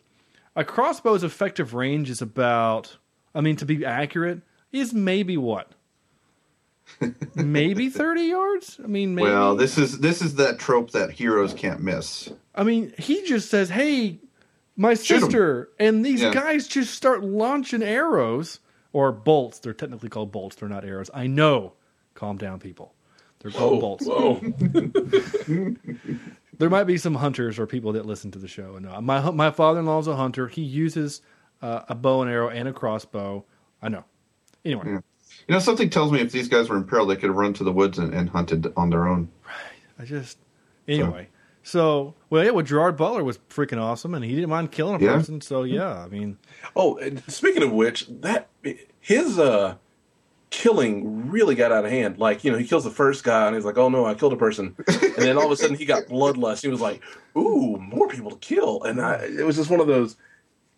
[0.56, 2.96] A crossbow's effective range is about,
[3.34, 4.42] I mean, to be accurate,
[4.72, 5.72] is maybe what?
[7.34, 8.80] maybe 30 yards?
[8.82, 9.28] I mean, maybe.
[9.28, 12.30] Well, this is this is that trope that heroes can't miss.
[12.54, 14.18] I mean, he just says, hey,
[14.76, 15.66] my Shoot 'em.
[15.78, 16.32] And these Yeah.
[16.32, 18.58] guys just start launching arrows
[18.92, 19.58] or bolts.
[19.58, 21.10] They're technically called bolts, they're not arrows.
[21.14, 21.74] I know.
[22.14, 22.94] Calm down, people.
[23.40, 24.06] They're called Whoa, bolts.
[24.06, 24.40] whoa.
[26.58, 28.74] There might be some hunters or people that listen to the show.
[28.76, 30.48] And uh, my my father in law is a hunter.
[30.48, 31.22] He uses
[31.62, 33.44] uh, a bow and arrow and a crossbow.
[33.80, 34.04] I know.
[34.64, 35.00] Anyway, Yeah.
[35.46, 37.54] You know, something tells me if these guys were in peril, they could have run
[37.54, 39.28] to the woods and, and hunted on their own.
[39.46, 40.00] Right.
[40.00, 40.38] I just
[40.88, 41.28] anyway.
[41.30, 41.37] So
[41.74, 42.14] well,
[42.44, 45.16] yeah, well, Gerard Butler was freaking awesome, and he didn't mind killing a Yeah.
[45.16, 45.40] person.
[45.40, 46.38] So yeah, I mean,
[46.76, 48.48] Oh, and speaking of which, that
[49.00, 49.76] his uh
[50.50, 52.18] killing really got out of hand.
[52.18, 54.32] Like, you know, he kills the first guy and he's like, "Oh no, I killed
[54.32, 56.62] a person," and then all of a sudden he got bloodlust.
[56.62, 57.02] He was like,
[57.36, 60.16] "Ooh, more people to kill," and I, it was just one of those.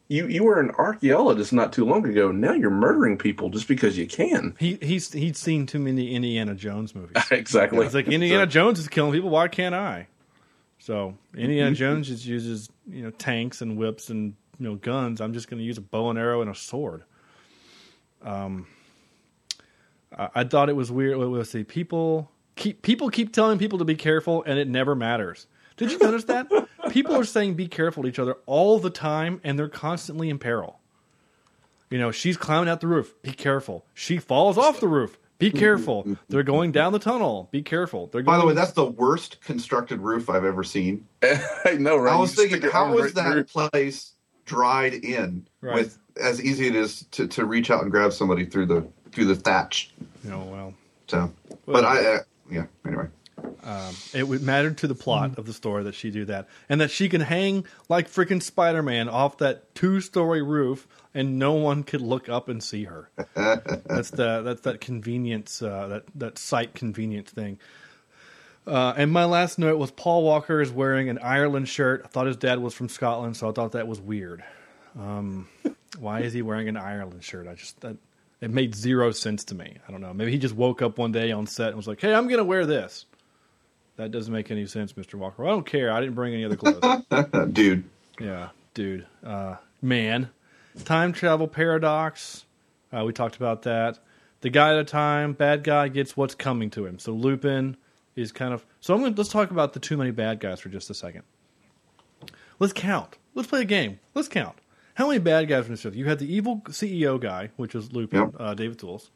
[0.08, 2.32] You you were an archaeologist not too long ago.
[2.32, 4.56] Now you're murdering people just because you can.
[4.58, 7.16] he he's he'd seen too many Indiana Jones movies.
[7.30, 7.86] exactly.
[7.86, 9.30] It's like Indiana Jones is killing people.
[9.30, 10.08] Why can't I?
[10.80, 15.20] So Indiana Jones just uses you know tanks and whips and you know guns.
[15.20, 17.04] I'm just going to use a bow and arrow and a sword.
[18.22, 18.66] Um,
[20.16, 21.18] I, I thought it was weird.
[21.18, 25.46] Let's see, people keep people keep telling people to be careful, and it never matters.
[25.76, 26.48] Did you notice that?
[26.90, 30.38] people are saying be careful to each other all the time, and they're constantly in
[30.38, 30.80] peril.
[31.90, 33.14] You know, she's climbing out the roof.
[33.22, 33.84] Be careful.
[33.92, 35.18] She falls off the roof.
[35.40, 35.58] Be mm-hmm.
[35.58, 36.02] careful.
[36.02, 36.14] Mm-hmm.
[36.28, 36.74] They're going mm-hmm.
[36.74, 37.48] down the tunnel.
[37.50, 38.08] Be careful.
[38.08, 41.06] They're going By the way, that's the worst constructed roof I've ever seen.
[41.64, 42.12] I know, right?
[42.12, 43.44] I was thinking, how was right that through.
[43.44, 44.12] place
[44.44, 45.74] dried in Right.
[45.74, 49.24] with as easy it is to, to reach out and grab somebody through the through
[49.24, 49.92] the thatch?
[50.22, 50.74] you know, well,
[51.08, 51.32] So,
[51.66, 52.18] but I, uh,
[52.50, 52.66] yeah.
[52.86, 53.06] Anyway,
[54.12, 56.90] it would matter to the plot of the story that she do that, and that
[56.90, 61.82] she can hang like freaking Spider Man off that two story roof, and no one
[61.82, 63.10] could look up and see her.
[63.34, 67.58] that's the that's that convenience, uh, that that site convenience thing.
[68.66, 72.02] Uh, and my last note was Paul Walker is wearing an Ireland shirt.
[72.04, 74.44] I thought his dad was from Scotland, so I thought that was weird.
[74.98, 75.48] Um,
[75.98, 77.48] why is he wearing an Ireland shirt?
[77.48, 77.96] I just that
[78.40, 79.76] it made zero sense to me.
[79.86, 80.14] I don't know.
[80.14, 82.38] Maybe he just woke up one day on set and was like, "Hey, I'm going
[82.38, 83.06] to wear this."
[84.00, 85.16] That doesn't make any sense, Mr.
[85.16, 85.42] Walker.
[85.42, 85.92] Well, I don't care.
[85.92, 87.04] I didn't bring any other clothes.
[87.52, 87.84] dude.
[88.18, 89.06] yeah, dude.
[89.22, 90.30] Uh, man,
[90.86, 92.46] time travel paradox.
[92.90, 93.98] Uh, we talked about that.
[94.40, 96.98] The guy at a time, bad guy gets what's coming to him.
[96.98, 97.76] So Lupin
[98.16, 98.64] is kind of.
[98.80, 99.12] So I'm going.
[99.14, 101.24] to Let's talk about the too many bad guys for just a second.
[102.58, 103.18] Let's count.
[103.34, 104.00] Let's play a game.
[104.14, 104.56] Let's count.
[104.94, 105.90] How many bad guys in this show?
[105.90, 108.30] You had the evil CEO guy, which was Lupin, Yep.
[108.38, 109.10] uh, David Thewlis.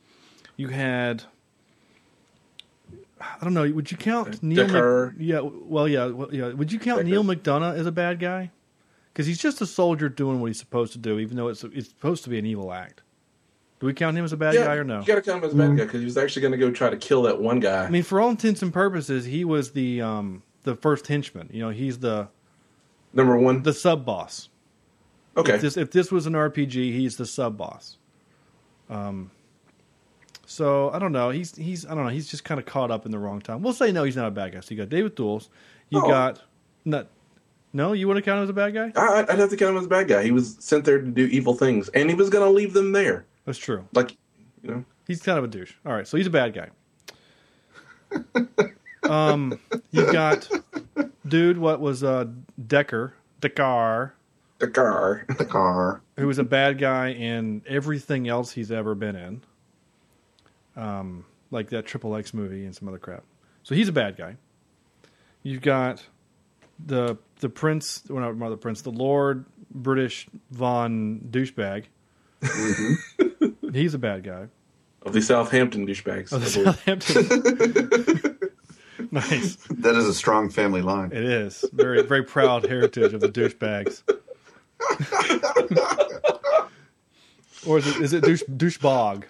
[0.59, 1.23] You had.
[3.21, 3.71] I don't know.
[3.71, 4.67] Would you count Neal?
[4.67, 5.15] Decker.
[5.17, 5.41] Mc, yeah.
[5.41, 6.07] Well, yeah.
[6.07, 6.49] Well, yeah.
[6.53, 7.09] Would you count Decker.
[7.11, 8.51] Neal McDonough as a bad guy?
[9.13, 11.89] Because he's just a soldier doing what he's supposed to do, even though it's it's
[11.89, 13.03] supposed to be an evil act.
[13.81, 15.01] Do we count him as a bad guy or no?
[15.01, 16.59] You got to count him as a bad guy because he was actually going to
[16.59, 17.85] go try to kill that one guy.
[17.85, 21.51] I mean, for all intents and purposes, he was the um the first henchman.
[21.53, 22.29] You know, he's the
[23.13, 23.63] Number one.
[23.63, 24.49] the sub boss.
[25.37, 25.55] okay.
[25.55, 27.99] If this, if this was an RPG, he's the sub boss.
[28.91, 29.31] Um,
[30.47, 31.31] so I don't know.
[31.31, 32.11] He's he's I don't know.
[32.11, 33.63] He's just kind of caught up in the wrong time.
[33.63, 34.05] We'll say no.
[34.05, 34.61] He's not a bad guy.
[34.61, 35.49] So you got David Thewlis.
[35.91, 36.09] You Oh.
[36.09, 36.43] got
[36.85, 37.09] not.
[37.73, 38.93] No, you want to count him as a bad guy?
[38.95, 40.23] I, I'd have to count him as a bad guy.
[40.23, 42.93] He was sent there to do evil things, and he was going to leave them
[42.93, 43.27] there.
[43.47, 43.85] That's true.
[43.93, 44.17] Like,
[44.63, 45.73] you know, He's kind of a douche.
[45.85, 46.71] All right, so he's a bad guy.
[49.03, 49.59] um,
[49.91, 50.49] you got
[51.27, 51.59] dude.
[51.59, 52.27] What was uh
[52.67, 53.15] Decker?
[53.41, 54.15] Decker,
[54.61, 54.69] the
[55.45, 56.01] car.
[56.17, 59.43] Who was a bad guy in everything else he's ever been in.
[60.77, 63.25] Um, like that Triple X movie and some other crap.
[63.63, 64.37] So he's a bad guy.
[65.43, 66.03] You've got
[66.85, 71.85] the the prince, well, not the prince, the Lord British Von douchebag.
[73.73, 74.49] He's a bad guy.
[75.03, 76.33] of the Southampton douchebags.
[76.33, 76.49] I the.
[76.49, 78.39] Southampton.
[79.11, 79.57] nice.
[79.71, 81.13] That is a strong family line.
[81.13, 84.03] It is very very proud heritage of the douchebags.
[87.67, 89.25] or is it is it douche douchebag?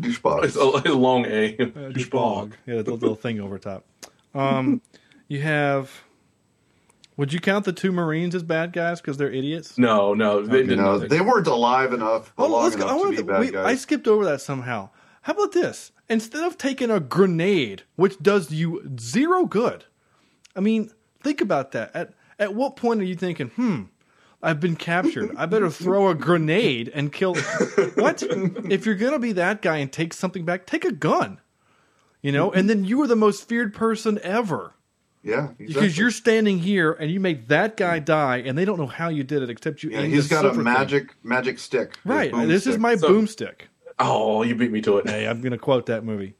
[0.00, 0.44] Douchebag.
[0.44, 1.54] It's a, a long A.
[1.58, 2.52] Uh, douchebag.
[2.66, 3.84] Yeah, the little thing over top.
[4.34, 4.80] Um,
[5.28, 5.90] you have.
[7.16, 9.76] Would you count the two Marines as bad guys because they're idiots?
[9.76, 10.84] No, no, they You didn't.
[10.84, 12.82] know, know they weren't alive enough Oh, long let's go.
[12.84, 14.90] enough I, to wanted be to- bad wait, I skipped over that somehow.
[15.22, 15.90] How about this?
[16.08, 19.84] Instead of taking a grenade, which does you zero good,
[20.54, 21.90] I mean, think about that.
[21.94, 23.82] At At what point are you thinking, hmm,
[24.42, 25.34] I've been captured.
[25.36, 27.34] I better throw a grenade and kill.
[27.94, 28.22] what?
[28.22, 31.40] If you're going to be that guy and take something back, take a gun.
[32.22, 34.74] You know, and then you are the most feared person ever.
[35.24, 38.86] Yeah, Because you're standing here and you make that guy die, and they don't know
[38.86, 39.90] how you did it except you.
[39.90, 40.64] Yeah, he's got a silver thing.
[40.64, 41.98] magic magic stick.
[42.04, 42.30] Right.
[42.30, 43.62] boom This is my So- boomstick.
[43.98, 45.08] Oh, you beat me to it.
[45.08, 46.34] Hey, I'm going to quote that movie.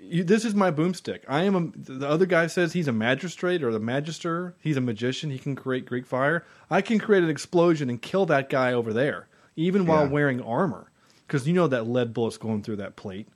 [0.00, 1.20] You, this is my boomstick.
[1.28, 1.92] I am a.
[1.92, 4.54] The other guy says he's a magistrate or the magister.
[4.60, 5.30] He's a magician.
[5.30, 6.44] He can create Greek fire.
[6.70, 10.10] I can create an explosion and kill that guy over there, even while Yeah.
[10.12, 10.90] wearing armor,
[11.26, 13.28] because you know that lead bullet's going through that plate,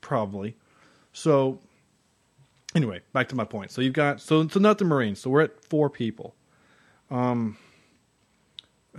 [0.00, 0.56] probably.
[1.12, 1.58] So,
[2.74, 3.70] anyway, back to my point.
[3.72, 5.18] So you've got so so not the Marines.
[5.20, 6.34] So we're at four people.
[7.10, 7.56] Um,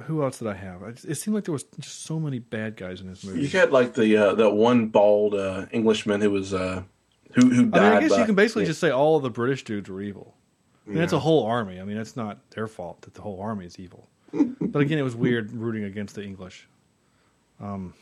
[0.04, 0.84] who else did I have?
[0.84, 3.42] It seemed like there was just so many bad guys in this movie.
[3.42, 6.84] You had like the uh, that one bald uh, Englishman who was uh,
[7.38, 8.70] who who I mean, I guess by- you can basically yeah.
[8.70, 10.36] just say all the British dudes were evil.
[10.86, 11.80] I mean, that's a whole army.
[11.80, 14.08] I mean, it's not their fault that the whole army is evil.
[14.34, 16.68] but again, it was weird rooting against the English.
[17.60, 17.94] Um,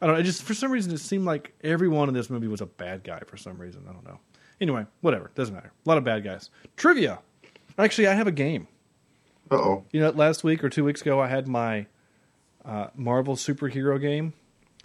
[0.00, 0.22] I don't know.
[0.22, 3.20] Just for some reason it seemed like everyone in this movie was a bad guy
[3.26, 3.84] for some reason.
[3.88, 4.20] I don't know.
[4.60, 5.30] Anyway, whatever.
[5.34, 5.72] Doesn't matter.
[5.84, 6.50] A lot of bad guys.
[6.76, 7.20] Trivia.
[7.78, 8.68] Actually, I have a game.
[9.50, 9.84] Uh oh.
[9.90, 11.86] You know, last week or two weeks ago, I had my
[12.64, 14.34] uh, Marvel superhero game.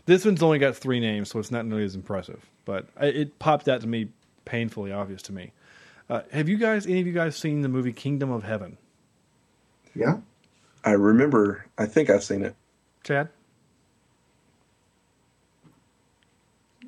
[0.05, 2.49] This one's only got three names, so it's not nearly as impressive.
[2.65, 4.09] But it popped out to me
[4.43, 5.51] painfully obvious to me.
[6.09, 8.77] Uh, have you guys, any of you guys, seen the movie Kingdom of Heaven?
[9.95, 10.17] Yeah.
[10.83, 11.65] I remember.
[11.77, 12.55] I think I've seen it.
[13.03, 13.29] Chad,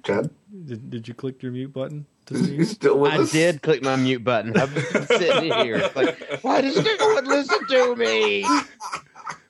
[0.04, 0.30] Chad,
[0.66, 2.64] did, did you click your mute button to see?
[2.64, 3.32] still with I us?
[3.32, 4.56] did click my mute button.
[4.58, 5.90] I've been sitting here.
[5.96, 8.46] Like, why does no one listen to me?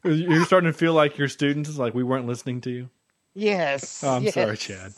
[0.04, 2.90] You're starting to feel like your students is like we weren't listening to you.
[3.34, 4.04] Yes.
[4.04, 4.34] Oh, I'm yes.
[4.34, 4.94] sorry, Chad.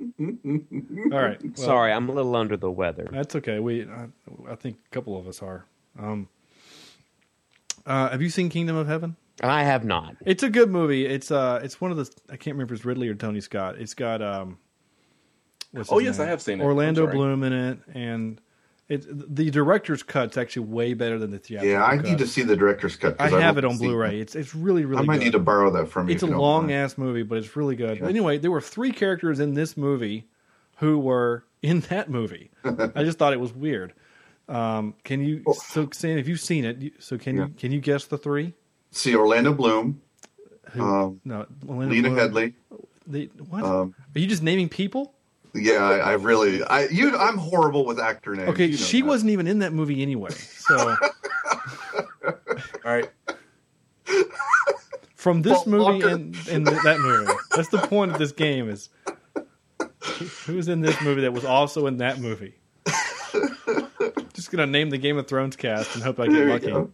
[0.20, 3.08] All right, well, Sorry, I'm a little under the weather.
[3.12, 3.58] That's okay.
[3.58, 4.06] We, I,
[4.48, 5.64] I think a couple of us are.
[5.98, 6.28] Um,
[7.86, 9.16] uh, have you seen Kingdom of Heaven?
[9.42, 10.16] I have not.
[10.24, 11.06] It's a good movie.
[11.06, 13.76] It's uh, it's one of the I can't remember if it's Ridley or Tony Scott.
[13.78, 14.58] It's got um,
[15.72, 16.26] what's Oh, yes, name?
[16.26, 16.64] I have seen it.
[16.64, 18.40] Orlando Bloom in it, and
[18.90, 21.70] it the director's cut's actually way better than the theatrical.
[21.70, 22.04] Yeah, I cut.
[22.04, 23.16] need to see the director's cut.
[23.20, 24.20] I have it on Blu-ray.
[24.20, 25.02] It's it's really really.
[25.02, 25.24] I might good.
[25.26, 26.14] need to borrow that from you.
[26.14, 28.02] It's a long ass movie, but it's really good.
[28.02, 30.26] Anyway, there were three characters in this movie
[30.78, 32.50] who were in that movie.
[32.64, 33.92] I just thought it was weird.
[34.48, 35.44] Um, can you?
[35.68, 37.46] So, Sam, if you've seen it, so can Yeah.
[37.46, 38.54] you can you guess the three?
[38.90, 40.00] See Orlando Bloom,
[40.72, 42.32] Who, Um, no, Orlando Lena Bloom.
[42.32, 42.54] Headey.
[43.06, 43.62] The, what?
[43.62, 45.14] Um, Are you just naming people?
[45.54, 48.50] Yeah, I, I really, I you, I'm horrible with actor names.
[48.50, 49.06] Okay, you know she that.
[49.08, 50.30] wasn't even in that movie anyway.
[50.30, 50.76] So
[52.24, 52.36] All
[52.84, 53.08] right.
[55.14, 56.08] from this Paul movie Walker.
[56.08, 58.88] and, and that movie, that's the point of this game is
[60.44, 62.54] who's in this movie that was also in that movie.
[64.32, 66.90] Just gonna name the Game of Thrones cast and hope I get There lucky.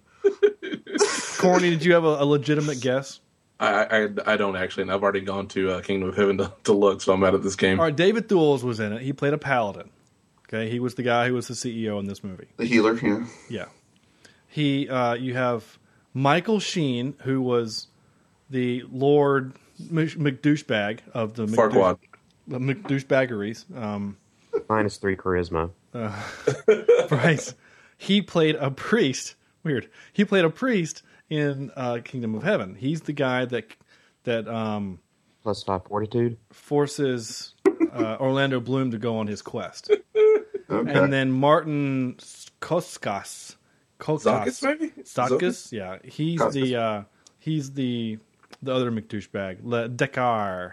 [1.38, 3.20] Corny, did you have a, a legitimate guess?
[3.58, 6.52] I, I I don't actually, and I've already gone to uh, Kingdom of Heaven to,
[6.64, 7.78] to look, so I'm out of this game.
[7.80, 9.02] All right, David Thewlis was in it.
[9.02, 9.90] He played a paladin.
[10.48, 12.46] Okay, he was the guy who was the CEO in this movie.
[12.58, 13.24] The healer, yeah.
[13.48, 13.64] Yeah.
[14.48, 15.78] He uh, you have
[16.14, 17.88] Michael Sheen, who was
[18.50, 19.54] the Lord
[19.90, 21.98] Mc- McDouchebag of the McDouche- Farquaad.
[22.46, 23.76] the McDouchebaggeries.
[23.76, 24.16] Um,
[24.68, 25.70] Minus three charisma.
[27.10, 27.54] right.
[27.98, 29.34] He played a priest.
[29.62, 29.88] Weird.
[30.12, 32.74] He played a priest in uh, Kingdom of Heaven.
[32.74, 33.66] He's the guy that
[34.24, 34.98] that um,
[35.42, 36.36] Plus five fortitude.
[36.52, 37.54] forces
[37.92, 39.90] uh, Orlando Bloom to go on his quest.
[40.68, 40.92] Okay.
[40.98, 42.16] And then Martin
[42.60, 43.54] Koskas.
[44.00, 44.92] Zakis, maybe?
[45.04, 45.98] Sakis, yeah.
[46.02, 46.52] He's Koskas.
[46.52, 47.02] the uh,
[47.38, 48.18] he's the
[48.62, 50.72] the other McDouchebag, Le Dekar.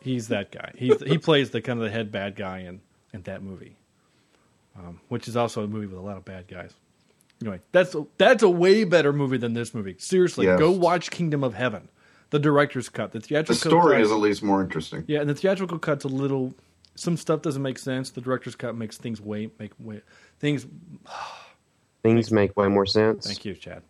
[0.00, 0.72] He's that guy.
[0.76, 2.80] He's he plays the kind of the head bad guy in
[3.12, 3.76] in that movie,
[4.78, 6.72] um, which is also a movie with a lot of bad guys.
[7.40, 9.94] Anyway, that's a, that's a way better movie than this movie.
[9.98, 10.58] Seriously, Yes.
[10.58, 11.88] go watch Kingdom of Heaven,
[12.30, 13.12] the director's cut.
[13.12, 15.04] The theatrical the theatrical story cut, is at least more interesting.
[15.06, 16.54] yeah, and the theatrical cut's a little.
[16.96, 18.10] Some stuff doesn't make sense.
[18.10, 20.02] The director's cut makes things way make way
[20.40, 20.66] things.
[22.02, 23.26] Things make way more sense.
[23.26, 23.82] Thank you, Chad.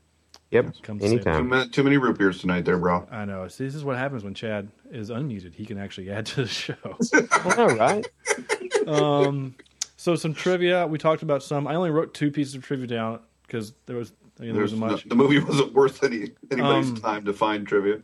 [0.50, 0.76] Yep.
[0.82, 1.48] Come save Too Anytime.
[1.50, 3.06] many, too many root beers tonight, there, bro.
[3.10, 3.46] I know.
[3.48, 5.54] See, this is what happens when Chad is unmuted.
[5.54, 6.74] He can actually add to the show.
[7.58, 8.06] All right.
[8.86, 9.54] um,
[9.98, 10.86] so some trivia.
[10.86, 11.66] We talked about some.
[11.66, 14.82] I only wrote two pieces of trivia down because there was I mean, there wasn't
[14.82, 18.00] no, the movie wasn't worth any anybody's Um, time to find trivia.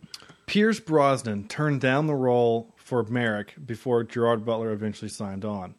[0.46, 5.74] Pierce Brosnan turned down the role for Marek before Gerard Butler eventually signed on.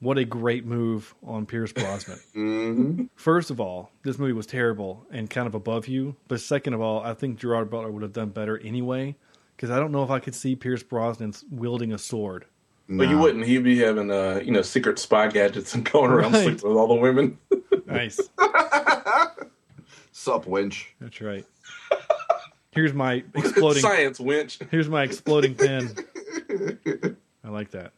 [0.00, 2.18] What a great move on Pierce Brosnan.
[2.34, 6.16] hmm First of all, this movie was terrible and kind of above you.
[6.28, 9.14] But second of all, I think Gerard Butler would have done better anyway
[9.56, 12.44] because I don't know if I could see Pierce Brosnan wielding a sword.
[12.88, 13.46] But you wouldn't.
[13.46, 16.44] He'd be having, uh, you know, secret spy gadgets and going around Right.
[16.44, 17.38] sleeping with all the women.
[17.86, 18.18] Nice.
[20.18, 20.94] Sup, winch.
[20.98, 21.44] That's right.
[22.70, 23.82] Here's my exploding.
[23.82, 24.58] Science winch.
[24.70, 25.94] Here's my exploding pin.
[27.44, 27.92] I like that.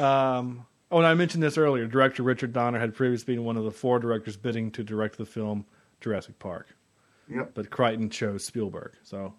[0.00, 1.86] Um, oh, and I mentioned this earlier.
[1.88, 5.26] Director Richard Donner had previously been one of the four directors bidding to direct the
[5.26, 5.66] film
[6.00, 6.68] Jurassic Park,
[7.28, 7.50] Yep.
[7.54, 8.92] but Crichton chose Spielberg.
[9.02, 9.34] So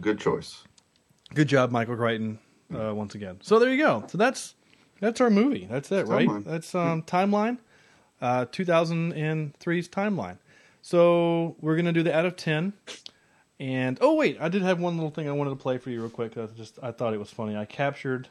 [0.00, 0.62] good choice.
[1.34, 2.38] good job, Michael Crichton,
[2.72, 3.38] uh, once again.
[3.42, 4.04] So there you go.
[4.06, 4.54] So that's
[5.00, 5.66] that's our movie.
[5.68, 6.28] That's it, right?
[6.28, 6.44] Timeline.
[6.44, 7.58] That's um, timeline.
[8.20, 10.38] Uh, 2003's timeline.
[10.88, 12.72] So we're gonna do the out of ten.
[13.60, 16.00] And oh wait, I did have one little thing I wanted to play for you
[16.00, 16.38] real quick.
[16.38, 17.54] I just I thought it was funny.
[17.54, 18.28] I captured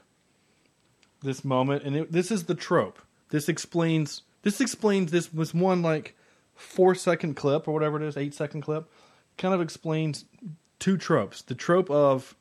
[1.22, 2.98] this moment, and it, this is the trope.
[3.30, 6.16] This explains this explains this was one like
[6.56, 8.90] four second clip or whatever it is, eight second clip.
[9.38, 10.26] Kind of explains
[10.80, 11.44] two tropes.
[11.44, 12.36] The trope of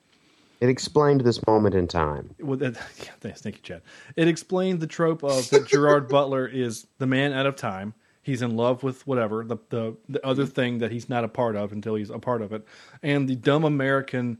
[0.63, 2.35] It explained this moment in time.
[2.41, 2.73] well, that,
[3.05, 3.83] yeah, thanks, thank you, Chad.
[4.17, 7.93] It explained the trope of that Gerard Butler is the man out of time.
[8.27, 11.55] He's in love with whatever the, the the other thing that he's not a part
[11.55, 12.67] of until he's a part of it,
[13.01, 14.39] and the dumb American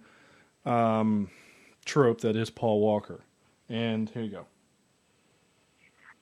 [0.65, 1.31] um,
[1.85, 3.21] trope that is Paul Walker.
[3.69, 4.47] And here you go.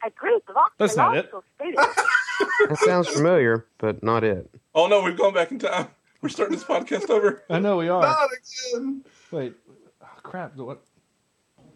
[0.05, 1.33] A group of That's not it.
[1.33, 2.05] archaeological
[2.69, 4.51] That sounds familiar, but not it.
[4.75, 5.89] Oh no, we've gone back in time.
[6.21, 7.45] We're starting this podcast over.
[7.49, 8.03] I know we are.
[8.03, 8.29] Not
[8.75, 9.05] again.
[9.31, 9.55] Wait,
[10.03, 10.55] oh, crap.
[10.57, 10.83] What?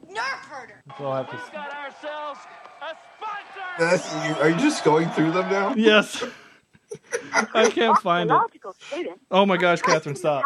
[0.07, 0.83] Nerf herder.
[0.87, 2.68] We've got ourselves a sponsor.
[3.79, 5.75] That's, you, are you just going through them now?
[5.77, 6.25] Yes.
[7.55, 8.33] I can't find it.
[8.33, 8.75] archaeological
[9.31, 10.43] Oh my gosh, Catherine, stop.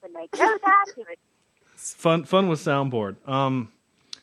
[0.00, 1.14] When they go there
[1.76, 3.16] Fun, fun with soundboard.
[3.28, 3.72] Um,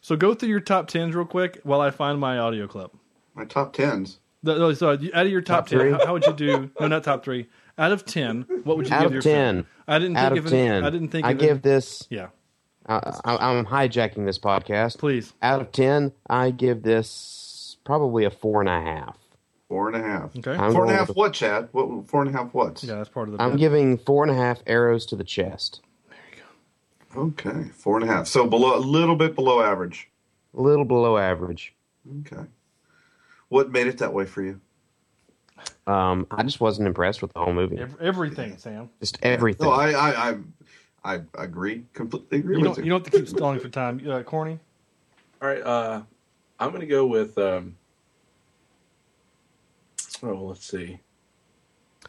[0.02, 2.92] so go through your top tens real quick while I find my audio clip.
[3.34, 4.20] My top tens.
[4.44, 5.92] The- no, So out of your top, Top ten, three?
[5.92, 6.70] how, how would you do?
[6.80, 7.48] No, not top three.
[7.78, 9.56] Out of ten, what would you Out give of your 10.
[9.56, 9.68] film?
[9.88, 11.26] I didn't Out think of of any- ten, I didn't think.
[11.26, 12.08] I of give any- this.
[12.10, 12.28] Yeah,
[12.88, 15.00] I, I, I'm hijacking this podcast.
[15.00, 15.34] please.
[15.42, 19.18] Out of ten, I give this probably a four and a half.
[19.68, 20.36] Four and a half.
[20.38, 20.52] Okay.
[20.52, 21.70] I'm Four and a going half with what, Chad?
[21.72, 22.08] What?
[22.08, 22.84] Four and a half what?
[22.84, 23.44] Yeah, that's part of the.
[23.44, 23.60] I'm bit.
[23.60, 25.82] giving four and a half arrows to the chest.
[26.10, 26.44] There you
[27.14, 27.22] go.
[27.22, 28.28] Okay, four and a half.
[28.28, 30.10] So below, a little bit below average.
[30.56, 31.74] A little below average.
[32.22, 32.44] Okay.
[33.50, 34.62] What made it that way for you?
[35.88, 37.78] Um, I just wasn't impressed with the whole movie.
[37.80, 38.90] Ev- everything, Sam.
[39.00, 39.68] Just everything.
[39.68, 40.38] No, I, I, I,
[41.06, 41.86] I agree.
[41.94, 42.78] Completely agree You with don't.
[42.80, 42.84] you.
[42.86, 44.02] You don't have to keep stalling for time.
[44.10, 44.60] Uh, Corny.
[45.42, 46.02] All right, uh,
[46.60, 47.38] I'm gonna go with.
[47.38, 47.76] Um,
[50.24, 51.00] oh, let's see.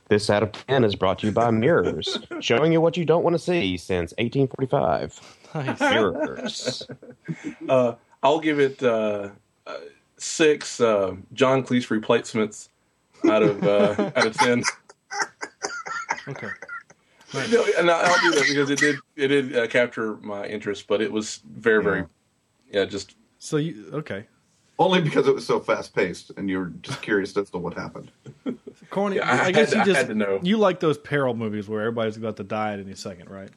[0.09, 3.25] This out of 10 is brought to you by Mirrors, showing you what you don't
[3.25, 5.37] want to see since 1845.
[5.55, 5.81] Nice.
[5.81, 6.83] Mirrors.
[7.69, 9.31] Uh, I'll give it uh,
[9.67, 9.77] uh,
[10.17, 12.69] six uh, John Cleese replacements
[13.29, 14.63] out of uh, out of ten.
[16.29, 16.49] Okay.
[17.51, 21.01] No, and I'll do that because it did it did uh, capture my interest, but
[21.01, 22.05] it was very very
[22.73, 24.27] yeah just So you okay?
[24.79, 27.73] Only because it was so fast paced, and you were just curious as to what
[27.75, 28.11] happened.
[28.91, 29.17] Corny.
[29.17, 30.39] Yeah, I I, guess had to- you I just had to know.
[30.43, 33.49] you like those peril movies where everybody's about to die at any second, right?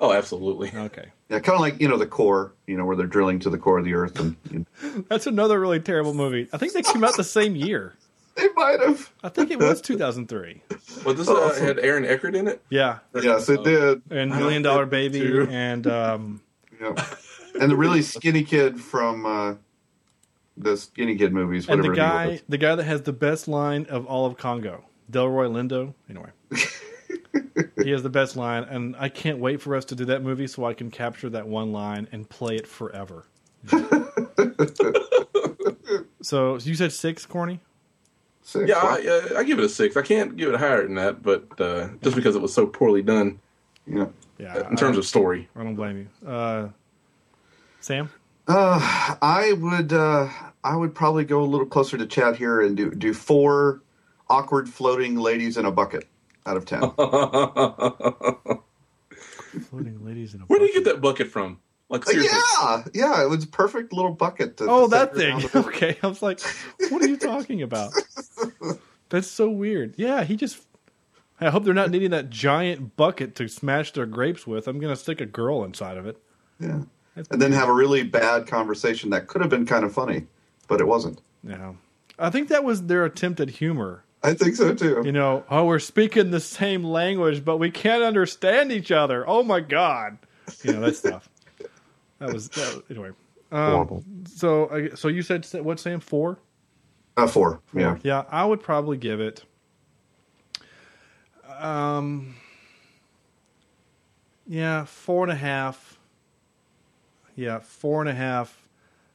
[0.00, 0.70] oh absolutely.
[0.76, 1.06] Okay.
[1.30, 3.58] Yeah, kind of like you know the core, you know, where they're drilling to the
[3.58, 6.48] core of the earth, and you know, That's another really terrible movie.
[6.52, 7.94] I think they came out the same year.
[8.38, 9.12] They might have.
[9.24, 10.62] I think it was 2003.
[11.04, 12.62] Well, this uh, had Aaron Eckhart in it.
[12.70, 14.00] Yeah, Yes, it did.
[14.10, 15.48] and Million Dollar Baby, Two.
[15.50, 16.40] and um,
[16.80, 16.94] Yeah.
[17.60, 19.54] And the really skinny kid from uh,
[20.56, 22.42] the Skinny Kid movies, and whatever the he guy, was.
[22.48, 25.94] the guy that has the best line of all of Congo, Delroy Lindo.
[26.08, 26.30] Anyway,
[27.82, 30.46] he has the best line, and I can't wait for us to do that movie
[30.46, 33.24] so I can capture that one line and play it forever.
[36.22, 37.60] so you said six, Corny?
[38.48, 38.96] Six, Yeah, huh?
[38.98, 39.94] I, uh, I give it a six.
[39.94, 43.02] I can't give it higher than that, but uh, just because it was so poorly
[43.02, 43.40] done
[43.86, 44.06] yeah.
[44.38, 45.50] Yeah, in terms of story.
[45.54, 46.08] I don't blame you.
[46.26, 46.68] Uh,
[47.80, 48.08] Sam,
[48.46, 50.30] Uh, I would uh,
[50.64, 53.82] I would probably go a little closer to Chad here and do do four
[54.30, 56.08] awkward floating ladies in a bucket
[56.46, 56.80] out of ten.
[59.60, 60.44] floating ladies in a.
[60.44, 61.58] Where did you get that bucket from?
[61.88, 62.38] Like seriously?
[62.60, 64.58] yeah, yeah, it was a perfect little bucket.
[64.58, 65.42] To, Oh, to that thing.
[65.54, 66.40] Okay, I was like,
[66.90, 67.92] what are you talking about?
[69.08, 69.94] That's so weird.
[69.96, 70.60] Yeah, he just.
[71.40, 74.66] I hope they're not needing that giant bucket to smash their grapes with.
[74.68, 76.20] I'm gonna stick a girl inside of it.
[76.60, 76.80] Yeah.
[77.14, 80.26] That's And then have a really bad conversation that could have been kind of funny,
[80.68, 81.20] but it wasn't.
[81.42, 81.72] Yeah,
[82.18, 84.04] I think that was their attempt at humor.
[84.22, 85.02] I think so too.
[85.04, 89.24] You know, oh, we're speaking the same language, but we can't understand each other.
[89.28, 90.18] Oh my god,
[90.64, 91.28] you know that stuff.
[92.18, 93.10] That was, that anyway.
[93.50, 94.04] Um, Horrible.
[94.26, 96.00] so, I, so you said what, Sam?
[96.00, 96.38] Four.
[97.16, 97.60] Uh, four.
[97.74, 97.96] Yeah.
[98.02, 99.44] Yeah, I would probably give it.
[101.58, 102.34] Um.
[104.46, 105.98] Yeah, four and a half.
[107.36, 108.68] Yeah, four and a half.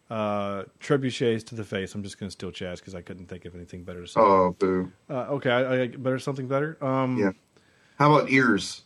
[0.10, 1.96] Uh, trebuchets to the face.
[1.96, 4.20] I'm just going to steal Chad's because I couldn't think of anything better to say.
[4.20, 4.92] Oh, boo.
[5.10, 6.78] Uh, okay, I, I better something better.
[6.86, 7.32] Um, Yeah.
[7.98, 8.84] How about ears?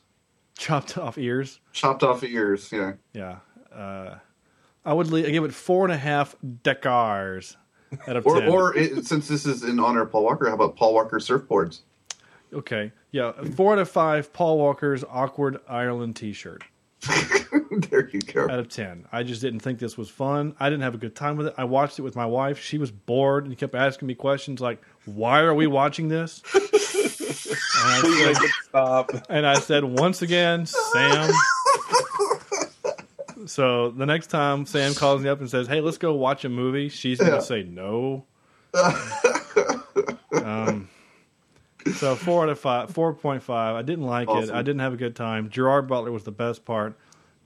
[0.57, 1.59] Chopped off ears.
[1.73, 2.71] Chopped off ears.
[2.71, 2.93] Yeah.
[3.13, 3.37] Yeah.
[3.77, 4.15] Uh,
[4.85, 7.57] I would le- give it four and a half decars
[8.07, 8.49] out of Or, ten.
[8.49, 11.81] or it, since this is in honor of Paul Walker, how about Paul Walker surfboards?
[12.53, 14.31] okay, yeah, four out of five.
[14.33, 16.63] Paul Walker's awkward Ireland T-shirt
[17.89, 18.45] there you go.
[18.45, 19.05] out of ten.
[19.11, 20.55] I just didn't think this was fun.
[20.59, 21.53] I didn't have a good time with it.
[21.57, 22.59] I watched it with my wife.
[22.59, 26.63] She was bored and kept asking me questions like, "Why are we watching this?" and,
[27.83, 29.11] I said, stop.
[29.29, 31.31] and I said, "Once again, Sam."
[33.47, 36.49] So the next time Sam calls me up and says, "Hey, let's go watch a
[36.49, 37.41] movie," she's going to Yeah.
[37.41, 38.25] say no.
[40.33, 40.89] um,
[41.95, 43.75] so four out of five, four point five.
[43.75, 44.49] I didn't like it.
[44.51, 45.49] I didn't have a good time.
[45.49, 46.97] Gerard Butler was the best part.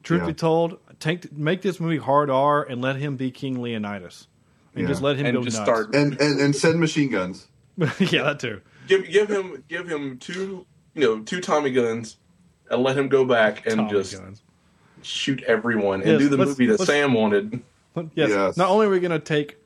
[0.04, 0.28] Truth Yeah.
[0.28, 4.28] be told, take make this movie hard R and let him be King Leonidas,
[4.74, 4.88] and Yeah.
[4.88, 5.70] just let him And go just nuts.
[5.70, 7.48] start And, and and send machine guns.
[8.00, 8.62] yeah, that too.
[8.88, 10.66] give give him give him two
[10.96, 12.18] you know two Tommy guns
[12.70, 14.42] and let him go back and Tommy just guns.
[15.06, 17.62] Shoot everyone and Yes, do the movie that Sam wanted.
[18.16, 18.58] Yes, Yes.
[18.58, 19.58] not only are we going to take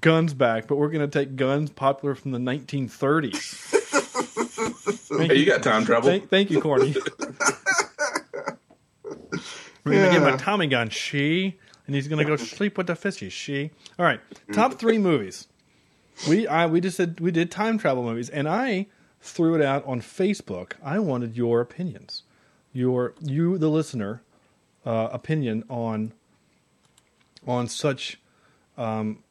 [0.00, 3.72] guns back, but we're going to take guns popular from the 1930s.
[5.16, 6.08] Thank Hey, you got time travel.
[6.10, 6.94] Thank, thank you, Corny.
[9.84, 10.36] We're gonna get my Yeah.
[10.36, 13.70] Tommy gun, she, and he's gonna go sleep with the fishies, she.
[13.98, 14.20] All right,
[14.52, 15.46] top three movies.
[16.28, 18.86] We I we just said we did time travel movies, and I
[19.20, 20.72] threw it out on Facebook.
[20.82, 22.24] I wanted your opinions,
[22.72, 24.22] your you the listener,
[24.86, 26.12] uh, opinion on
[27.46, 28.18] on such
[28.78, 29.22] um,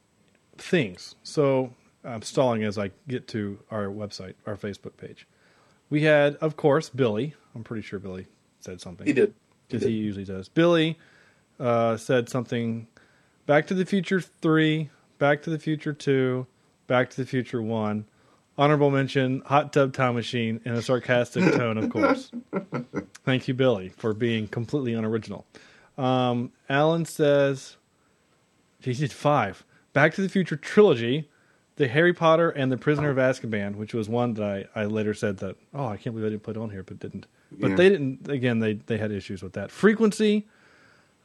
[0.56, 1.16] things.
[1.22, 1.72] So
[2.04, 5.26] I'm stalling as I get to our website, our Facebook page.
[5.90, 7.34] We had, of course, Billy.
[7.54, 8.26] I'm pretty sure Billy
[8.60, 9.06] said something.
[9.06, 9.34] He did.
[9.68, 10.48] Because he usually does.
[10.48, 10.98] Billy
[11.58, 12.86] uh, said something
[13.46, 16.46] Back to the Future 3, Back to the Future 2,
[16.86, 18.04] Back to the Future 1.
[18.58, 22.30] Honorable mention Hot Tub Time Machine in a sarcastic tone, of course.
[23.24, 25.44] Thank you, Billy, for being completely unoriginal.
[25.98, 27.76] Um, Alan says
[28.80, 29.64] he did five.
[29.92, 31.28] Back to the Future trilogy,
[31.76, 35.12] the Harry Potter and the Prisoner of Azkaban, which was one that I, I later
[35.12, 37.26] said that oh I can't believe I didn't put on here, but didn't.
[37.52, 37.76] But Yeah.
[37.76, 38.28] they didn't.
[38.28, 40.46] Again, they they had issues with that frequency.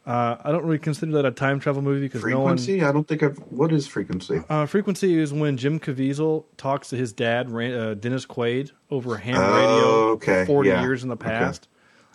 [0.04, 2.56] Uh, I don't really consider that a time travel movie because no one.
[2.56, 2.82] Frequency?
[2.82, 3.38] I don't think I've.
[3.38, 4.40] What is frequency?
[4.48, 9.36] Uh, frequency is when Jim Caviezel talks to his dad, uh, Dennis Quaid, over ham
[9.38, 9.84] Oh, radio
[10.14, 10.44] okay.
[10.44, 10.80] 40 Yeah.
[10.82, 11.26] years in the Okay.
[11.28, 11.68] past,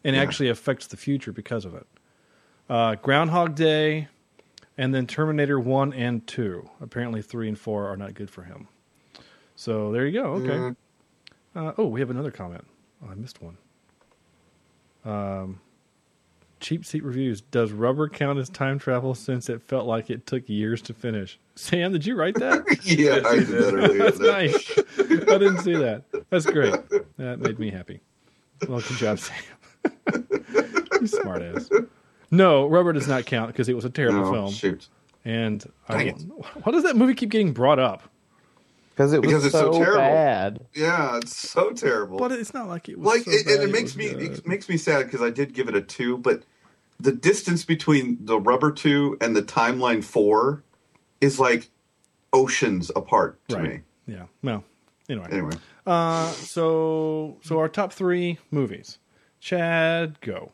[0.04, 0.22] and Yeah.
[0.22, 1.88] actually affects the future because of it.
[2.70, 4.10] Uh, Groundhog Day,
[4.78, 6.70] and then Terminator 1 and 2.
[6.82, 8.68] Apparently, 3 and 4 are not good for him.
[9.56, 10.34] So there you go.
[10.34, 10.48] Okay.
[10.58, 10.76] Mm.
[11.56, 12.68] Uh, oh, we have another comment.
[13.02, 13.58] Oh, I missed one.
[15.06, 15.62] Um,
[16.60, 17.42] cheap seat reviews.
[17.42, 21.40] Does rubber count as time travel since it felt like it took years to finish?
[21.56, 22.64] Sam, did you write that?
[22.84, 23.98] yeah, I did that earlier.
[24.04, 24.78] That's nice.
[25.00, 26.04] I didn't see that.
[26.30, 26.76] That's great.
[27.18, 28.02] That made me happy.
[28.68, 29.36] Well, good job, Sam.
[31.02, 31.70] you smart ass.
[32.32, 34.52] No, rubber does not count because it was a terrible No, film.
[34.52, 34.88] shoot.
[35.26, 36.20] And I, Dang
[36.64, 38.04] why does that movie keep getting brought up?
[38.98, 39.99] Because it was Because it's so so, terrible.
[39.99, 40.65] bad.
[40.74, 42.18] Yeah, it's so terrible.
[42.18, 44.22] But it's not like it was like so it, bad, and it makes me good.
[44.40, 46.41] it makes me sad because I did give it a two, but
[46.99, 50.64] the distance between the rubber two and the timeline four
[51.22, 51.69] is like
[52.34, 53.69] oceans apart to right.
[53.69, 53.80] me.
[54.07, 54.24] Yeah.
[54.41, 54.64] Well,
[55.07, 55.28] anyway.
[55.32, 55.53] Anyway,
[55.86, 58.98] Uh, so so our top three movies.
[59.40, 60.52] Chad, go.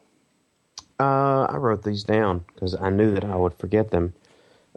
[1.00, 4.14] Uh, I wrote these down because I knew that I would forget them.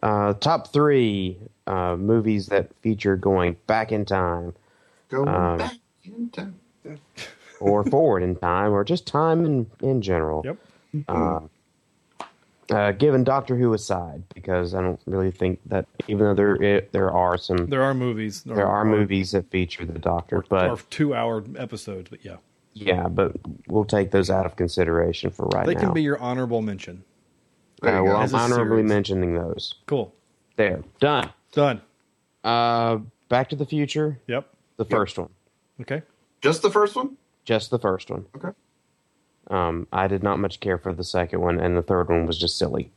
[0.03, 1.37] Uh, top three
[1.67, 4.55] uh, movies that feature going back in time
[5.09, 5.75] go Um, back
[6.05, 6.59] in time.
[7.61, 10.43] or forward in time or just time in, in general.
[10.45, 10.59] Yep.
[11.09, 11.41] Uh,
[12.71, 16.93] uh, given Doctor Who aside, because I don't really think that even though there it,
[16.93, 18.43] there are some There are movies.
[18.43, 22.37] there are movies that feature the Doctor, but or two hour episodes, but yeah.
[22.75, 23.37] yeah, but
[23.69, 25.81] we'll take those out of consideration for right They now.
[25.81, 27.05] They can be your honorable mention.
[27.83, 28.89] There uh, well, I'm honorably series.
[28.89, 29.75] mentioning those.
[29.87, 30.13] Cool.
[30.57, 31.31] There, done.
[31.57, 31.81] Done.
[32.45, 32.99] Uh,
[33.31, 34.47] Back to the Future, Yep.
[34.77, 35.31] the first one,
[35.81, 36.03] Okay.
[36.43, 37.17] Just the first one.
[37.47, 38.27] just the first one.
[38.37, 38.51] Okay.
[39.49, 42.39] Um, I did not much care for the second one, and the third one was
[42.39, 42.91] just silly.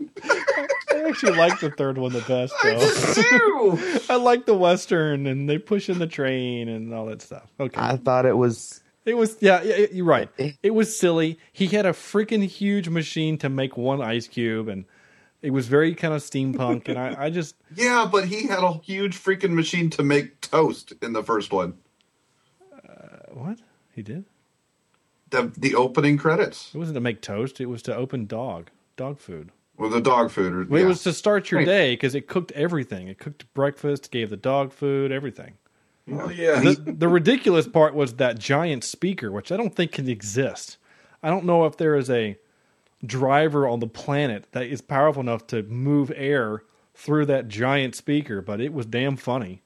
[0.22, 2.78] I actually like the third one the best I though.
[2.80, 4.00] just do.
[4.12, 7.48] I like the western and they push in the train and all that stuff.
[7.58, 7.80] Okay.
[7.80, 10.28] I thought it was It was yeah, yeah, you're right.
[10.62, 11.38] It was silly.
[11.52, 14.84] He had a freaking huge machine to make one ice cube, and
[15.42, 16.88] it was very kind of steampunk.
[16.88, 20.92] and I, I just yeah, but he had a huge freaking machine to make toast
[21.02, 21.74] in the first one.
[22.72, 23.58] Uh, what
[23.94, 24.24] he did?
[25.30, 27.60] The the opening credits It wasn't to make toast.
[27.60, 29.50] It was to open dog dog food.
[29.78, 30.52] Well, the dog food.
[30.52, 30.84] Or, Well, yeah.
[30.84, 31.66] It was to start your Right.
[31.66, 33.08] day because it cooked everything.
[33.08, 35.54] It cooked breakfast, gave the dog food, everything.
[36.12, 36.60] Oh yeah.
[36.60, 40.76] The, the ridiculous part was that giant speaker, which I don't think can exist.
[41.22, 42.36] I don't know if there is a
[43.04, 46.62] driver on the planet that is powerful enough to move air
[46.94, 49.62] through that giant speaker, but it was damn funny.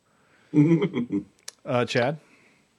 [1.66, 2.18] uh, Chad?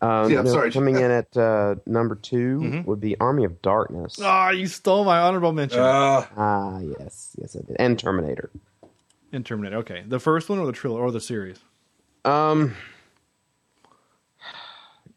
[0.02, 0.72] Um, Yeah, no, sorry.
[0.72, 2.90] Coming in at uh, number 2 Mm-hmm.
[2.90, 4.20] would be Army of Darkness.
[4.22, 5.82] Ah, you stole my honorable mention.
[5.82, 7.76] Uh, Ah, yes, yes, I did.
[7.80, 8.50] And Terminator.
[9.32, 9.78] in Terminator.
[9.78, 10.04] Okay.
[10.08, 11.60] The first one or the trilogy or the series?
[12.24, 12.76] Um,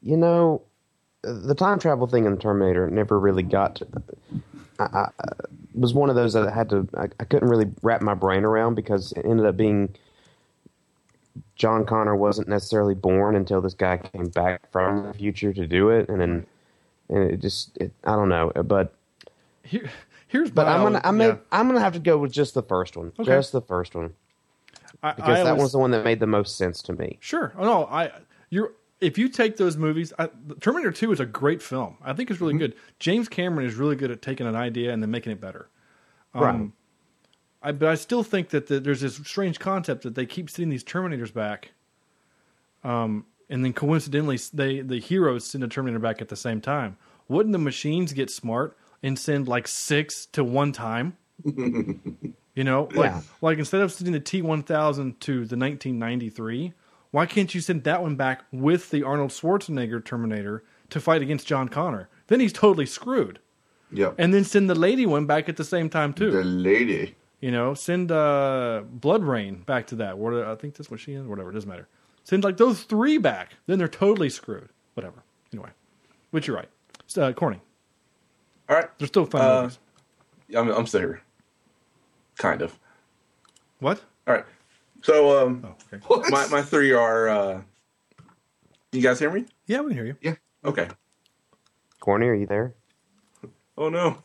[0.02, 0.62] you know,
[1.22, 3.76] the time travel thing in Terminator never really got.
[3.76, 3.86] To,
[4.78, 5.08] I,
[5.74, 6.88] was one of those that I had to.
[6.96, 9.94] I, I couldn't really wrap my brain around because it ended up being
[11.56, 15.90] John Connor wasn't necessarily born until this guy came back from the future to do
[15.90, 16.46] it, and then
[17.08, 18.94] and it just it, I don't know, but
[19.62, 19.90] Here,
[20.28, 21.26] here's but I'm gonna I'm yeah.
[21.28, 23.24] gonna, I'm gonna have to go with just the first one, Okay.
[23.30, 24.14] just the first one
[25.02, 27.18] I- because I that always- was the one that made the most sense to me.
[27.20, 27.52] Sure.
[27.58, 28.12] Oh, no, I
[28.50, 30.28] you're if you take those movies, I,
[30.60, 31.96] Terminator Two is a great film.
[32.02, 32.74] I think it's really good.
[32.98, 35.68] James Cameron is really good at taking an idea and then making it better.
[36.34, 36.70] Um, Right.
[37.60, 40.70] I, but I still think that the, there's this strange concept that they keep sending
[40.70, 41.72] these Terminators back,
[42.84, 46.96] um, and then coincidentally, they the heroes send a Terminator back at the same time.
[47.28, 51.16] Wouldn't the machines get smart and send like six to one time?
[52.54, 53.20] You know, like Yeah.
[53.40, 56.72] like instead of sending the T one thousand to the nineteen ninety three,
[57.10, 61.46] why can't you send that one back with the Arnold Schwarzenegger Terminator to fight against
[61.46, 62.08] John Connor?
[62.26, 63.38] Then he's totally screwed.
[63.92, 64.16] Yep.
[64.18, 66.30] And then send the lady one back at the same time too.
[66.30, 67.14] the lady.
[67.40, 70.18] You know, send uh, BloodRayne back to that.
[70.18, 71.26] What I think that's what she is.
[71.26, 71.88] Whatever, it doesn't matter.
[72.24, 73.54] Send like those three back.
[73.66, 74.68] Then they're totally screwed.
[74.94, 75.22] Whatever.
[75.52, 75.70] Anyway,
[76.32, 76.68] but you're right.
[77.16, 77.60] Uh, corny.
[78.68, 78.90] all right.
[78.98, 79.78] They're still fun Uh, movies.
[80.56, 81.22] I'm, I'm still here.
[82.36, 82.78] Kind of.
[83.78, 84.02] What?
[84.26, 84.44] All right.
[85.08, 86.04] So um, Oh, okay.
[86.28, 87.28] My my three are.
[87.30, 87.62] Uh,
[88.92, 89.46] you guys hear me?
[89.66, 90.16] Yeah, we can hear you.
[90.20, 90.34] yeah.
[90.62, 90.86] Okay.
[91.98, 92.74] Corny, are you there?
[93.78, 94.18] Oh no.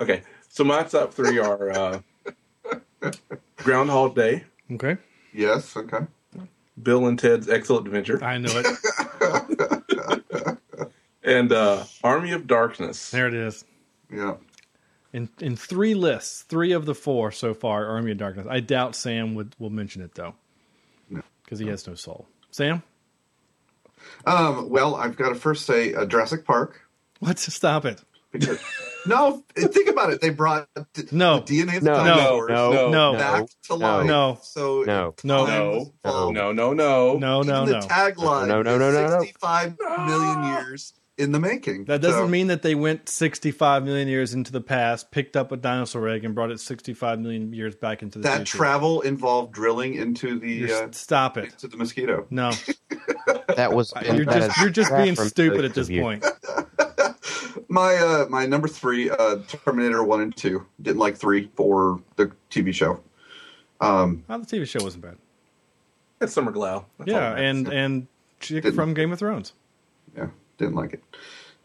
[0.00, 0.22] Okay.
[0.48, 2.00] So my top three are uh,
[3.58, 4.96] Groundhog Day, Okay.
[5.34, 5.76] Yes.
[5.76, 6.06] Okay.
[6.82, 8.66] Bill and Ted's Excellent Adventure, I know it.
[11.22, 13.10] and uh, Army of Darkness.
[13.10, 13.66] there it is.
[14.10, 14.36] Yeah.
[15.12, 18.46] In in three lists, three of the four so far, Army of Darkness.
[18.48, 20.34] I doubt Sam would will mention it though,
[21.10, 21.20] No.
[21.44, 22.26] because he has no soul.
[22.50, 22.82] Sam,
[24.26, 26.80] Um, well, I've got to first say uh, Jurassic Park.
[27.20, 28.00] let's stop it.
[28.32, 28.58] Because,
[29.06, 30.22] no, think about it.
[30.22, 31.40] They brought d- No.
[31.40, 33.12] the DNA of No, the no, dinosaurs no, No.
[33.12, 34.06] back to no, life.
[34.06, 35.44] no, So no, No.
[35.44, 35.70] time No.
[35.78, 36.34] was involved.
[36.34, 37.18] No, no, no.
[37.18, 37.80] No, no, Even no.
[37.82, 38.48] The tagline.
[38.48, 39.20] No, no, no, is no, no.
[39.20, 41.84] 65 million years in the making.
[41.84, 45.52] That doesn't So, mean that they went 65 million years into the past, picked up
[45.52, 48.56] a dinosaur egg, and brought it 65 million years back into the that future.
[48.56, 51.56] travel involved drilling into the You're- uh, stop it.
[51.58, 52.26] To the mosquito.
[52.30, 52.50] No,
[53.56, 56.24] That was you're that just you're just being stupid at this of point.
[57.68, 60.66] My uh, my number three, uh, Terminator one and two.
[60.80, 63.00] Didn't like three for the TV show.
[63.80, 65.16] Um, Oh, the TV show wasn't bad.
[66.18, 66.84] That's Summer Glau.
[66.98, 68.06] That's Yeah, and and
[68.40, 69.52] chick Didn't- from Game of Thrones.
[70.58, 71.02] Yeah, didn't like it.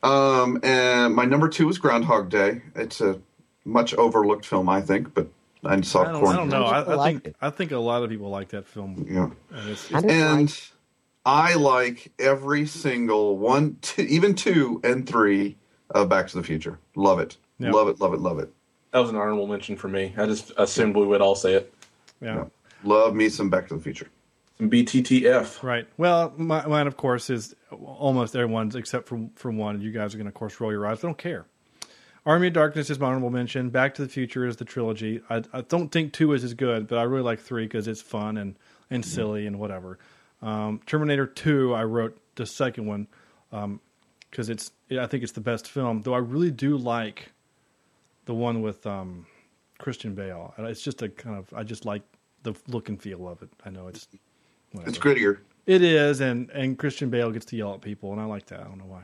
[0.04, 2.62] Um, and my number two is Groundhog Day.
[2.76, 3.20] It's a
[3.66, 5.28] much overlooked film, I think, but
[5.66, 6.66] I saw I don't, Corn- I don't know.
[6.66, 7.36] Some I, people I think it.
[7.42, 9.06] I think a lot of people like that film.
[9.10, 9.30] Yeah.
[9.58, 10.72] And it's, I it's, didn't and like-
[11.26, 15.58] I like every single one, two, even two and three
[15.90, 16.80] of Back to the Future.
[16.96, 17.72] Love it, Yeah.
[17.72, 18.50] love it, love it, love it.
[18.92, 20.14] that was an honorable mention for me.
[20.18, 21.74] I just assumed we would all say it.
[22.22, 22.46] yeah.
[22.84, 24.08] Love me some Back to the Future.
[24.60, 25.64] Some BTTF.
[25.64, 25.88] Right.
[25.98, 29.82] Well, my, mine, of course, is almost everyone's except for for one.
[29.82, 31.00] You guys are going to, of course, roll your eyes.
[31.04, 31.46] I don't care.
[32.26, 33.70] Army of Darkness is my honorable mention.
[33.70, 35.22] Back to the Future is the trilogy.
[35.30, 38.02] I, I don't think two is as good, but I really like three because it's
[38.02, 38.58] fun and,
[38.90, 39.98] and silly and whatever.
[40.42, 43.08] Um, Terminator Two, I wrote the second one
[44.30, 46.02] because it's I think it's the best film.
[46.02, 47.32] Though I really do like
[48.26, 49.26] the one with um,
[49.80, 50.54] Christian Bale.
[50.58, 52.02] It's just a kind of I just like
[52.44, 53.50] the look and feel of it.
[53.66, 54.08] I know it's
[54.72, 54.90] whatever.
[54.90, 55.40] It's grittier.
[55.68, 58.62] It is, and and Christian Bale gets to yell at people, and I like that.
[58.62, 59.04] I don't know why.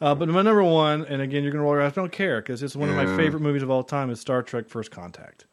[0.00, 1.92] Uh, but my number one, and again, you're gonna roll your eyes.
[1.92, 4.10] I don't care because it's one of my favorite movies of all time.
[4.10, 5.46] Is Star Trek: First Contact.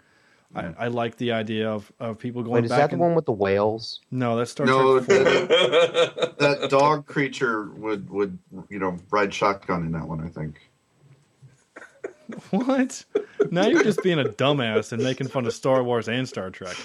[0.54, 2.80] I, I like the idea of, of people going Wait, is back.
[2.80, 4.02] that the and- one with the whales?
[4.12, 5.08] No, that's Star No, Trek.
[5.08, 5.24] 4.
[5.24, 8.38] that, that dog creature would would
[8.70, 10.20] you know ride shotgun in that one.
[10.20, 10.70] I think.
[12.52, 13.04] what?
[13.52, 16.76] Now you're just being a dumbass and making fun of Star Wars and Star Trek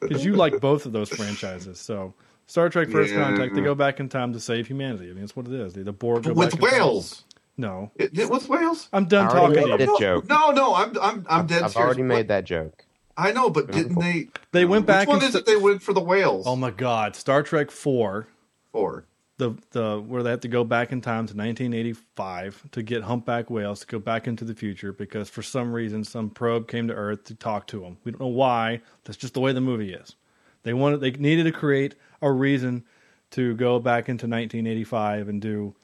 [0.00, 1.78] because you like both of those franchises.
[1.80, 2.14] So
[2.46, 3.24] Star Trek: First Yeah.
[3.24, 5.06] Contact, they go back in time to save humanity.
[5.06, 5.72] I mean, that's what it is.
[5.74, 6.78] The, the Borg go With back in time.
[6.78, 7.24] whales.
[7.58, 8.88] No, It, it, with whales.
[8.94, 9.86] I'm done I already talking to made you.
[9.92, 10.28] that joke.
[10.28, 11.76] No, no, I'm I'm I'm dead I've serious.
[11.76, 12.84] already What- made that joke.
[13.14, 14.28] I know, but didn't they?
[14.52, 15.46] They went back Which one and is st- it?
[15.46, 16.46] They went for the whales.
[16.46, 17.14] Oh my God!
[17.14, 18.26] Star Trek Four
[18.72, 19.04] Four.
[19.38, 23.50] The the where they have to go back in time to 1985 to get humpback
[23.50, 26.94] whales to go back into the future because for some reason some probe came to
[26.94, 27.96] Earth to talk to them.
[28.04, 28.82] We don't know why.
[29.04, 30.16] That's just the way the movie is.
[30.64, 32.84] They wanted they needed to create a reason
[33.32, 35.74] to go back into 1985 and do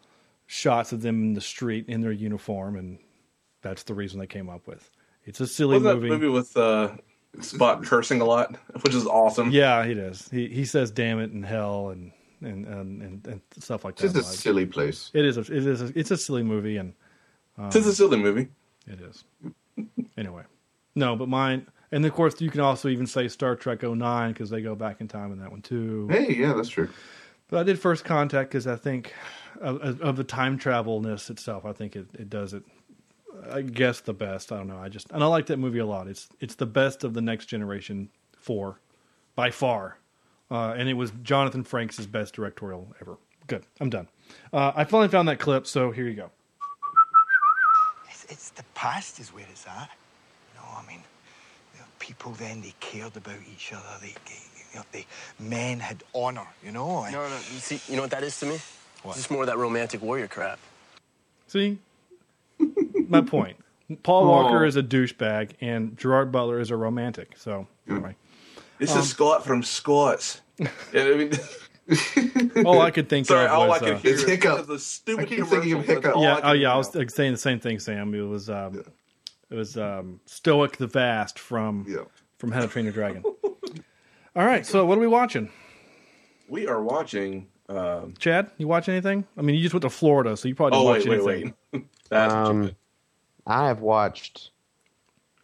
[0.47, 2.99] shots of them in the street in their uniform, and
[3.63, 4.91] that's the reason they came up with.
[5.25, 6.09] It's a silly Wasn't movie.
[6.11, 6.91] that movie with uh,
[7.39, 9.51] Spock cursing a lot, which is awesome.
[9.51, 10.29] Yeah, he does.
[10.31, 14.07] He he says "damn it" and "hell" and and and, and, and stuff like that.
[14.07, 15.11] It's a Like, silly place.
[15.15, 15.37] It is.
[15.37, 15.83] A, it is.
[15.83, 16.95] A, it's a silly movie, and
[17.59, 18.49] It's a silly movie.
[18.89, 19.25] Um, it is.
[20.17, 20.43] anyway,
[20.95, 24.51] no, but mine, and of course, you can also even say Star Trek 09 because
[24.51, 26.09] they go back in time in that one too.
[26.11, 26.89] Hey, yeah, that's true.
[27.49, 29.15] But I did First Contact because I think
[29.61, 31.65] of, of of the time travelness itself.
[31.65, 32.63] I think it, it does it.
[33.51, 34.51] I guess the best.
[34.53, 34.79] I don't know.
[34.79, 36.09] I just and I like that movie a lot.
[36.09, 38.81] It's it's the best of the Next Generation four,
[39.35, 39.99] by far.
[40.51, 43.17] Uh, and it was Jonathan Frakes' best directorial ever.
[43.47, 43.65] Good.
[43.81, 44.09] I'm done.
[44.53, 46.31] Uh, I finally found that clip, so here you go.
[48.11, 49.91] It's, it's the past is where it's at.
[50.55, 51.03] You know, I mean,
[51.75, 53.83] you know, people then they cared about each other.
[54.01, 54.41] They, they,
[54.73, 55.07] you know, they
[55.39, 56.47] men had honor.
[56.65, 57.05] You know.
[57.05, 57.35] and- No, no.
[57.35, 58.59] You see, you know what that is to me?
[59.03, 59.13] What?
[59.13, 60.59] It's just more of that romantic warrior crap.
[61.47, 61.79] See,
[63.09, 63.57] my point.
[64.03, 64.67] Paul Walker Oh.
[64.67, 67.39] is a douchebag, and Gerard Butler is a romantic.
[67.39, 68.17] So anyway,
[68.79, 70.41] This Um, is Scott from Scots.
[70.59, 71.33] Yeah, I mean,
[72.67, 74.67] all I could think sorry, of all was I could uh, hear Hiccup.
[74.67, 76.15] the stupid I keep thinking of Hiccup.
[76.19, 76.37] yeah.
[76.37, 76.97] I Oh yeah, I was of.
[76.97, 78.15] like, saying the same thing, Sam.
[78.15, 78.83] It was um,
[79.51, 82.05] it was um, Stoick the Vast from Yeah.
[82.39, 83.23] from How to Train Your Dragon.
[83.25, 85.51] all right, so what are we watching?
[86.49, 87.49] We are watching.
[87.69, 89.27] Um, Chad, you watch anything?
[89.37, 91.35] I mean, you just went to Florida, so you probably didn't oh watch wait, wait,
[91.43, 91.55] anything.
[91.73, 91.85] wait.
[92.11, 92.71] That's Um,
[93.47, 94.51] I have watched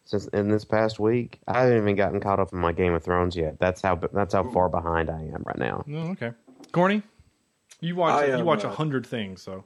[0.05, 1.39] since in this past week.
[1.47, 3.59] I haven't even gotten caught up in my Game of Thrones yet.
[3.59, 5.83] That's how that's how far behind I am right now.
[5.91, 6.31] Oh, okay.
[6.71, 7.01] Corny,
[7.81, 9.63] you watch I you am, watch a uh, hundred things, so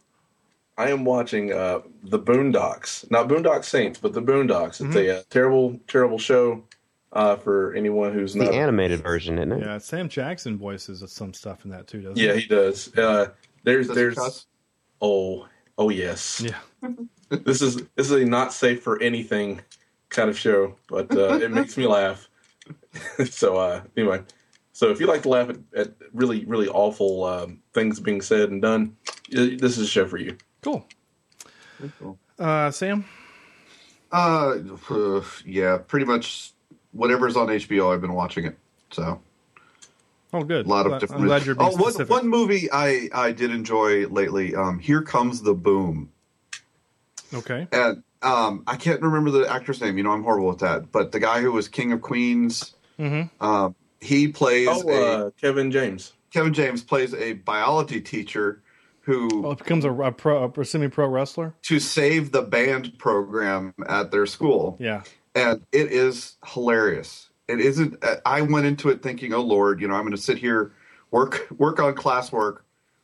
[0.78, 4.82] I am watching uh, the Boondocks, not Boondock Saints, but the Boondocks.
[4.82, 4.98] It's Mm-hmm.
[4.98, 6.64] a uh, terrible, terrible show
[7.12, 8.54] uh, for anyone who's The not.
[8.54, 9.60] animated version, isn't it?
[9.66, 9.78] yeah.
[9.80, 12.42] Sam Jackson voices some stuff in that too, doesn't Yeah, he?
[12.42, 12.96] he does.
[12.96, 13.30] Uh,
[13.64, 14.46] there's, Does there's.
[15.02, 15.48] Oh,
[15.78, 16.42] oh yes.
[16.46, 16.56] Yeah.
[17.30, 19.62] This is this is a not safe for anything
[20.10, 22.30] kind of show, but uh, it makes me laugh.
[23.30, 24.22] so uh, anyway,
[24.74, 28.50] so if you like to laugh at, at really, really awful um, things being said
[28.52, 28.96] and done,
[29.30, 30.38] this is a show for you.
[30.62, 30.86] Cool.
[32.00, 32.18] Cool.
[32.38, 33.06] Uh, Sam,
[34.12, 34.56] Uh,
[34.90, 36.52] uh, yeah, pretty much
[36.92, 37.94] whatever's on HBO.
[37.94, 38.58] I've been watching it.
[38.92, 39.22] So
[40.34, 40.66] oh good.
[40.66, 41.22] a lot of Glad- different.
[41.22, 42.10] I'm glad you're being oh, one, specific.
[42.10, 44.56] one movie I I did enjoy lately.
[44.56, 46.12] Um, Here comes the boom,
[47.34, 47.68] Okay.
[47.72, 49.98] and um, I can't remember the actor's name.
[49.98, 50.92] You know, I'm horrible with that.
[50.92, 53.44] But the guy who was King of Queens, Mm-hmm.
[53.46, 56.14] um, he plays Oh, a uh, Kevin James.
[56.34, 58.62] Kevin James plays a biology teacher
[59.02, 61.54] who Oh, it becomes a, a pro, a semi-pro wrestler.
[61.64, 64.76] to save the band program at their school.
[64.80, 65.04] Yeah.
[65.34, 67.30] and it is hilarious.
[67.48, 68.04] It isn't.
[68.26, 70.72] I went into it thinking, "Oh Lord, you know, I'm going to sit here
[71.10, 72.58] work work on classwork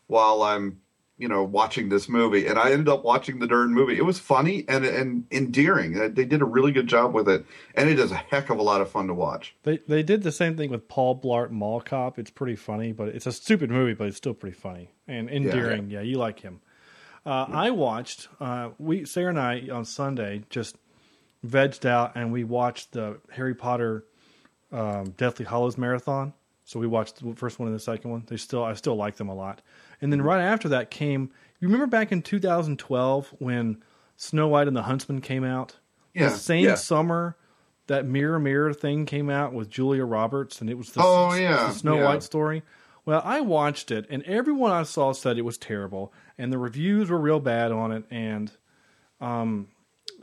[0.07, 0.81] while I'm,
[1.17, 3.97] you know, watching this movie." And I ended up watching the darn movie.
[3.97, 5.99] It was funny and and endearing.
[5.99, 8.57] Uh, They did a really good job with it, and it is a heck of
[8.57, 9.55] a lot of fun to watch.
[9.63, 12.19] They they did the same thing with Paul Blart Mall Cop.
[12.19, 15.89] It's pretty funny, but it's a stupid movie, but it's still pretty funny and endearing.
[15.89, 16.61] Yeah, you like him.
[17.25, 18.27] Uh, I watched.
[18.39, 20.77] Uh, we Sarah and I on Sunday just
[21.45, 24.03] vegged out and we watched the Harry Potter
[24.71, 26.33] um, Deathly Hallows marathon.
[26.63, 28.23] So we watched the first one and the second one.
[28.27, 29.61] They still I still like them a lot.
[30.01, 31.31] And then right after that came.
[31.59, 33.83] You remember back in 2012 when
[34.17, 35.77] Snow White and the Huntsman came out?
[36.13, 36.75] Yeah, the same yeah.
[36.75, 37.37] summer
[37.87, 41.67] that Mirror Mirror thing came out with Julia Roberts, and it was the, Oh, yeah,
[41.67, 42.05] the Snow yeah.
[42.05, 42.63] White story.
[43.05, 47.09] Well, I watched it, and everyone I saw said it was terrible, and the reviews
[47.09, 48.51] were real bad on it, and
[49.21, 49.67] um,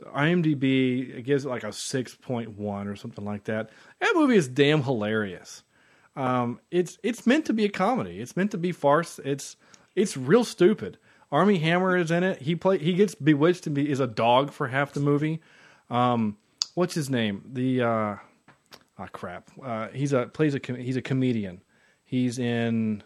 [0.07, 3.69] IMDb gives it like a six point one or something like that.
[3.99, 5.63] That movie is damn hilarious.
[6.15, 8.19] Um, it's it's meant to be a comedy.
[8.19, 9.19] It's meant to be farce.
[9.23, 9.55] It's
[9.95, 10.97] it's real stupid.
[11.31, 12.41] Armie Hammer is in it.
[12.41, 15.41] He play he gets bewitched and be, is a dog for half the movie.
[15.89, 16.37] Um,
[16.75, 17.43] what's his name?
[17.51, 18.15] The uh,
[18.97, 19.49] ah crap.
[19.63, 21.61] Uh, he's a plays a com- he's a comedian.
[22.03, 23.03] He's in.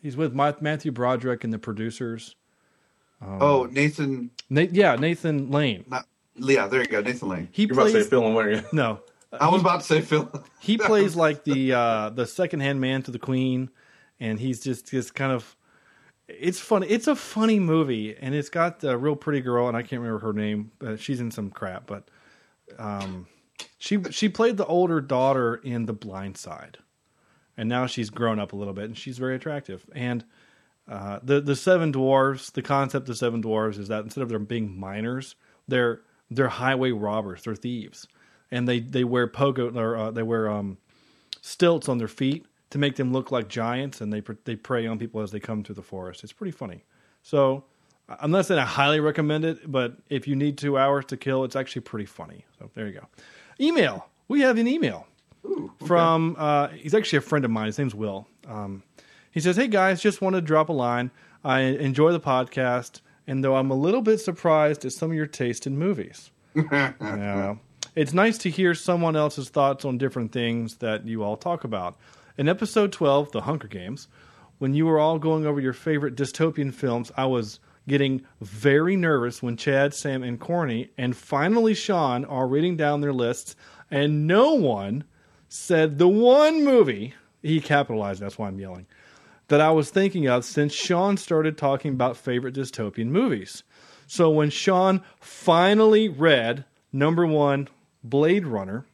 [0.00, 2.36] He's with Ma- Matthew Broderick and the producers.
[3.22, 4.30] oh, Nathan.
[4.50, 5.84] Na- yeah, Nathan Lane.
[5.88, 7.48] Not, yeah, there you go, Nathan Lane.
[7.52, 8.62] He You're about to plays say Phil and Larry.
[8.72, 9.00] no.
[9.32, 10.30] I was about to say Phil.
[10.60, 13.70] He plays like the uh, the second hand man to the queen,
[14.20, 15.56] and he's just just kind of.
[16.26, 16.86] It's funny.
[16.86, 20.20] It's a funny movie, and it's got the real pretty girl, and I can't remember
[20.20, 20.72] her name.
[20.78, 22.08] But she's in some crap, but
[22.78, 23.26] um,
[23.78, 26.78] she she played the older daughter in The Blind Side,
[27.56, 29.84] and now she's grown up a little bit, and she's very attractive.
[29.94, 30.24] And
[30.88, 34.44] uh, the the seven dwarves, the concept of seven dwarves is that instead of them
[34.44, 35.36] being miners,
[35.68, 36.00] they're
[36.30, 38.06] they're highway robbers, they're thieves,
[38.50, 40.78] and they they wear pogo or uh, they wear um,
[41.40, 44.98] stilts on their feet to make them look like giants, and they they prey on
[44.98, 46.24] people as they come through the forest.
[46.24, 46.82] It's pretty funny.
[47.22, 47.62] So
[48.08, 51.44] I'm not saying I highly recommend it, but if you need two hours to kill,
[51.44, 52.44] it's actually pretty funny.
[52.58, 53.06] So there you go.
[53.60, 54.08] Email.
[54.26, 55.06] We have an email
[55.86, 56.34] from.
[56.36, 57.66] Uh, he's actually a friend of mine.
[57.66, 58.26] His name's Will.
[58.48, 58.82] Um,
[59.30, 61.12] he says, "Hey guys, just wanted to drop a line.
[61.44, 65.28] I enjoy the podcast, and though I'm a little bit surprised at some of your
[65.28, 67.54] taste in movies, yeah,
[67.94, 71.96] it's nice to hear someone else's thoughts on different things that you all talk about.
[72.36, 74.08] In episode 12, The Hunger Games,
[74.58, 79.42] when you were all going over your favorite dystopian films, I was." Getting very nervous
[79.42, 83.56] when Chad, Sam, and Corny, and finally Sean are reading down their lists,
[83.90, 85.04] and no one
[85.50, 87.12] said the one movie
[87.42, 88.22] he capitalized.
[88.22, 88.86] That's why I'm yelling
[89.48, 93.64] that I was thinking of since Sean started talking about favorite dystopian movies.
[94.06, 97.68] So when Sean finally read number one,
[98.02, 98.86] Blade Runner,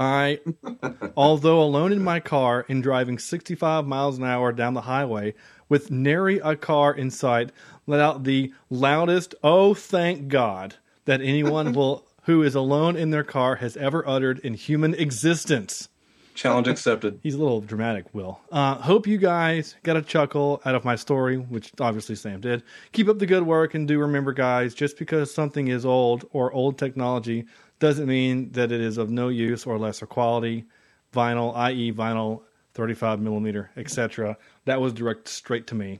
[0.00, 0.40] I,
[1.16, 5.34] although alone in my car and driving 65 miles an hour down the highway
[5.68, 7.52] with nary a car in sight,
[7.86, 13.24] let out the loudest, oh, thank God, that anyone will who is alone in their
[13.24, 15.88] car has ever uttered in human existence.
[16.34, 17.18] Challenge accepted.
[17.22, 18.40] He's a little dramatic, Will.
[18.50, 22.62] Uh, hope you guys got a chuckle out of my story, which obviously Sam did.
[22.92, 26.52] Keep up the good work, and do remember, guys, just because something is old or
[26.52, 27.46] old technology
[27.80, 30.66] doesn't mean that it is of no use or lesser quality.
[31.12, 32.42] Vinyl, i.e., vinyl
[32.74, 34.36] 35 millimeter, etc.
[34.66, 35.98] That was direct straight to me.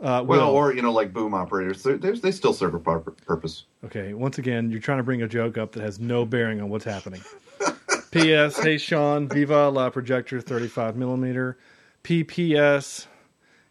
[0.00, 2.78] Uh, Well, Will, or you know, like boom operators, they're, they're, they still serve a
[2.78, 3.64] pur- purpose.
[3.84, 6.68] Okay, once again, you're trying to bring a joke up that has no bearing on
[6.68, 7.20] what's happening.
[8.12, 8.56] P.S.
[8.56, 11.58] Hey Sean, Viva la Projector 35 millimeter.
[12.04, 13.08] P.P.S.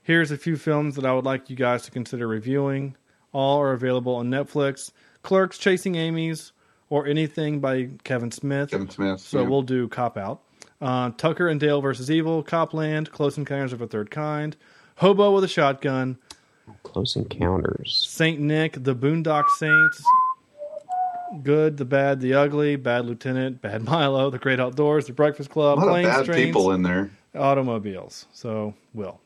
[0.02, 2.98] Here's a few films that I would like you guys to consider reviewing.
[3.32, 4.92] All are available on Netflix.
[5.22, 6.52] Clerks, Chasing Amy's,
[6.90, 8.72] or anything by Kevin Smith.
[8.72, 9.20] Kevin Smith.
[9.20, 9.48] So yeah.
[9.48, 10.42] we'll do Cop Out.
[10.82, 14.58] Uh, Tucker and Dale versus Evil, Copland, Close Encounters of a Third Kind,
[14.98, 16.18] Hobo with a Shotgun,
[16.84, 18.06] Close Encounters.
[18.10, 20.04] Saint Nick, The Boondock Saints,
[21.42, 25.54] Good, the Bad, the Ugly, Bad Lieutenant, Bad Milo, The Great Outdoors, The Breakfast a
[25.54, 27.10] Club, lot of bad Trains, people in there.
[27.34, 28.28] Automobiles.
[28.34, 29.20] So, Will.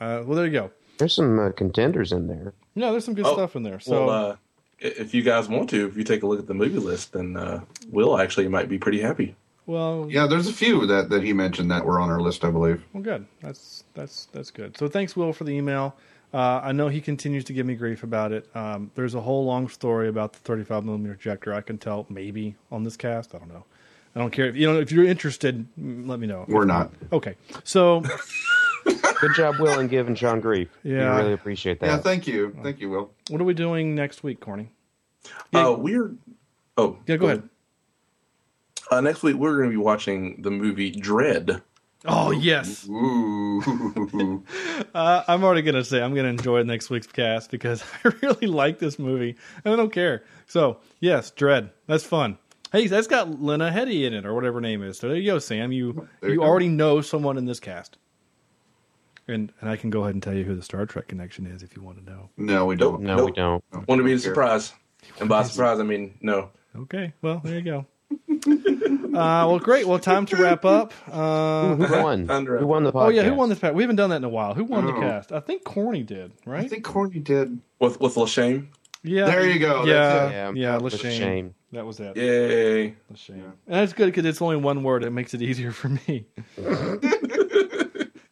[0.00, 0.70] Uh, well, there you go.
[0.98, 2.52] There's some uh, contenders in there.
[2.74, 3.80] No, there's some good Oh, stuff in there.
[3.80, 4.36] So, well, uh, i-
[4.80, 7.36] if you guys want to, if you take a look at the movie list, then
[7.36, 7.60] uh,
[7.90, 9.34] Will actually might be pretty happy.
[9.66, 12.50] well, Yeah, there's a few that, that he mentioned that were on our list, I
[12.50, 12.82] believe.
[12.92, 13.26] Well, good.
[13.42, 14.76] That's that's that's good.
[14.78, 15.96] So thanks, Will, for the email.
[16.32, 18.46] Uh, I know he continues to give me grief about it.
[18.54, 21.54] Um, there's a whole long story about the 35 millimeter projector.
[21.54, 23.34] I can tell maybe on this cast.
[23.34, 23.64] I don't know.
[24.14, 25.66] I don't care if you know if you're interested.
[25.78, 26.44] Let me know.
[26.48, 26.92] We're not.
[27.12, 27.36] Okay.
[27.64, 28.02] So
[29.20, 30.68] Good job, Will, in giving John grief.
[30.82, 31.14] Yeah.
[31.14, 31.86] We really appreciate that.
[31.86, 32.56] Yeah, thank you.
[32.62, 33.10] Thank you, Will.
[33.30, 34.70] what are we doing next week, Corny?
[35.52, 36.14] Uh, we're
[36.76, 37.48] oh Yeah, go ahead.
[38.90, 41.62] Uh, next week we're going to be watching the movie Dredd.
[42.06, 42.88] Oh yes.
[42.88, 44.44] Ooh.
[44.94, 48.78] Uh, I'm already gonna say I'm gonna enjoy next week's cast because I really like
[48.78, 50.24] this movie and I don't care.
[50.46, 51.70] So yes, Dredd.
[51.86, 52.38] That's fun.
[52.72, 54.98] Hey, that's got Lena Headey in it or whatever her name is.
[54.98, 55.72] So there you go, Sam.
[55.72, 57.98] You There you you already know someone in this cast.
[59.28, 61.62] And and I can go ahead and tell you who the Star Trek connection is
[61.62, 62.30] if you want to know.
[62.36, 63.02] no, we don't.
[63.02, 63.26] no, Nope.
[63.26, 63.62] we don't.
[63.86, 64.72] Want to be a surprise,
[65.20, 66.50] and by surprise I mean no.
[66.76, 67.86] Okay, well there you go.
[68.48, 69.86] uh, well, great.
[69.86, 70.92] Well, time to wrap up.
[71.10, 72.26] Uh, Who won?
[72.28, 73.06] Who won the podcast?
[73.06, 73.58] oh yeah, who won this?
[73.58, 74.54] pa- We haven't done that in a while.
[74.54, 75.00] Who won the Oh.
[75.00, 75.30] cast?
[75.32, 76.64] I think Corny did, right?
[76.64, 77.60] I think Corny did.
[77.80, 78.68] With with Lashane,
[79.02, 79.26] yeah.
[79.26, 79.84] There you go.
[79.84, 80.78] Yeah, That's yeah, yeah.
[80.78, 81.52] With Lashane.
[81.72, 82.16] That was it.
[82.16, 82.94] yay!
[83.12, 83.42] Lashane.
[83.44, 85.04] And that's good because it's only one word.
[85.04, 86.24] It makes it easier for me.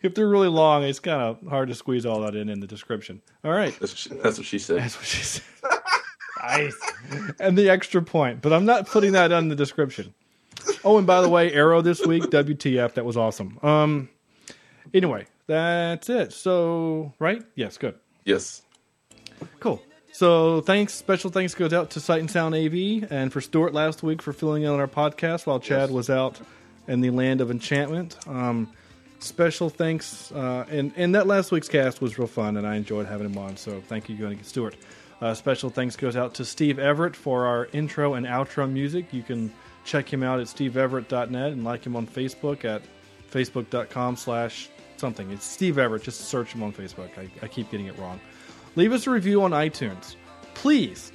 [0.07, 2.67] if they're really long, it's kind of hard to squeeze all that in in the
[2.67, 3.21] description.
[3.45, 3.77] All right.
[3.79, 4.79] That's what she, that's what she said.
[4.79, 5.43] That's what she said.
[6.43, 6.77] nice.
[7.39, 10.15] And the extra point, but I'm not putting that on the description.
[10.85, 13.59] Oh, and by the way, Arrow this week, WTF, that was awesome.
[13.63, 14.09] Um,
[14.95, 16.33] anyway, that's it.
[16.33, 17.43] So, right?
[17.55, 17.95] Yes, good.
[18.25, 18.63] Yes.
[19.61, 19.83] Cool.
[20.13, 24.03] So thanks, special thanks goes out to Sight and Sound AV and for Stuart last
[24.03, 25.91] week for filling in on our podcast while Chad Yes.
[25.91, 26.41] was out
[26.89, 28.17] in the land of enchantment.
[28.27, 28.73] Um,
[29.19, 33.07] special thanks, uh, and and that last week's cast was real fun, and I enjoyed
[33.07, 33.57] having him on.
[33.57, 34.77] So thank you, going Stewart.
[35.21, 39.13] Uh, special thanks goes out to Steve Everett for our intro and outro music.
[39.13, 39.53] You can
[39.85, 42.83] check him out at steveeverett.net and like him on Facebook at
[43.31, 44.69] facebook.com slash
[44.99, 45.31] something.
[45.31, 46.03] It's Steve Everett.
[46.03, 47.09] Just search him on Facebook.
[47.19, 48.21] I, I keep getting it wrong.
[48.75, 50.17] Leave us a review on iTunes.
[50.55, 51.13] Please,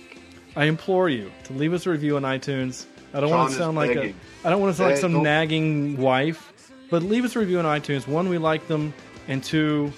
[0.55, 2.85] I implore you to leave us a review on iTunes.
[3.13, 4.13] I don't want to sound like a.
[4.43, 6.50] I don't want to sound like some nagging wife
[6.91, 8.05] But leave us a review on iTunes.
[8.07, 8.93] One, we like them,
[9.27, 9.91] and two,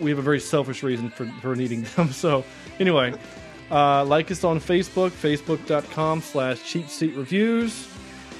[0.00, 2.08] we have a very selfish reason for, for needing them.
[2.12, 2.44] So,
[2.78, 3.14] anyway,
[3.70, 7.88] uh, like us on Facebook, facebook.com slash cheap seat reviews.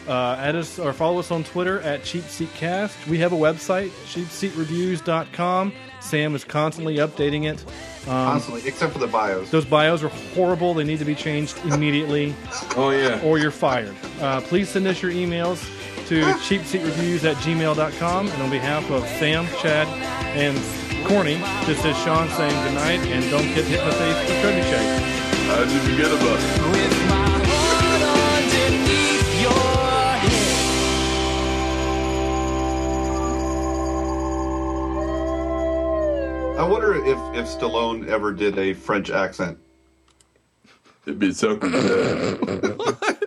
[0.08, 2.96] Uh, add us or follow us on Twitter at Cheap Seat Cast.
[3.08, 5.72] We have a website, cheapseatreviews.com.
[6.00, 7.60] Sam is constantly updating it.
[8.08, 9.50] Um, Constantly, except for the bios.
[9.50, 10.72] those bios are horrible.
[10.72, 12.34] They need to be changed immediately,
[12.74, 13.20] Oh yeah.
[13.22, 13.94] or you're fired.
[14.20, 15.58] Uh, please send us your emails
[16.08, 18.28] to cheapseatreviews at gmail.com.
[18.28, 19.86] And on behalf of Sam, Chad,
[20.34, 20.56] and
[21.06, 21.34] Corny,
[21.66, 25.00] this is Sean saying goodnight and don't get hit in the face with trebuchet.
[25.48, 26.44] How'd you forget about it?
[26.72, 28.02] With my heart
[28.40, 29.52] underneath your
[30.24, 30.58] head.
[36.58, 39.58] I wonder if if Stallone ever did a French accent.
[41.04, 42.80] It'd be so good.